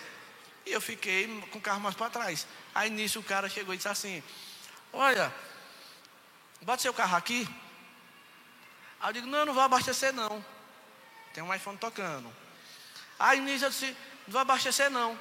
E 0.66 0.72
eu 0.72 0.82
fiquei 0.82 1.28
com 1.52 1.60
o 1.60 1.62
carro 1.62 1.82
mais 1.82 1.96
para 1.96 2.10
trás. 2.10 2.48
Aí 2.74 2.90
nisso 2.90 3.20
o 3.20 3.24
cara 3.24 3.50
chegou 3.50 3.74
e 3.74 3.78
disse 3.78 3.90
assim, 3.90 4.24
olha, 4.92 5.34
bota 6.62 6.82
seu 6.82 6.94
carro 6.94 7.16
aqui. 7.16 7.48
Aí 9.00 9.10
eu 9.10 9.14
digo, 9.14 9.28
não, 9.28 9.40
eu 9.40 9.46
não 9.46 9.54
vou 9.54 9.64
abastecer 9.64 10.14
não. 10.14 10.44
Tem 11.34 11.44
um 11.44 11.54
iPhone 11.54 11.78
tocando. 11.78 12.34
Aí 13.20 13.40
nisso 13.42 13.66
eu 13.66 13.70
disse, 13.70 13.88
não 14.26 14.32
vou 14.32 14.42
abastecer 14.42 14.90
não. 14.90 15.20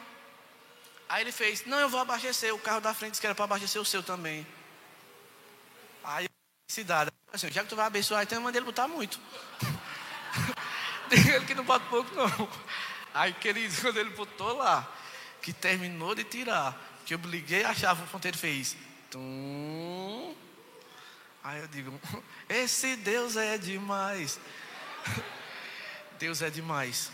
Aí 1.09 1.22
ele 1.22 1.32
fez, 1.32 1.64
não, 1.66 1.78
eu 1.78 1.88
vou 1.88 2.00
abastecer 2.00 2.55
o 2.55 2.59
carro 2.59 2.80
da 2.80 2.94
frente, 2.94 3.20
que 3.20 3.26
era 3.26 3.34
para 3.34 3.44
abastecer 3.44 3.80
o 3.80 3.84
seu 3.84 4.02
também. 4.02 4.46
Aí 6.02 6.26
cidade. 6.68 7.11
Assim, 7.32 7.50
já 7.50 7.62
que 7.62 7.68
tu 7.68 7.76
vai 7.76 7.86
abençoar, 7.86 8.22
então 8.22 8.40
manda 8.40 8.57
ele 8.59 8.66
botar 8.66 8.88
muito. 8.88 9.18
Ele 11.11 11.44
que 11.44 11.55
não 11.55 11.64
bota 11.64 11.84
pouco, 11.86 12.12
não. 12.14 12.48
Aí, 13.12 13.32
querido, 13.34 13.72
quando 13.80 13.98
ele 13.98 14.11
botou 14.11 14.57
lá, 14.57 14.90
que 15.40 15.52
terminou 15.52 16.14
de 16.14 16.24
tirar, 16.24 16.76
que 17.07 17.14
eu 17.14 17.18
liguei 17.18 17.62
a 17.62 17.74
chave, 17.74 18.02
o 18.02 18.07
ponteiro 18.07 18.36
fez. 18.36 18.76
Tum. 19.11 20.34
Aí 21.44 21.61
eu 21.61 21.68
digo, 21.68 22.00
esse 22.48 22.96
Deus 22.96 23.36
é 23.36 23.59
demais. 23.59 24.40
Deus 26.18 26.42
é 26.42 26.50
demais. 26.50 27.12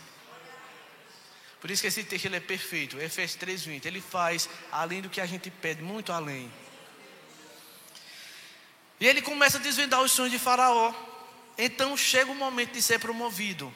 Por 1.61 1.69
isso 1.69 1.83
que 1.83 1.87
esse 1.87 2.03
texto 2.03 2.25
ele 2.25 2.37
é 2.37 2.39
perfeito. 2.39 2.99
Efésios 2.99 3.39
3:20. 3.39 3.85
Ele 3.85 4.01
faz 4.01 4.49
além 4.71 4.99
do 4.99 5.09
que 5.09 5.21
a 5.21 5.25
gente 5.27 5.51
pede, 5.51 5.83
muito 5.83 6.11
além. 6.11 6.51
E 8.99 9.07
ele 9.07 9.21
começa 9.21 9.59
a 9.59 9.61
desvendar 9.61 10.01
os 10.01 10.11
sonhos 10.11 10.31
de 10.31 10.39
Faraó. 10.39 10.91
Então 11.57 11.95
chega 11.95 12.31
o 12.31 12.35
momento 12.35 12.73
de 12.73 12.81
ser 12.81 12.99
promovido. 12.99 13.71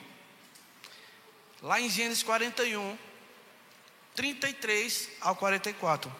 Lá 1.61 1.79
em 1.79 1.89
Gênesis 1.89 2.23
41, 2.23 2.97
33 4.15 5.09
ao 5.21 5.35
44. 5.35 6.15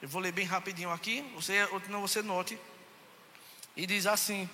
Eu 0.00 0.08
vou 0.08 0.22
ler 0.22 0.32
bem 0.32 0.46
rapidinho 0.46 0.90
aqui, 0.90 1.22
você, 1.34 1.68
não 1.88 2.00
você 2.00 2.22
note. 2.22 2.58
E 3.76 3.86
diz 3.86 4.06
assim: 4.06 4.48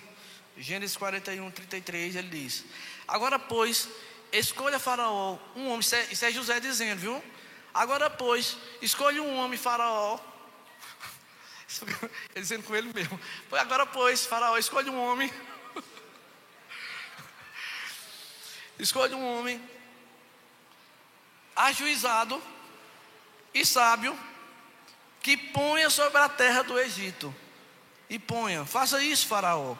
Gênesis 0.57 0.97
41, 0.97 1.49
33, 1.51 2.15
ele 2.15 2.29
diz: 2.29 2.65
Agora, 3.07 3.37
pois, 3.37 3.87
escolha 4.39 4.79
Faraó 4.79 5.37
um 5.55 5.67
homem, 5.67 5.79
isso 5.79 5.95
é, 5.95 6.03
isso 6.11 6.25
é 6.25 6.31
José 6.31 6.59
dizendo, 6.59 6.99
viu? 6.99 7.23
Agora, 7.73 8.09
pois, 8.09 8.57
escolha 8.81 9.21
um 9.21 9.37
homem, 9.37 9.57
Faraó. 9.57 10.19
Ele 12.33 12.41
dizendo 12.41 12.63
com 12.63 12.75
ele 12.75 12.91
mesmo. 12.93 13.19
Agora, 13.51 13.85
pois, 13.85 14.25
Faraó, 14.25 14.57
escolhe 14.57 14.89
um 14.89 14.97
homem. 14.97 15.31
escolhe 18.79 19.13
um 19.13 19.37
homem 19.37 19.61
ajuizado 21.55 22.41
e 23.53 23.65
sábio 23.65 24.17
que 25.21 25.35
ponha 25.35 25.89
sobre 25.89 26.19
a 26.19 26.29
terra 26.29 26.61
do 26.61 26.79
Egito. 26.79 27.33
E 28.09 28.19
ponha, 28.19 28.65
faça 28.65 29.01
isso, 29.01 29.27
Faraó. 29.27 29.75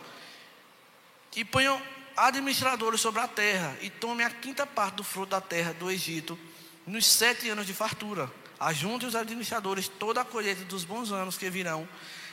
E 1.35 1.45
ponha 1.45 1.81
administradores 2.15 3.01
sobre 3.01 3.21
a 3.21 3.27
terra. 3.27 3.75
E 3.81 3.89
tome 3.89 4.23
a 4.23 4.29
quinta 4.29 4.65
parte 4.65 4.95
do 4.95 5.03
fruto 5.03 5.31
da 5.31 5.41
terra 5.41 5.73
do 5.73 5.89
Egito 5.89 6.37
nos 6.85 7.05
sete 7.05 7.49
anos 7.49 7.65
de 7.65 7.73
fartura. 7.73 8.31
Ajunte 8.59 9.05
os 9.05 9.15
administradores 9.15 9.87
toda 9.87 10.21
a 10.21 10.25
colheita 10.25 10.63
dos 10.65 10.83
bons 10.83 11.11
anos 11.11 11.37
que 11.37 11.49
virão. 11.49 11.87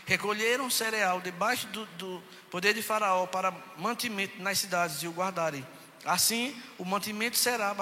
Recolheram 0.07 0.69
cereal 0.69 1.21
debaixo 1.21 1.67
do, 1.69 1.87
do 1.87 2.23
poder 2.51 2.75
de 2.75 2.83
Faraó 2.83 3.27
para 3.27 3.55
mantimento 3.77 4.41
nas 4.43 4.59
cidades 4.59 5.03
e 5.03 5.07
o 5.07 5.13
guardarem. 5.13 5.67
Assim, 6.05 6.61
o 6.79 6.85
mantimento 6.85 7.37
será 7.37 7.75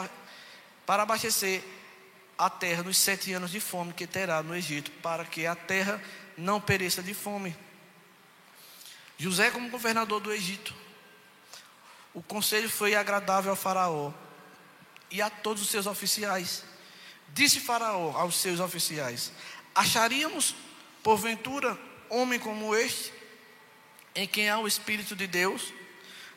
para 0.87 1.03
abastecer 1.03 1.63
a 2.37 2.49
terra 2.49 2.83
nos 2.83 2.97
sete 2.97 3.33
anos 3.33 3.51
de 3.51 3.61
fome 3.61 3.93
que 3.93 4.07
terá 4.07 4.43
no 4.43 4.55
Egito, 4.55 4.91
para 5.03 5.25
que 5.25 5.47
a 5.47 5.55
terra 5.55 6.03
não 6.37 6.61
pereça 6.61 7.03
de 7.03 7.13
fome. 7.13 7.55
José, 9.19 9.51
como 9.51 9.69
governador 9.69 10.21
do 10.21 10.33
Egito, 10.33 10.75
o 12.13 12.23
conselho 12.23 12.69
foi 12.69 12.95
agradável 12.95 13.51
ao 13.51 13.57
Faraó 13.57 14.13
e 15.11 15.23
a 15.23 15.31
todos 15.31 15.63
os 15.63 15.69
seus 15.69 15.87
oficiais. 15.87 16.65
Disse 17.29 17.61
Faraó 17.61 18.17
aos 18.17 18.37
seus 18.37 18.61
oficiais: 18.61 19.33
Acharíamos, 19.75 20.55
porventura, 21.03 21.79
homem 22.09 22.39
como 22.39 22.75
este, 22.75 23.13
em 24.15 24.27
quem 24.27 24.49
há 24.49 24.59
o 24.59 24.67
Espírito 24.67 25.15
de 25.15 25.27
Deus? 25.27 25.73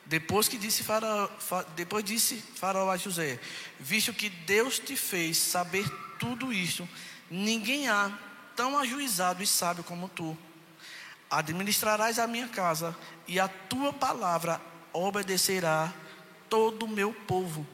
Depois 0.06 0.48
que 0.48 0.58
disse 0.58 0.84
Faraó, 0.84 1.28
depois 1.74 2.04
disse 2.04 2.36
Faraó 2.36 2.90
a 2.90 2.96
José: 2.96 3.40
Visto 3.80 4.12
que 4.12 4.28
Deus 4.28 4.78
te 4.78 4.96
fez 4.96 5.38
saber 5.38 5.88
tudo 6.18 6.52
isto, 6.52 6.88
ninguém 7.30 7.88
há 7.88 8.16
tão 8.54 8.78
ajuizado 8.78 9.42
e 9.42 9.46
sábio 9.46 9.82
como 9.82 10.08
tu. 10.08 10.36
Administrarás 11.30 12.18
a 12.18 12.26
minha 12.28 12.46
casa 12.46 12.96
e 13.26 13.40
a 13.40 13.48
tua 13.48 13.92
palavra 13.92 14.60
obedecerá 14.94 15.92
todo 16.48 16.86
o 16.86 16.88
meu 16.88 17.12
povo. 17.12 17.66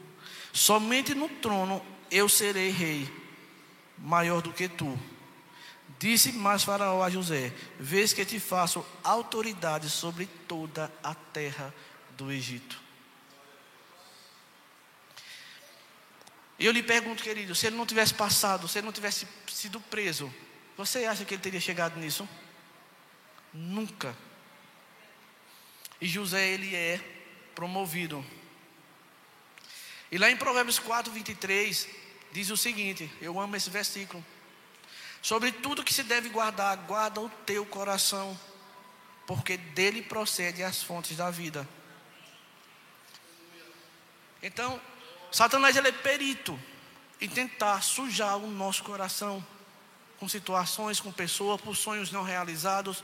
Somente 0.51 1.15
no 1.15 1.29
trono 1.29 1.81
eu 2.09 2.27
serei 2.27 2.71
rei, 2.71 3.09
maior 3.97 4.41
do 4.41 4.51
que 4.51 4.67
tu. 4.67 4.99
Disse 5.97 6.31
mais 6.33 6.63
Faraó 6.63 7.03
a 7.03 7.09
José: 7.09 7.53
Vês 7.79 8.11
que 8.11 8.25
te 8.25 8.39
faço 8.39 8.85
autoridade 9.03 9.89
sobre 9.89 10.25
toda 10.25 10.91
a 11.03 11.13
terra 11.13 11.73
do 12.17 12.31
Egito. 12.31 12.81
E 16.57 16.65
eu 16.65 16.71
lhe 16.71 16.83
pergunto, 16.83 17.23
querido, 17.23 17.55
se 17.55 17.67
ele 17.67 17.75
não 17.75 17.87
tivesse 17.87 18.13
passado, 18.13 18.67
se 18.67 18.77
ele 18.77 18.85
não 18.85 18.93
tivesse 18.93 19.27
sido 19.47 19.79
preso, 19.79 20.31
você 20.77 21.05
acha 21.05 21.25
que 21.25 21.33
ele 21.33 21.41
teria 21.41 21.59
chegado 21.59 21.99
nisso? 21.99 22.27
Nunca. 23.53 24.15
E 26.01 26.07
José, 26.07 26.49
ele 26.49 26.75
é 26.75 26.99
promovido. 27.53 28.25
E 30.11 30.17
lá 30.17 30.29
em 30.29 30.35
Provérbios 30.35 30.79
4, 30.79 31.13
23, 31.13 31.87
diz 32.31 32.49
o 32.49 32.57
seguinte: 32.57 33.09
eu 33.21 33.39
amo 33.39 33.55
esse 33.55 33.69
versículo. 33.69 34.25
Sobre 35.21 35.51
tudo 35.51 35.83
que 35.83 35.93
se 35.93 36.01
deve 36.01 36.29
guardar, 36.29 36.75
guarda 36.77 37.21
o 37.21 37.29
teu 37.45 37.63
coração, 37.65 38.37
porque 39.27 39.55
dele 39.55 40.01
procede 40.01 40.63
as 40.63 40.81
fontes 40.81 41.15
da 41.15 41.29
vida. 41.29 41.67
Então, 44.41 44.81
Satanás 45.31 45.77
ele 45.77 45.89
é 45.89 45.91
perito 45.91 46.59
em 47.21 47.29
tentar 47.29 47.81
sujar 47.83 48.37
o 48.37 48.47
nosso 48.47 48.83
coração 48.83 49.45
com 50.19 50.27
situações, 50.27 50.99
com 50.99 51.11
pessoas, 51.11 51.61
por 51.61 51.75
sonhos 51.75 52.11
não 52.11 52.23
realizados, 52.23 53.03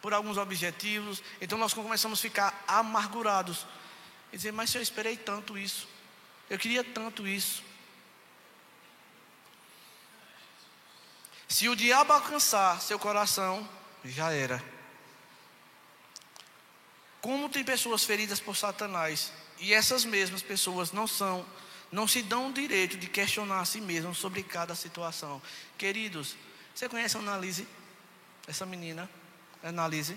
por 0.00 0.12
alguns 0.14 0.36
objetivos. 0.36 1.22
Então 1.40 1.58
nós 1.58 1.74
começamos 1.74 2.18
a 2.18 2.22
ficar 2.22 2.64
amargurados 2.66 3.66
e 4.32 4.36
dizer: 4.36 4.52
Mas 4.52 4.74
eu 4.74 4.82
esperei 4.82 5.16
tanto 5.16 5.58
isso, 5.58 5.88
eu 6.48 6.58
queria 6.58 6.84
tanto 6.84 7.26
isso. 7.26 7.62
Se 11.48 11.68
o 11.68 11.74
diabo 11.74 12.12
alcançar 12.12 12.80
seu 12.80 12.98
coração, 12.98 13.68
já 14.04 14.32
era. 14.32 14.62
Como 17.20 17.48
tem 17.48 17.64
pessoas 17.64 18.04
feridas 18.04 18.40
por 18.40 18.56
Satanás 18.56 19.32
e 19.58 19.74
essas 19.74 20.04
mesmas 20.04 20.42
pessoas 20.42 20.92
não 20.92 21.06
são, 21.06 21.44
não 21.92 22.06
se 22.08 22.22
dão 22.22 22.48
o 22.48 22.52
direito 22.52 22.96
de 22.96 23.08
questionar 23.08 23.60
a 23.60 23.64
si 23.64 23.80
mesmas 23.80 24.16
sobre 24.16 24.42
cada 24.42 24.74
situação. 24.74 25.42
Queridos, 25.76 26.36
você 26.74 26.88
conhece 26.88 27.16
a 27.16 27.20
Analise? 27.20 27.66
Essa 28.46 28.64
menina, 28.64 29.10
Analise? 29.62 30.16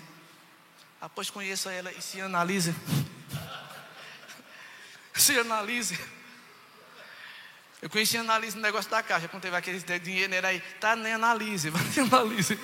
Após 1.00 1.30
conheça 1.30 1.72
ela 1.72 1.92
e 1.92 2.00
se 2.00 2.20
analise. 2.20 2.74
se 5.14 5.38
analise. 5.38 5.98
Eu 7.82 7.90
conheci 7.90 8.16
a 8.16 8.20
Analise 8.20 8.56
no 8.56 8.62
negócio 8.62 8.90
da 8.90 9.02
caixa, 9.02 9.28
quando 9.28 9.42
teve 9.42 9.56
aquele 9.56 9.78
dinheiro 9.98 10.46
aí, 10.46 10.60
tá 10.80 10.96
nem 10.96 11.12
analise, 11.12 11.68
vai 11.70 11.82
analise. 11.98 12.58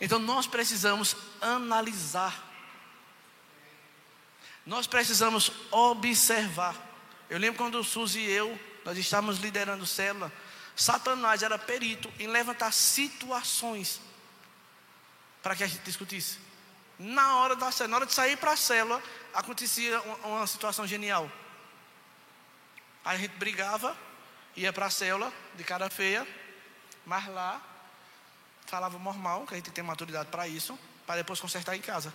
Então 0.00 0.18
nós 0.20 0.46
precisamos 0.46 1.16
analisar 1.40 2.54
nós 4.66 4.86
precisamos 4.86 5.52
observar. 5.70 6.74
Eu 7.28 7.38
lembro 7.38 7.58
quando 7.58 7.78
o 7.78 7.84
Suzy 7.84 8.20
e 8.20 8.30
eu, 8.30 8.58
nós 8.84 8.96
estávamos 8.96 9.38
liderando 9.38 9.84
célula, 9.84 10.32
Satanás 10.74 11.42
era 11.42 11.58
perito 11.58 12.12
em 12.18 12.26
levantar 12.26 12.72
situações 12.72 14.00
para 15.44 15.54
que 15.54 15.62
a 15.62 15.66
gente 15.66 15.82
discutisse. 15.82 16.38
Na 16.98 17.36
hora 17.36 17.54
da 17.54 17.70
célula, 17.70 17.90
na 17.90 17.96
hora 17.98 18.06
de 18.06 18.14
sair 18.14 18.34
para 18.38 18.52
a 18.52 18.56
célula, 18.56 19.02
acontecia 19.34 20.00
uma, 20.00 20.16
uma 20.26 20.46
situação 20.46 20.86
genial. 20.86 21.30
Aí 23.04 23.16
a 23.18 23.20
gente 23.20 23.36
brigava, 23.36 23.94
ia 24.56 24.72
para 24.72 24.86
a 24.86 24.90
célula 24.90 25.30
de 25.54 25.62
cara 25.62 25.90
feia, 25.90 26.26
mas 27.04 27.28
lá 27.28 27.60
falava 28.64 28.98
normal, 28.98 29.46
que 29.46 29.52
a 29.52 29.56
gente 29.58 29.70
tem 29.70 29.84
maturidade 29.84 30.30
para 30.30 30.48
isso, 30.48 30.78
para 31.06 31.16
depois 31.16 31.38
consertar 31.38 31.76
em 31.76 31.82
casa. 31.82 32.12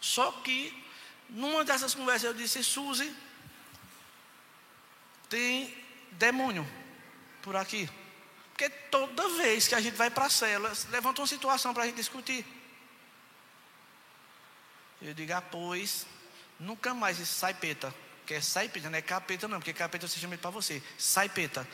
Só 0.00 0.32
que, 0.42 0.84
numa 1.30 1.64
dessas 1.64 1.94
conversas, 1.94 2.24
eu 2.24 2.34
disse: 2.34 2.64
Suzy, 2.64 3.14
tem 5.28 5.72
demônio 6.10 6.66
por 7.40 7.54
aqui. 7.54 7.88
Porque 8.62 8.78
toda 8.92 9.28
vez 9.30 9.66
que 9.66 9.74
a 9.74 9.80
gente 9.80 9.96
vai 9.96 10.08
para 10.08 10.26
a 10.26 10.30
célula, 10.30 10.72
levanta 10.90 11.20
uma 11.20 11.26
situação 11.26 11.74
para 11.74 11.82
a 11.82 11.86
gente 11.86 11.96
discutir. 11.96 12.46
Eu 15.00 15.12
digo, 15.12 15.32
ah, 15.32 15.42
pois, 15.42 16.06
nunca 16.60 16.94
mais 16.94 17.18
esse 17.18 17.32
saipeta. 17.32 17.92
Que 18.24 18.34
é 18.34 18.40
saipeta, 18.40 18.88
não 18.88 18.96
é 18.96 19.02
capeta 19.02 19.48
não, 19.48 19.58
porque 19.58 19.72
capeta 19.72 20.06
você 20.06 20.20
chama 20.20 20.38
para 20.38 20.50
você. 20.50 20.80
Saipeta. 20.96 21.66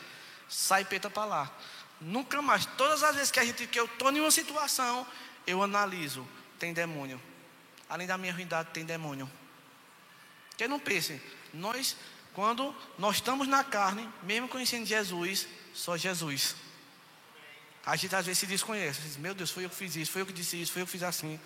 Saipeta 0.49 1.11
para 1.11 1.25
lá. 1.25 1.57
Nunca 2.01 2.41
mais. 2.41 2.65
Todas 2.65 3.03
as 3.03 3.13
vezes 3.13 3.29
que, 3.29 3.39
a 3.39 3.45
gente, 3.45 3.67
que 3.67 3.79
eu 3.79 3.85
estou 3.85 4.11
em 4.11 4.19
uma 4.19 4.31
situação, 4.31 5.05
eu 5.45 5.61
analiso: 5.61 6.27
tem 6.57 6.73
demônio. 6.73 7.21
Além 7.87 8.07
da 8.07 8.17
minha 8.17 8.33
ruindade, 8.33 8.71
tem 8.73 8.83
demônio. 8.83 9.29
Que 10.57 10.67
não 10.67 10.79
pense, 10.79 11.21
nós, 11.53 11.95
quando 12.33 12.75
nós 12.97 13.17
estamos 13.17 13.47
na 13.47 13.63
carne, 13.63 14.09
mesmo 14.23 14.47
conhecendo 14.47 14.87
Jesus, 14.87 15.47
só 15.71 15.95
Jesus. 15.95 16.55
A 17.85 17.95
gente 17.95 18.15
às 18.15 18.25
vezes 18.25 18.39
se 18.39 18.45
desconhece. 18.45 19.01
Diz, 19.01 19.17
Meu 19.17 19.33
Deus, 19.33 19.51
foi 19.51 19.65
eu 19.65 19.69
que 19.69 19.75
fiz 19.75 19.95
isso, 19.95 20.11
foi 20.11 20.21
eu 20.21 20.25
que 20.25 20.33
disse 20.33 20.61
isso, 20.61 20.71
foi 20.71 20.81
eu 20.81 20.85
que 20.85 20.91
fiz 20.91 21.03
assim. 21.03 21.39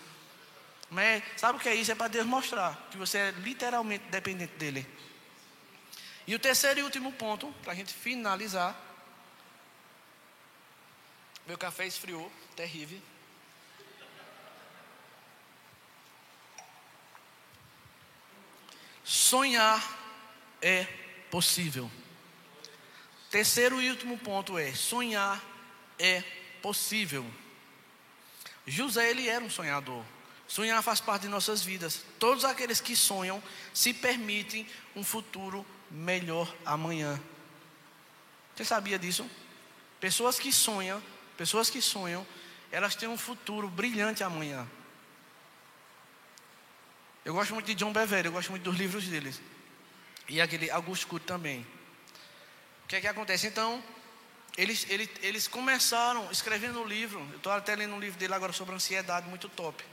Mas 0.89 1.23
sabe 1.37 1.57
o 1.57 1.61
que 1.61 1.69
é 1.69 1.75
isso? 1.75 1.91
É 1.91 1.95
para 1.95 2.07
Deus 2.07 2.25
mostrar 2.25 2.87
que 2.91 2.97
você 2.97 3.17
é 3.17 3.31
literalmente 3.31 4.05
dependente 4.05 4.53
dele. 4.55 4.87
E 6.25 6.35
o 6.35 6.39
terceiro 6.39 6.79
e 6.79 6.83
último 6.83 7.11
ponto, 7.11 7.53
para 7.63 7.73
a 7.73 7.75
gente 7.75 7.93
finalizar. 7.93 8.79
Meu 11.45 11.57
café 11.57 11.85
esfriou, 11.85 12.31
terrível. 12.55 13.01
Sonhar 19.03 19.83
é 20.61 20.85
possível. 21.29 21.91
Terceiro 23.29 23.81
e 23.81 23.89
último 23.89 24.17
ponto 24.17 24.57
é: 24.57 24.73
sonhar 24.73 25.41
é 25.99 26.23
possível. 26.61 27.25
José, 28.65 29.09
ele 29.09 29.27
era 29.27 29.43
um 29.43 29.49
sonhador. 29.49 30.03
Sonhar 30.47 30.81
faz 30.83 31.01
parte 31.01 31.23
de 31.23 31.27
nossas 31.29 31.63
vidas. 31.63 32.05
Todos 32.19 32.45
aqueles 32.45 32.79
que 32.79 32.95
sonham 32.95 33.41
se 33.73 33.93
permitem 33.93 34.67
um 34.95 35.03
futuro 35.03 35.65
melhor 35.89 36.53
amanhã. 36.65 37.19
Você 38.55 38.65
sabia 38.65 38.99
disso? 38.99 39.29
Pessoas 39.99 40.37
que 40.37 40.51
sonham, 40.51 41.01
pessoas 41.37 41.69
que 41.69 41.81
sonham, 41.81 42.25
elas 42.71 42.95
têm 42.95 43.09
um 43.09 43.17
futuro 43.17 43.69
brilhante 43.69 44.23
amanhã. 44.23 44.67
Eu 47.25 47.33
gosto 47.33 47.53
muito 47.53 47.67
de 47.67 47.75
John 47.75 47.93
Bevere, 47.93 48.27
eu 48.27 48.31
gosto 48.31 48.49
muito 48.49 48.63
dos 48.63 48.75
livros 48.77 49.05
deles. 49.05 49.41
E 50.27 50.41
aquele 50.41 50.69
Augusto 50.69 51.07
Cury 51.07 51.23
também. 51.23 51.65
O 52.83 52.87
que 52.87 52.97
é 52.97 53.01
que 53.01 53.07
acontece? 53.07 53.47
Então, 53.47 53.81
eles, 54.57 54.85
eles, 54.89 55.09
eles 55.21 55.47
começaram 55.47 56.29
escrevendo 56.31 56.81
um 56.81 56.85
livro. 56.85 57.19
Eu 57.31 57.37
estou 57.37 57.51
até 57.51 57.75
lendo 57.75 57.95
um 57.95 57.99
livro 57.99 58.19
dele 58.19 58.33
agora 58.33 58.53
sobre 58.53 58.75
ansiedade, 58.75 59.27
muito 59.27 59.49
top. 59.49 59.83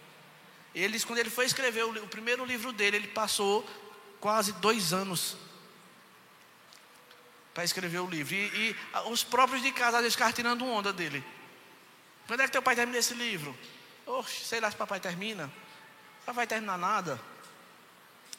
Eles, 0.75 1.05
quando 1.05 1.19
ele 1.19 1.31
foi 1.31 1.47
escrever 1.47 1.85
o, 1.85 2.05
o 2.05 2.09
primeiro 2.09 2.45
livro 2.45 2.73
dele, 2.73 2.97
ele 2.99 3.09
passou 3.09 3.69
quase 4.21 4.53
dois 4.55 4.93
anos 4.93 5.37
para 7.55 7.65
escrever 7.65 8.01
o 8.01 8.07
livro. 8.07 8.35
E, 8.35 8.47
e, 8.47 8.77
os 9.11 9.25
próprios 9.25 9.63
de 9.63 9.73
casa, 9.73 9.97
às 9.97 10.03
vezes, 10.03 10.15
ficavam 10.15 10.35
tirando 10.35 10.65
onda 10.65 10.93
dele. 10.93 11.25
Quando 12.27 12.41
é 12.41 12.45
que 12.45 12.53
teu 12.53 12.63
pai 12.63 12.77
termina 12.77 12.99
esse 12.99 13.15
livro? 13.15 13.57
Oxe, 14.07 14.45
sei 14.45 14.61
lá 14.61 14.71
se 14.71 14.77
papai 14.77 15.01
termina. 15.01 15.51
Não 16.27 16.35
vai 16.35 16.47
terminar 16.47 16.79
nada. 16.79 17.21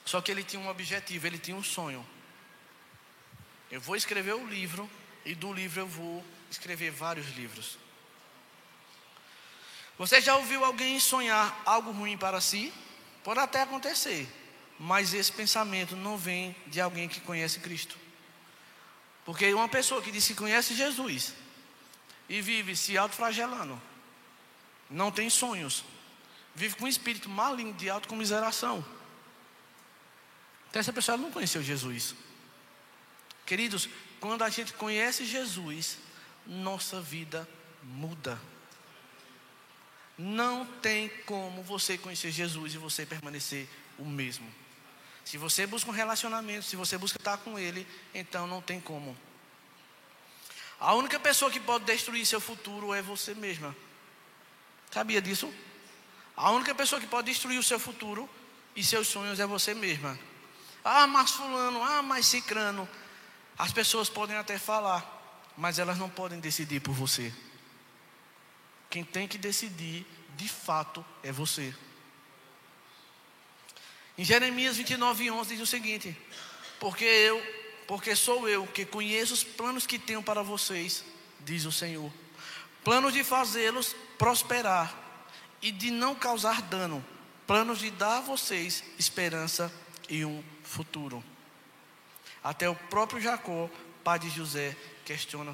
Só 0.05 0.21
que 0.21 0.31
ele 0.31 0.43
tinha 0.43 0.61
um 0.61 0.69
objetivo, 0.69 1.25
ele 1.27 1.39
tinha 1.39 1.57
um 1.57 1.63
sonho. 1.63 2.05
Eu 3.69 3.81
vou 3.81 3.95
escrever 3.95 4.33
o 4.33 4.45
livro 4.45 4.89
e 5.25 5.35
do 5.35 5.53
livro 5.53 5.81
eu 5.81 5.87
vou 5.87 6.23
escrever 6.49 6.91
vários 6.91 7.27
livros. 7.35 7.77
Você 9.97 10.19
já 10.19 10.35
ouviu 10.35 10.65
alguém 10.65 10.99
sonhar 10.99 11.61
algo 11.65 11.91
ruim 11.91 12.17
para 12.17 12.41
si? 12.41 12.73
Pode 13.23 13.39
até 13.39 13.61
acontecer, 13.61 14.27
mas 14.79 15.13
esse 15.13 15.31
pensamento 15.31 15.95
não 15.95 16.17
vem 16.17 16.55
de 16.67 16.81
alguém 16.81 17.07
que 17.07 17.21
conhece 17.21 17.59
Cristo. 17.59 17.95
Porque 19.23 19.53
uma 19.53 19.69
pessoa 19.69 20.01
que 20.01 20.11
diz 20.11 20.27
que 20.27 20.33
conhece 20.33 20.73
Jesus 20.73 21.35
e 22.27 22.41
vive 22.41 22.75
se 22.75 22.97
autoflagelando, 22.97 23.79
não 24.89 25.11
tem 25.11 25.29
sonhos, 25.29 25.85
vive 26.55 26.75
com 26.75 26.85
um 26.85 26.87
espírito 26.87 27.29
maligno 27.29 27.73
de 27.73 27.89
autocomiseração. 27.89 28.83
Então 30.69 30.79
essa 30.79 30.93
pessoa 30.93 31.17
não 31.17 31.31
conheceu 31.31 31.61
Jesus. 31.61 32.15
Queridos, 33.45 33.87
quando 34.21 34.43
a 34.43 34.49
gente 34.49 34.71
conhece 34.73 35.25
Jesus, 35.25 35.97
nossa 36.45 37.01
vida 37.01 37.47
muda. 37.83 38.39
Não 40.15 40.63
tem 40.63 41.09
como 41.25 41.63
você 41.63 41.97
conhecer 41.97 42.31
Jesus 42.31 42.75
e 42.75 42.77
você 42.77 43.03
permanecer 43.03 43.67
o 43.97 44.05
mesmo. 44.05 44.47
Se 45.25 45.37
você 45.37 45.65
busca 45.65 45.89
um 45.89 45.93
relacionamento, 45.93 46.65
se 46.65 46.75
você 46.75 46.99
busca 46.99 47.17
estar 47.17 47.37
com 47.37 47.57
Ele, 47.57 47.87
então 48.13 48.45
não 48.45 48.61
tem 48.61 48.79
como. 48.79 49.17
A 50.79 50.93
única 50.93 51.19
pessoa 51.19 51.49
que 51.49 51.59
pode 51.59 51.85
destruir 51.85 52.23
seu 52.25 52.39
futuro 52.39 52.93
é 52.93 53.01
você 53.01 53.33
mesma. 53.33 53.75
Sabia 54.91 55.21
disso? 55.21 55.51
A 56.37 56.51
única 56.51 56.75
pessoa 56.75 57.01
que 57.01 57.07
pode 57.07 57.31
destruir 57.31 57.57
o 57.57 57.63
seu 57.63 57.79
futuro 57.79 58.29
e 58.75 58.83
seus 58.83 59.07
sonhos 59.07 59.39
é 59.39 59.47
você 59.47 59.73
mesma. 59.73 60.17
Ah, 60.83 61.07
mas 61.07 61.31
fulano, 61.31 61.83
ah, 61.83 62.03
mas 62.03 62.27
cicrano. 62.27 62.87
As 63.61 63.71
pessoas 63.71 64.09
podem 64.09 64.35
até 64.35 64.57
falar, 64.57 65.05
mas 65.55 65.77
elas 65.77 65.95
não 65.95 66.09
podem 66.09 66.39
decidir 66.39 66.79
por 66.79 66.95
você. 66.95 67.31
Quem 68.89 69.03
tem 69.03 69.27
que 69.27 69.37
decidir, 69.37 70.03
de 70.35 70.49
fato, 70.49 71.05
é 71.21 71.31
você. 71.31 71.71
Em 74.17 74.23
Jeremias 74.23 74.77
29, 74.77 75.29
11 75.29 75.53
diz 75.53 75.61
o 75.61 75.67
seguinte: 75.67 76.17
Porque 76.79 77.05
eu, 77.05 77.39
porque 77.87 78.15
sou 78.15 78.49
eu 78.49 78.65
que 78.65 78.83
conheço 78.83 79.35
os 79.35 79.43
planos 79.43 79.85
que 79.85 79.99
tenho 79.99 80.23
para 80.23 80.41
vocês, 80.41 81.03
diz 81.41 81.63
o 81.65 81.71
Senhor. 81.71 82.11
Planos 82.83 83.13
de 83.13 83.23
fazê-los 83.23 83.95
prosperar 84.17 84.91
e 85.61 85.71
de 85.71 85.91
não 85.91 86.15
causar 86.15 86.63
dano, 86.63 87.05
planos 87.45 87.77
de 87.77 87.91
dar 87.91 88.17
a 88.17 88.21
vocês 88.21 88.83
esperança 88.97 89.71
e 90.09 90.25
um 90.25 90.43
futuro. 90.63 91.23
Até 92.43 92.69
o 92.69 92.75
próprio 92.75 93.21
Jacó, 93.21 93.69
pai 94.03 94.17
de 94.17 94.29
José, 94.29 94.75
questiona, 95.05 95.53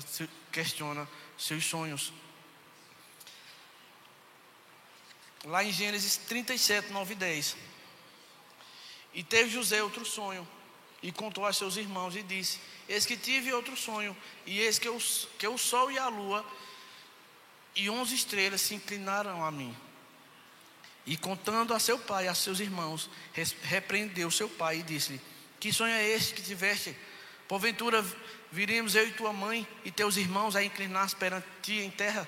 questiona 0.51 1.07
seus 1.37 1.65
sonhos. 1.65 2.13
Lá 5.43 5.63
em 5.63 5.71
Gênesis 5.71 6.17
37, 6.17 6.91
9 6.91 7.13
e 7.13 7.15
10. 7.15 7.57
E 9.13 9.23
teve 9.23 9.49
José 9.49 9.81
outro 9.83 10.05
sonho, 10.05 10.47
e 11.01 11.11
contou 11.11 11.45
a 11.45 11.53
seus 11.53 11.75
irmãos, 11.75 12.15
e 12.15 12.23
disse: 12.23 12.59
Eis 12.87 13.05
que 13.05 13.17
tive 13.17 13.53
outro 13.53 13.75
sonho, 13.75 14.15
e 14.45 14.59
eis 14.59 14.79
que 14.79 14.89
o, 14.89 14.97
que 15.37 15.47
o 15.47 15.57
sol 15.57 15.91
e 15.91 15.97
a 15.97 16.07
lua 16.07 16.45
e 17.75 17.89
onze 17.89 18.15
estrelas 18.15 18.61
se 18.61 18.75
inclinaram 18.75 19.45
a 19.45 19.51
mim. 19.51 19.75
E 21.05 21.15
contando 21.15 21.73
a 21.73 21.79
seu 21.79 21.97
pai 21.97 22.27
a 22.27 22.33
seus 22.33 22.59
irmãos, 22.59 23.09
repreendeu 23.63 24.29
seu 24.31 24.49
pai 24.49 24.79
e 24.79 24.83
disse-lhe: 24.83 25.21
que 25.59 25.73
sonho 25.73 25.93
é 25.93 26.07
este 26.07 26.33
que 26.33 26.41
tiveste? 26.41 26.95
Porventura 27.47 28.03
viremos 28.51 28.95
eu 28.95 29.07
e 29.07 29.11
tua 29.11 29.33
mãe 29.33 29.67
e 29.83 29.91
teus 29.91 30.17
irmãos 30.17 30.55
a 30.55 30.63
inclinar-se 30.63 31.15
perante 31.15 31.47
ti 31.61 31.79
em 31.79 31.89
terra? 31.89 32.27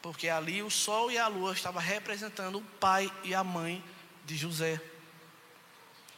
Porque 0.00 0.28
ali 0.28 0.62
o 0.62 0.70
sol 0.70 1.10
e 1.10 1.18
a 1.18 1.26
lua 1.26 1.52
estavam 1.52 1.82
representando 1.82 2.58
o 2.58 2.64
pai 2.80 3.12
e 3.24 3.34
a 3.34 3.44
mãe 3.44 3.82
de 4.24 4.36
José. 4.36 4.80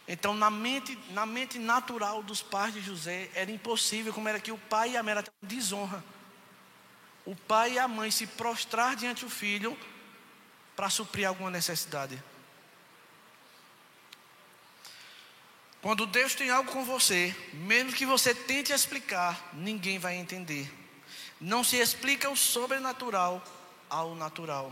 Então, 0.06 0.34
na 0.34 0.50
mente, 0.50 0.98
na 1.10 1.24
mente 1.24 1.58
natural 1.58 2.22
dos 2.22 2.42
pais 2.42 2.74
de 2.74 2.80
José, 2.80 3.30
era 3.34 3.50
impossível, 3.50 4.12
como 4.12 4.28
era 4.28 4.40
que 4.40 4.50
o 4.50 4.58
pai 4.58 4.90
e 4.90 4.96
a 4.96 5.02
mãe 5.02 5.12
era 5.12 5.24
desonra. 5.40 6.02
O 7.24 7.36
pai 7.36 7.74
e 7.74 7.78
a 7.78 7.86
mãe 7.86 8.10
se 8.10 8.26
prostrar 8.26 8.96
diante 8.96 9.24
do 9.24 9.30
filho 9.30 9.78
para 10.74 10.90
suprir 10.90 11.28
alguma 11.28 11.50
necessidade. 11.50 12.20
Quando 15.82 16.07
Deus 16.07 16.35
tem 16.35 16.51
algo 16.51 16.70
com 16.70 16.85
você, 16.85 17.35
mesmo 17.52 17.93
que 17.93 18.05
você 18.05 18.35
tente 18.35 18.73
explicar, 18.73 19.51
ninguém 19.55 19.98
vai 19.98 20.16
entender. 20.16 20.70
Não 21.40 21.65
se 21.65 21.77
explica 21.77 22.28
o 22.28 22.36
sobrenatural 22.36 23.43
ao 23.89 24.15
natural. 24.15 24.70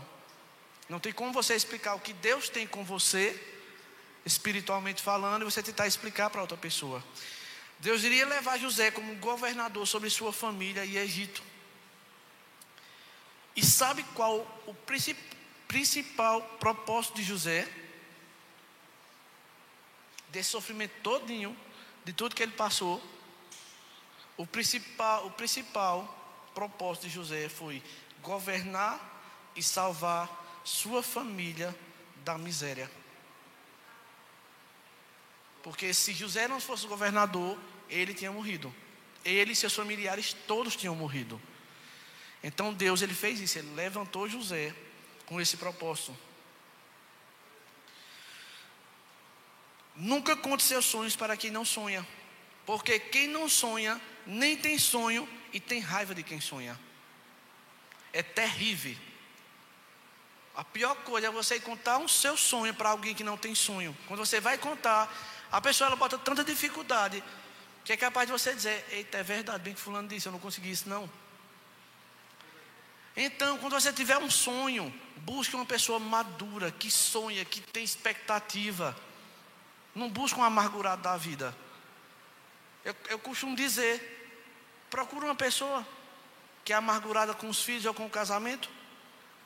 Não 0.87 0.99
tem 0.99 1.11
como 1.11 1.33
você 1.33 1.55
explicar 1.55 1.95
o 1.95 1.99
que 1.99 2.13
Deus 2.13 2.47
tem 2.47 2.67
com 2.67 2.83
você, 2.83 3.39
espiritualmente 4.23 5.01
falando, 5.01 5.41
e 5.41 5.45
você 5.45 5.63
tentar 5.63 5.87
explicar 5.87 6.29
para 6.29 6.41
outra 6.41 6.57
pessoa. 6.57 7.03
Deus 7.79 8.03
iria 8.03 8.27
levar 8.27 8.59
José 8.59 8.91
como 8.91 9.15
governador 9.15 9.87
sobre 9.87 10.09
sua 10.09 10.31
família 10.31 10.85
e 10.85 10.97
Egito. 10.97 11.41
E 13.55 13.65
sabe 13.65 14.03
qual 14.13 14.45
o 14.67 14.75
principal 15.67 16.41
propósito 16.59 17.15
de 17.15 17.23
José? 17.23 17.67
Desse 20.31 20.49
sofrimento 20.49 20.93
todinho, 21.01 21.55
de 22.03 22.13
tudo 22.13 22.35
que 22.35 22.43
ele 22.43 22.51
passou, 22.51 23.01
o 24.37 24.45
principal, 24.45 25.27
o 25.27 25.31
principal 25.31 26.15
propósito 26.53 27.03
de 27.07 27.13
José 27.13 27.49
foi 27.49 27.83
governar 28.21 29.51
e 29.55 29.61
salvar 29.61 30.61
sua 30.63 31.03
família 31.03 31.75
da 32.23 32.37
miséria. 32.37 32.89
Porque 35.61 35.93
se 35.93 36.13
José 36.13 36.47
não 36.47 36.59
fosse 36.59 36.87
governador, 36.87 37.57
ele 37.89 38.13
tinha 38.13 38.31
morrido. 38.31 38.73
Ele 39.25 39.51
e 39.51 39.55
seus 39.55 39.75
familiares 39.75 40.33
todos 40.47 40.75
tinham 40.75 40.95
morrido. 40.95 41.39
Então 42.41 42.73
Deus 42.73 43.01
ele 43.01 43.13
fez 43.13 43.39
isso, 43.39 43.59
ele 43.59 43.73
levantou 43.75 44.29
José 44.29 44.73
com 45.25 45.41
esse 45.41 45.57
propósito. 45.57 46.15
Nunca 49.99 50.33
conte 50.33 50.63
seus 50.63 50.85
sonhos 50.85 51.13
para 51.13 51.35
quem 51.35 51.51
não 51.51 51.65
sonha, 51.65 52.07
porque 52.65 52.97
quem 52.97 53.27
não 53.27 53.49
sonha 53.49 53.99
nem 54.25 54.55
tem 54.55 54.79
sonho 54.79 55.27
e 55.51 55.59
tem 55.59 55.81
raiva 55.81 56.15
de 56.15 56.23
quem 56.23 56.39
sonha. 56.39 56.79
É 58.13 58.23
terrível. 58.23 58.95
A 60.55 60.63
pior 60.63 60.95
coisa 61.03 61.27
é 61.27 61.29
você 61.31 61.59
contar 61.59 61.97
um 61.97 62.07
seu 62.07 62.37
sonho 62.37 62.73
para 62.73 62.89
alguém 62.89 63.13
que 63.13 63.25
não 63.25 63.37
tem 63.37 63.53
sonho. 63.53 63.95
Quando 64.07 64.25
você 64.25 64.39
vai 64.39 64.57
contar, 64.57 65.13
a 65.51 65.59
pessoa 65.59 65.87
ela 65.87 65.97
bota 65.97 66.17
tanta 66.17 66.45
dificuldade 66.45 67.21
que 67.83 67.91
é 67.91 67.97
capaz 67.97 68.25
de 68.25 68.31
você 68.31 68.55
dizer: 68.55 68.85
Eita, 68.91 69.17
é 69.17 69.23
verdade, 69.23 69.63
bem 69.63 69.73
que 69.73 69.81
Fulano 69.81 70.07
disse, 70.07 70.27
eu 70.27 70.31
não 70.31 70.39
consegui 70.39 70.71
isso 70.71 70.87
não. 70.87 71.09
Então, 73.17 73.57
quando 73.57 73.73
você 73.73 73.91
tiver 73.91 74.17
um 74.17 74.31
sonho, 74.31 74.93
busque 75.17 75.55
uma 75.55 75.65
pessoa 75.65 75.99
madura, 75.99 76.71
que 76.71 76.89
sonha, 76.89 77.43
que 77.43 77.59
tem 77.59 77.83
expectativa. 77.83 78.95
Não 79.93 80.09
busque 80.09 80.39
um 80.39 80.43
amargurado 80.43 81.01
da 81.01 81.17
vida. 81.17 81.55
Eu, 82.83 82.95
eu 83.09 83.19
costumo 83.19 83.55
dizer: 83.55 84.37
procure 84.89 85.25
uma 85.25 85.35
pessoa 85.35 85.85
que 86.63 86.73
é 86.73 86.75
amargurada 86.75 87.33
com 87.33 87.49
os 87.49 87.63
filhos 87.63 87.85
ou 87.85 87.93
com 87.93 88.05
o 88.05 88.09
casamento. 88.09 88.69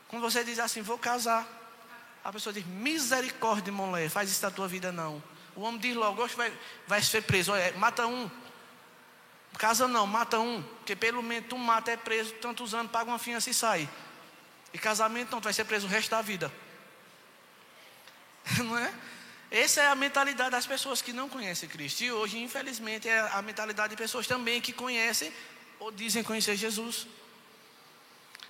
Quando 0.08 0.22
você 0.22 0.44
diz 0.44 0.60
assim, 0.60 0.82
vou 0.82 0.98
casar, 0.98 1.48
a 2.24 2.32
pessoa 2.32 2.54
diz, 2.54 2.66
misericórdia, 2.66 3.72
mulher, 3.72 4.10
faz 4.10 4.30
isso 4.30 4.42
da 4.42 4.52
tua 4.52 4.68
vida 4.68 4.92
não. 4.92 5.24
O 5.56 5.62
homem 5.62 5.80
diz 5.80 5.96
logo, 5.96 6.28
vai, 6.28 6.54
vai 6.88 7.02
ser 7.02 7.24
preso, 7.24 7.52
olha, 7.52 7.74
mata 7.78 8.06
um. 8.08 8.30
Casa 9.58 9.88
não, 9.88 10.08
mata 10.08 10.40
um, 10.40 10.62
porque 10.62 10.96
pelo 10.96 11.22
menos 11.22 11.48
tu 11.48 11.58
mata, 11.58 11.92
é 11.92 11.98
preso 11.98 12.34
tantos 12.36 12.74
anos, 12.74 12.92
paga 12.92 13.10
uma 13.10 13.20
fiança 13.20 13.50
e 13.50 13.54
sai. 13.54 13.90
E 14.74 14.80
casamento 14.80 15.32
não, 15.32 15.40
tu 15.40 15.46
vai 15.46 15.54
ser 15.54 15.66
preso 15.66 15.86
o 15.86 15.90
resto 15.90 16.10
da 16.10 16.22
vida. 16.22 16.52
Não 18.58 18.78
é? 18.78 18.94
Essa 19.54 19.82
é 19.82 19.88
a 19.88 19.94
mentalidade 19.94 20.50
das 20.50 20.66
pessoas 20.66 21.00
que 21.00 21.14
não 21.14 21.30
conhecem 21.30 21.70
Cristo. 21.70 22.04
E 22.04 22.12
hoje, 22.12 22.40
infelizmente, 22.40 23.08
é 23.08 23.20
a 23.20 23.40
mentalidade 23.40 23.92
de 23.92 23.96
pessoas 23.96 24.26
também 24.26 24.60
que 24.60 24.74
conhecem 24.74 25.32
ou 25.80 25.92
dizem 25.92 26.24
conhecer 26.24 26.56
Jesus. 26.56 27.06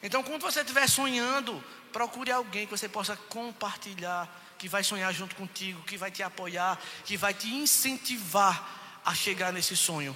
Então, 0.01 0.23
quando 0.23 0.43
você 0.43 0.61
estiver 0.61 0.87
sonhando, 0.87 1.61
procure 1.91 2.31
alguém 2.31 2.65
que 2.65 2.71
você 2.71 2.87
possa 2.87 3.17
compartilhar, 3.17 4.29
que 4.57 4.69
vai 4.69 4.81
sonhar 4.81 5.13
junto 5.13 5.35
contigo, 5.35 5.83
que 5.83 5.97
vai 5.97 6.09
te 6.09 6.23
apoiar, 6.23 6.79
que 7.03 7.17
vai 7.17 7.33
te 7.33 7.53
incentivar 7.53 9.01
a 9.03 9.13
chegar 9.13 9.51
nesse 9.51 9.75
sonho. 9.75 10.15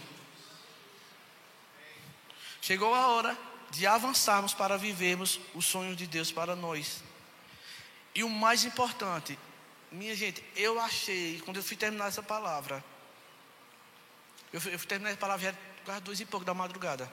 Chegou 2.62 2.94
a 2.94 3.08
hora 3.08 3.38
de 3.72 3.86
avançarmos 3.86 4.54
para 4.54 4.78
vivermos 4.78 5.38
o 5.54 5.62
sonho 5.62 5.98
de 5.98 6.08
Deus 6.08 6.32
para 6.32 6.56
nós. 6.56 7.04
E 8.16 8.24
o 8.24 8.30
mais 8.30 8.64
importante, 8.64 9.38
minha 9.92 10.16
gente, 10.16 10.44
eu 10.56 10.80
achei, 10.80 11.42
quando 11.46 11.58
eu 11.58 11.64
fui 11.64 11.78
terminar 11.78 12.08
essa 12.08 12.22
palavra, 12.22 12.84
eu 14.52 14.60
fui, 14.60 14.74
eu 14.74 14.80
fui 14.80 14.88
terminar 14.88 15.12
essa 15.12 15.20
palavra 15.20 15.52
já 15.52 15.58
quase 15.86 16.02
duas 16.02 16.20
e 16.20 16.26
pouco 16.26 16.46
da 16.46 16.54
madrugada, 16.54 17.12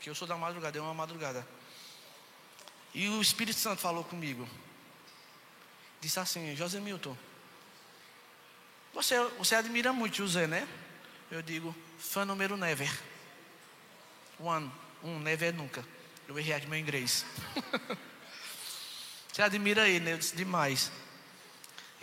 que 0.00 0.08
eu 0.08 0.14
sou 0.14 0.28
da 0.28 0.36
madrugada, 0.36 0.78
é 0.78 0.80
uma 0.80 0.94
madrugada. 0.94 1.46
E 2.94 3.08
o 3.08 3.20
Espírito 3.20 3.58
Santo 3.58 3.80
falou 3.80 4.04
comigo. 4.04 4.48
Disse 6.00 6.20
assim, 6.20 6.54
José 6.54 6.80
Milton, 6.80 7.16
você, 8.92 9.18
você 9.38 9.54
admira 9.54 9.92
muito 9.92 10.16
José, 10.16 10.46
né? 10.46 10.68
Eu 11.30 11.40
digo, 11.40 11.74
fã 11.98 12.24
número 12.24 12.56
never. 12.56 12.92
One, 14.38 14.70
um, 15.02 15.18
never 15.18 15.54
nunca. 15.54 15.84
Eu 16.28 16.38
errei 16.38 16.52
aqui 16.52 16.66
meu 16.66 16.78
inglês. 16.78 17.24
você 19.32 19.40
admira 19.40 19.88
ele, 19.88 20.04
né? 20.04 20.12
Eu 20.12 20.18
disse, 20.18 20.36
demais. 20.36 20.92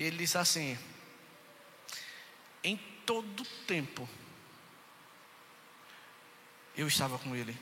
Ele 0.04 0.18
disse 0.18 0.38
assim, 0.38 0.80
em 2.64 2.78
todo 3.06 3.44
tempo, 3.68 4.08
eu 6.76 6.88
estava 6.88 7.20
com 7.20 7.36
ele. 7.36 7.58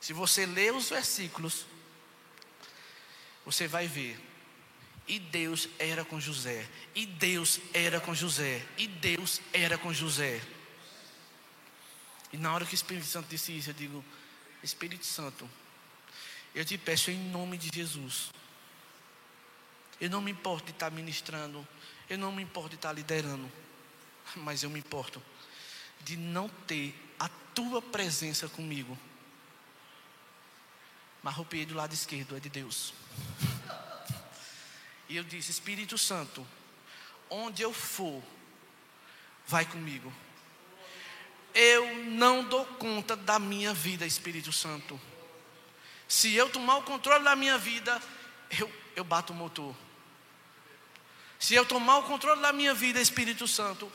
Se 0.00 0.12
você 0.12 0.44
ler 0.46 0.74
os 0.74 0.90
versículos, 0.90 1.64
você 3.44 3.68
vai 3.68 3.86
ver. 3.86 4.18
E 5.06 5.18
Deus 5.18 5.68
era 5.78 6.04
com 6.04 6.20
José. 6.20 6.68
E 6.94 7.06
Deus 7.06 7.60
era 7.72 8.00
com 8.00 8.14
José. 8.14 8.66
E 8.76 8.86
Deus 8.86 9.40
era 9.52 9.78
com 9.78 9.92
José. 9.92 10.42
E 12.32 12.36
na 12.36 12.52
hora 12.52 12.66
que 12.66 12.74
o 12.74 12.74
Espírito 12.74 13.06
Santo 13.06 13.28
disse 13.28 13.56
isso, 13.56 13.70
eu 13.70 13.74
digo: 13.74 14.04
Espírito 14.62 15.06
Santo, 15.06 15.48
eu 16.54 16.64
te 16.64 16.76
peço 16.76 17.10
em 17.10 17.18
nome 17.30 17.56
de 17.56 17.70
Jesus. 17.74 18.30
Eu 20.00 20.10
não 20.10 20.20
me 20.20 20.30
importo 20.30 20.66
de 20.66 20.72
estar 20.72 20.90
ministrando. 20.90 21.66
Eu 22.08 22.18
não 22.18 22.32
me 22.32 22.42
importo 22.42 22.70
de 22.70 22.76
estar 22.76 22.92
liderando. 22.92 23.50
Mas 24.36 24.62
eu 24.62 24.70
me 24.70 24.78
importo 24.78 25.22
de 26.00 26.16
não 26.16 26.48
ter 26.48 26.94
a 27.18 27.28
tua 27.54 27.82
presença 27.82 28.48
comigo. 28.48 28.96
Mas 31.22 31.36
o 31.36 31.44
do 31.44 31.74
lado 31.74 31.92
esquerdo 31.92 32.36
é 32.36 32.40
de 32.40 32.48
Deus. 32.48 32.94
E 35.08 35.16
eu 35.16 35.24
disse: 35.24 35.50
Espírito 35.50 35.98
Santo, 35.98 36.46
onde 37.28 37.62
eu 37.62 37.72
for, 37.72 38.22
vai 39.46 39.64
comigo. 39.64 40.12
Eu 41.54 42.04
não 42.04 42.44
dou 42.44 42.64
conta 42.64 43.16
da 43.16 43.38
minha 43.38 43.74
vida, 43.74 44.06
Espírito 44.06 44.52
Santo. 44.52 45.00
Se 46.06 46.32
eu 46.34 46.48
tomar 46.48 46.76
o 46.76 46.82
controle 46.82 47.24
da 47.24 47.34
minha 47.34 47.58
vida, 47.58 48.00
eu, 48.58 48.72
eu 48.94 49.04
bato 49.04 49.32
o 49.32 49.36
motor. 49.36 49.74
Se 51.38 51.54
eu 51.54 51.64
tomar 51.64 51.98
o 51.98 52.02
controle 52.02 52.42
da 52.42 52.52
minha 52.52 52.74
vida, 52.74 53.00
Espírito 53.00 53.46
Santo, 53.46 53.90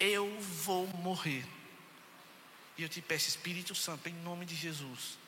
eu 0.00 0.28
vou 0.40 0.86
morrer. 0.86 1.44
E 2.76 2.82
eu 2.82 2.88
te 2.88 3.02
peço, 3.02 3.28
Espírito 3.28 3.74
Santo, 3.74 4.08
em 4.08 4.14
nome 4.14 4.46
de 4.46 4.54
Jesus, 4.54 5.18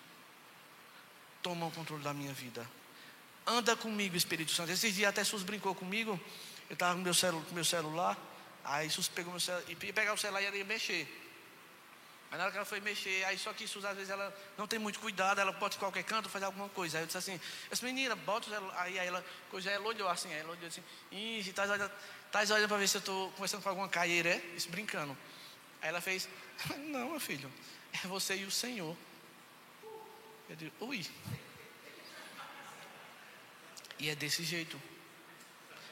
toma 1.43 1.67
o 1.67 1.71
controle 1.71 2.03
da 2.03 2.15
minha 2.15 2.33
vida. 2.33 2.69
Anda 3.47 3.77
comigo, 3.77 4.17
Espírito 4.17 4.53
Santo. 4.53 4.71
Esses 4.71 4.95
dias 4.95 5.09
até 5.09 5.25
Sus 5.25 5.43
brincou 5.43 5.75
comigo. 5.75 6.19
Eu 6.69 6.75
estava 6.75 6.95
com 6.95 7.01
meu, 7.01 7.13
meu 7.53 7.65
celular. 7.65 8.17
Aí 8.65 8.89
Sus 8.89 9.09
pegou 9.09 9.33
meu 9.33 9.41
celular 9.41 9.65
e 9.69 9.75
pegar 9.75 10.13
o 10.13 10.17
celular 10.17 10.43
e 10.43 10.59
ia 10.59 10.65
mexer. 10.65 11.09
Mas 12.31 12.39
na 12.39 12.45
hora 12.45 12.53
que 12.53 12.59
ela 12.59 12.65
foi 12.65 12.81
mexer, 12.81 13.25
aí 13.25 13.37
só 13.37 13.53
que 13.53 13.67
Sus 13.67 13.85
às 13.85 13.97
vezes 13.97 14.09
ela 14.09 14.33
não 14.57 14.65
tem 14.65 14.79
muito 14.79 15.01
cuidado, 15.01 15.41
ela 15.41 15.53
pode 15.53 15.77
em 15.77 15.81
qualquer 15.81 16.05
canto 16.05 16.29
fazer 16.29 16.45
alguma 16.45 16.69
coisa. 16.69 16.97
Aí 16.97 17.03
eu 17.03 17.07
disse 17.07 17.19
assim, 17.19 17.41
essa 17.69 17.85
menina, 17.85 18.15
bota. 18.15 18.47
Aí, 18.77 19.01
aí 19.01 19.09
ela, 19.09 19.25
coisa, 19.51 19.69
ela 19.69 19.85
olhou 19.85 20.09
assim, 20.09 20.33
ela 20.33 20.53
olhou 20.53 20.69
assim, 20.69 20.83
ih, 21.11 21.53
tá 21.53 21.65
olhando, 21.65 21.91
tá 22.31 22.41
olhando 22.41 22.69
para 22.69 22.77
ver 22.77 22.89
se 22.89 22.99
eu 22.99 23.01
estou 23.01 23.33
conversando 23.33 23.63
com 23.63 23.69
alguma 23.69 23.89
caieira, 23.89 24.29
é? 24.29 24.37
Isso 24.57 24.69
brincando. 24.69 25.17
Aí 25.83 25.89
ela 25.89 26.01
fez, 26.01 26.29
não, 26.87 27.11
meu 27.11 27.21
filho, 27.21 27.51
é 27.93 28.07
você 28.07 28.37
e 28.37 28.45
o 28.45 28.51
Senhor. 28.51 28.97
Eu 30.49 30.55
digo, 30.55 30.73
ui. 30.81 31.05
E 33.99 34.09
é 34.09 34.15
desse 34.15 34.45
jeito. 34.45 34.81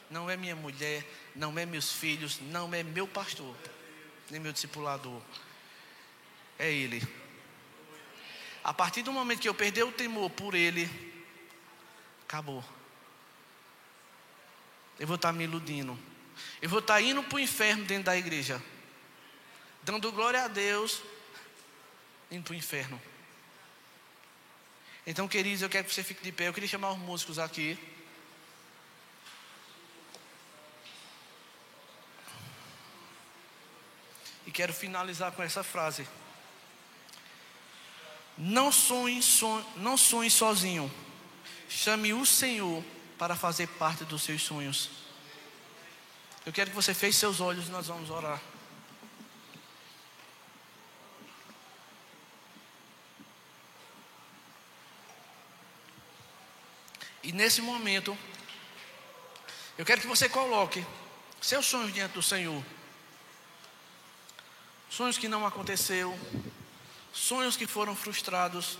Não 0.09 0.29
é 0.29 0.37
minha 0.37 0.55
mulher, 0.55 1.05
não 1.35 1.57
é 1.59 1.65
meus 1.65 1.91
filhos, 1.91 2.39
não 2.39 2.73
é 2.73 2.81
meu 2.81 3.07
pastor, 3.07 3.55
nem 4.31 4.39
meu 4.39 4.53
discipulador. 4.53 5.21
É 6.59 6.69
Ele. 6.69 7.01
A 8.63 8.73
partir 8.73 9.01
do 9.01 9.13
momento 9.13 9.39
que 9.39 9.47
eu 9.47 9.55
perder 9.55 9.83
o 9.83 9.91
temor 9.91 10.29
por 10.29 10.53
Ele, 10.53 10.87
acabou. 12.23 12.63
Eu 14.99 15.07
vou 15.07 15.15
estar 15.15 15.31
me 15.31 15.45
iludindo. 15.45 15.97
Eu 16.61 16.69
vou 16.69 16.79
estar 16.79 17.01
indo 17.01 17.23
para 17.23 17.37
o 17.37 17.39
inferno 17.39 17.85
dentro 17.85 18.03
da 18.03 18.17
igreja. 18.17 18.61
Dando 19.81 20.11
glória 20.11 20.43
a 20.43 20.47
Deus, 20.49 21.01
indo 22.29 22.43
para 22.43 22.51
o 22.51 22.55
inferno. 22.55 23.01
Então, 25.07 25.27
queridos, 25.27 25.61
eu 25.61 25.69
quero 25.69 25.87
que 25.87 25.93
você 25.93 26.03
fique 26.03 26.21
de 26.21 26.31
pé. 26.31 26.49
Eu 26.49 26.53
queria 26.53 26.69
chamar 26.69 26.91
os 26.91 26.99
músicos 26.99 27.39
aqui. 27.39 27.79
E 34.45 34.51
quero 34.51 34.73
finalizar 34.73 35.31
com 35.31 35.41
essa 35.41 35.63
frase. 35.63 36.05
Não 38.39 38.71
sonhe, 38.71 39.21
sonhe, 39.21 39.65
não 39.75 39.97
sonhe 39.97 40.31
sozinho. 40.31 40.89
Chame 41.67 42.13
o 42.13 42.25
Senhor 42.25 42.81
para 43.17 43.35
fazer 43.35 43.67
parte 43.67 44.05
dos 44.05 44.23
seus 44.23 44.41
sonhos. 44.41 44.89
Eu 46.45 46.53
quero 46.53 46.69
que 46.69 46.75
você 46.75 46.93
feche 46.93 47.19
seus 47.19 47.41
olhos 47.41 47.67
e 47.67 47.71
nós 47.71 47.87
vamos 47.87 48.09
orar. 48.09 48.41
E 57.21 57.33
nesse 57.33 57.61
momento, 57.61 58.17
eu 59.77 59.85
quero 59.85 59.99
que 59.99 60.07
você 60.07 60.29
coloque 60.29 60.83
seus 61.41 61.65
sonhos 61.65 61.93
diante 61.93 62.13
do 62.13 62.23
Senhor. 62.23 62.63
Sonhos 64.89 65.17
que 65.17 65.27
não 65.27 65.45
aconteceu, 65.45 66.17
sonhos 67.13 67.57
que 67.57 67.67
foram 67.67 67.95
frustrados, 67.95 68.77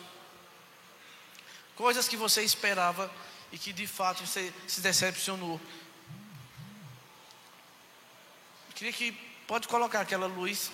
coisas 1.75 2.07
que 2.07 2.17
você 2.17 2.43
esperava 2.43 3.11
e 3.51 3.57
que 3.57 3.73
de 3.73 3.87
fato 3.87 4.25
você 4.25 4.53
se 4.67 4.81
decepcionou. 4.81 5.59
Queria 8.75 8.93
que 8.93 9.11
pode 9.47 9.67
colocar 9.67 10.01
aquela 10.01 10.27
luz 10.27 10.71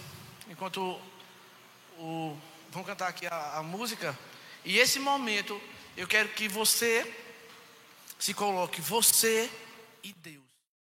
enquanto 0.48 0.78
o, 0.78 1.02
o 1.98 2.42
vamos 2.72 2.88
cantar 2.88 3.08
aqui 3.08 3.26
a, 3.26 3.58
a 3.58 3.64
música. 3.64 4.18
E 4.64 4.78
esse 4.78 5.00
momento 5.00 5.60
eu 5.96 6.08
quero 6.08 6.30
que 6.30 6.48
você 6.48 7.06
se 8.20 8.34
coloque, 8.34 8.82
você 8.82 9.50
e 10.04 10.14
Deus. 10.14 10.45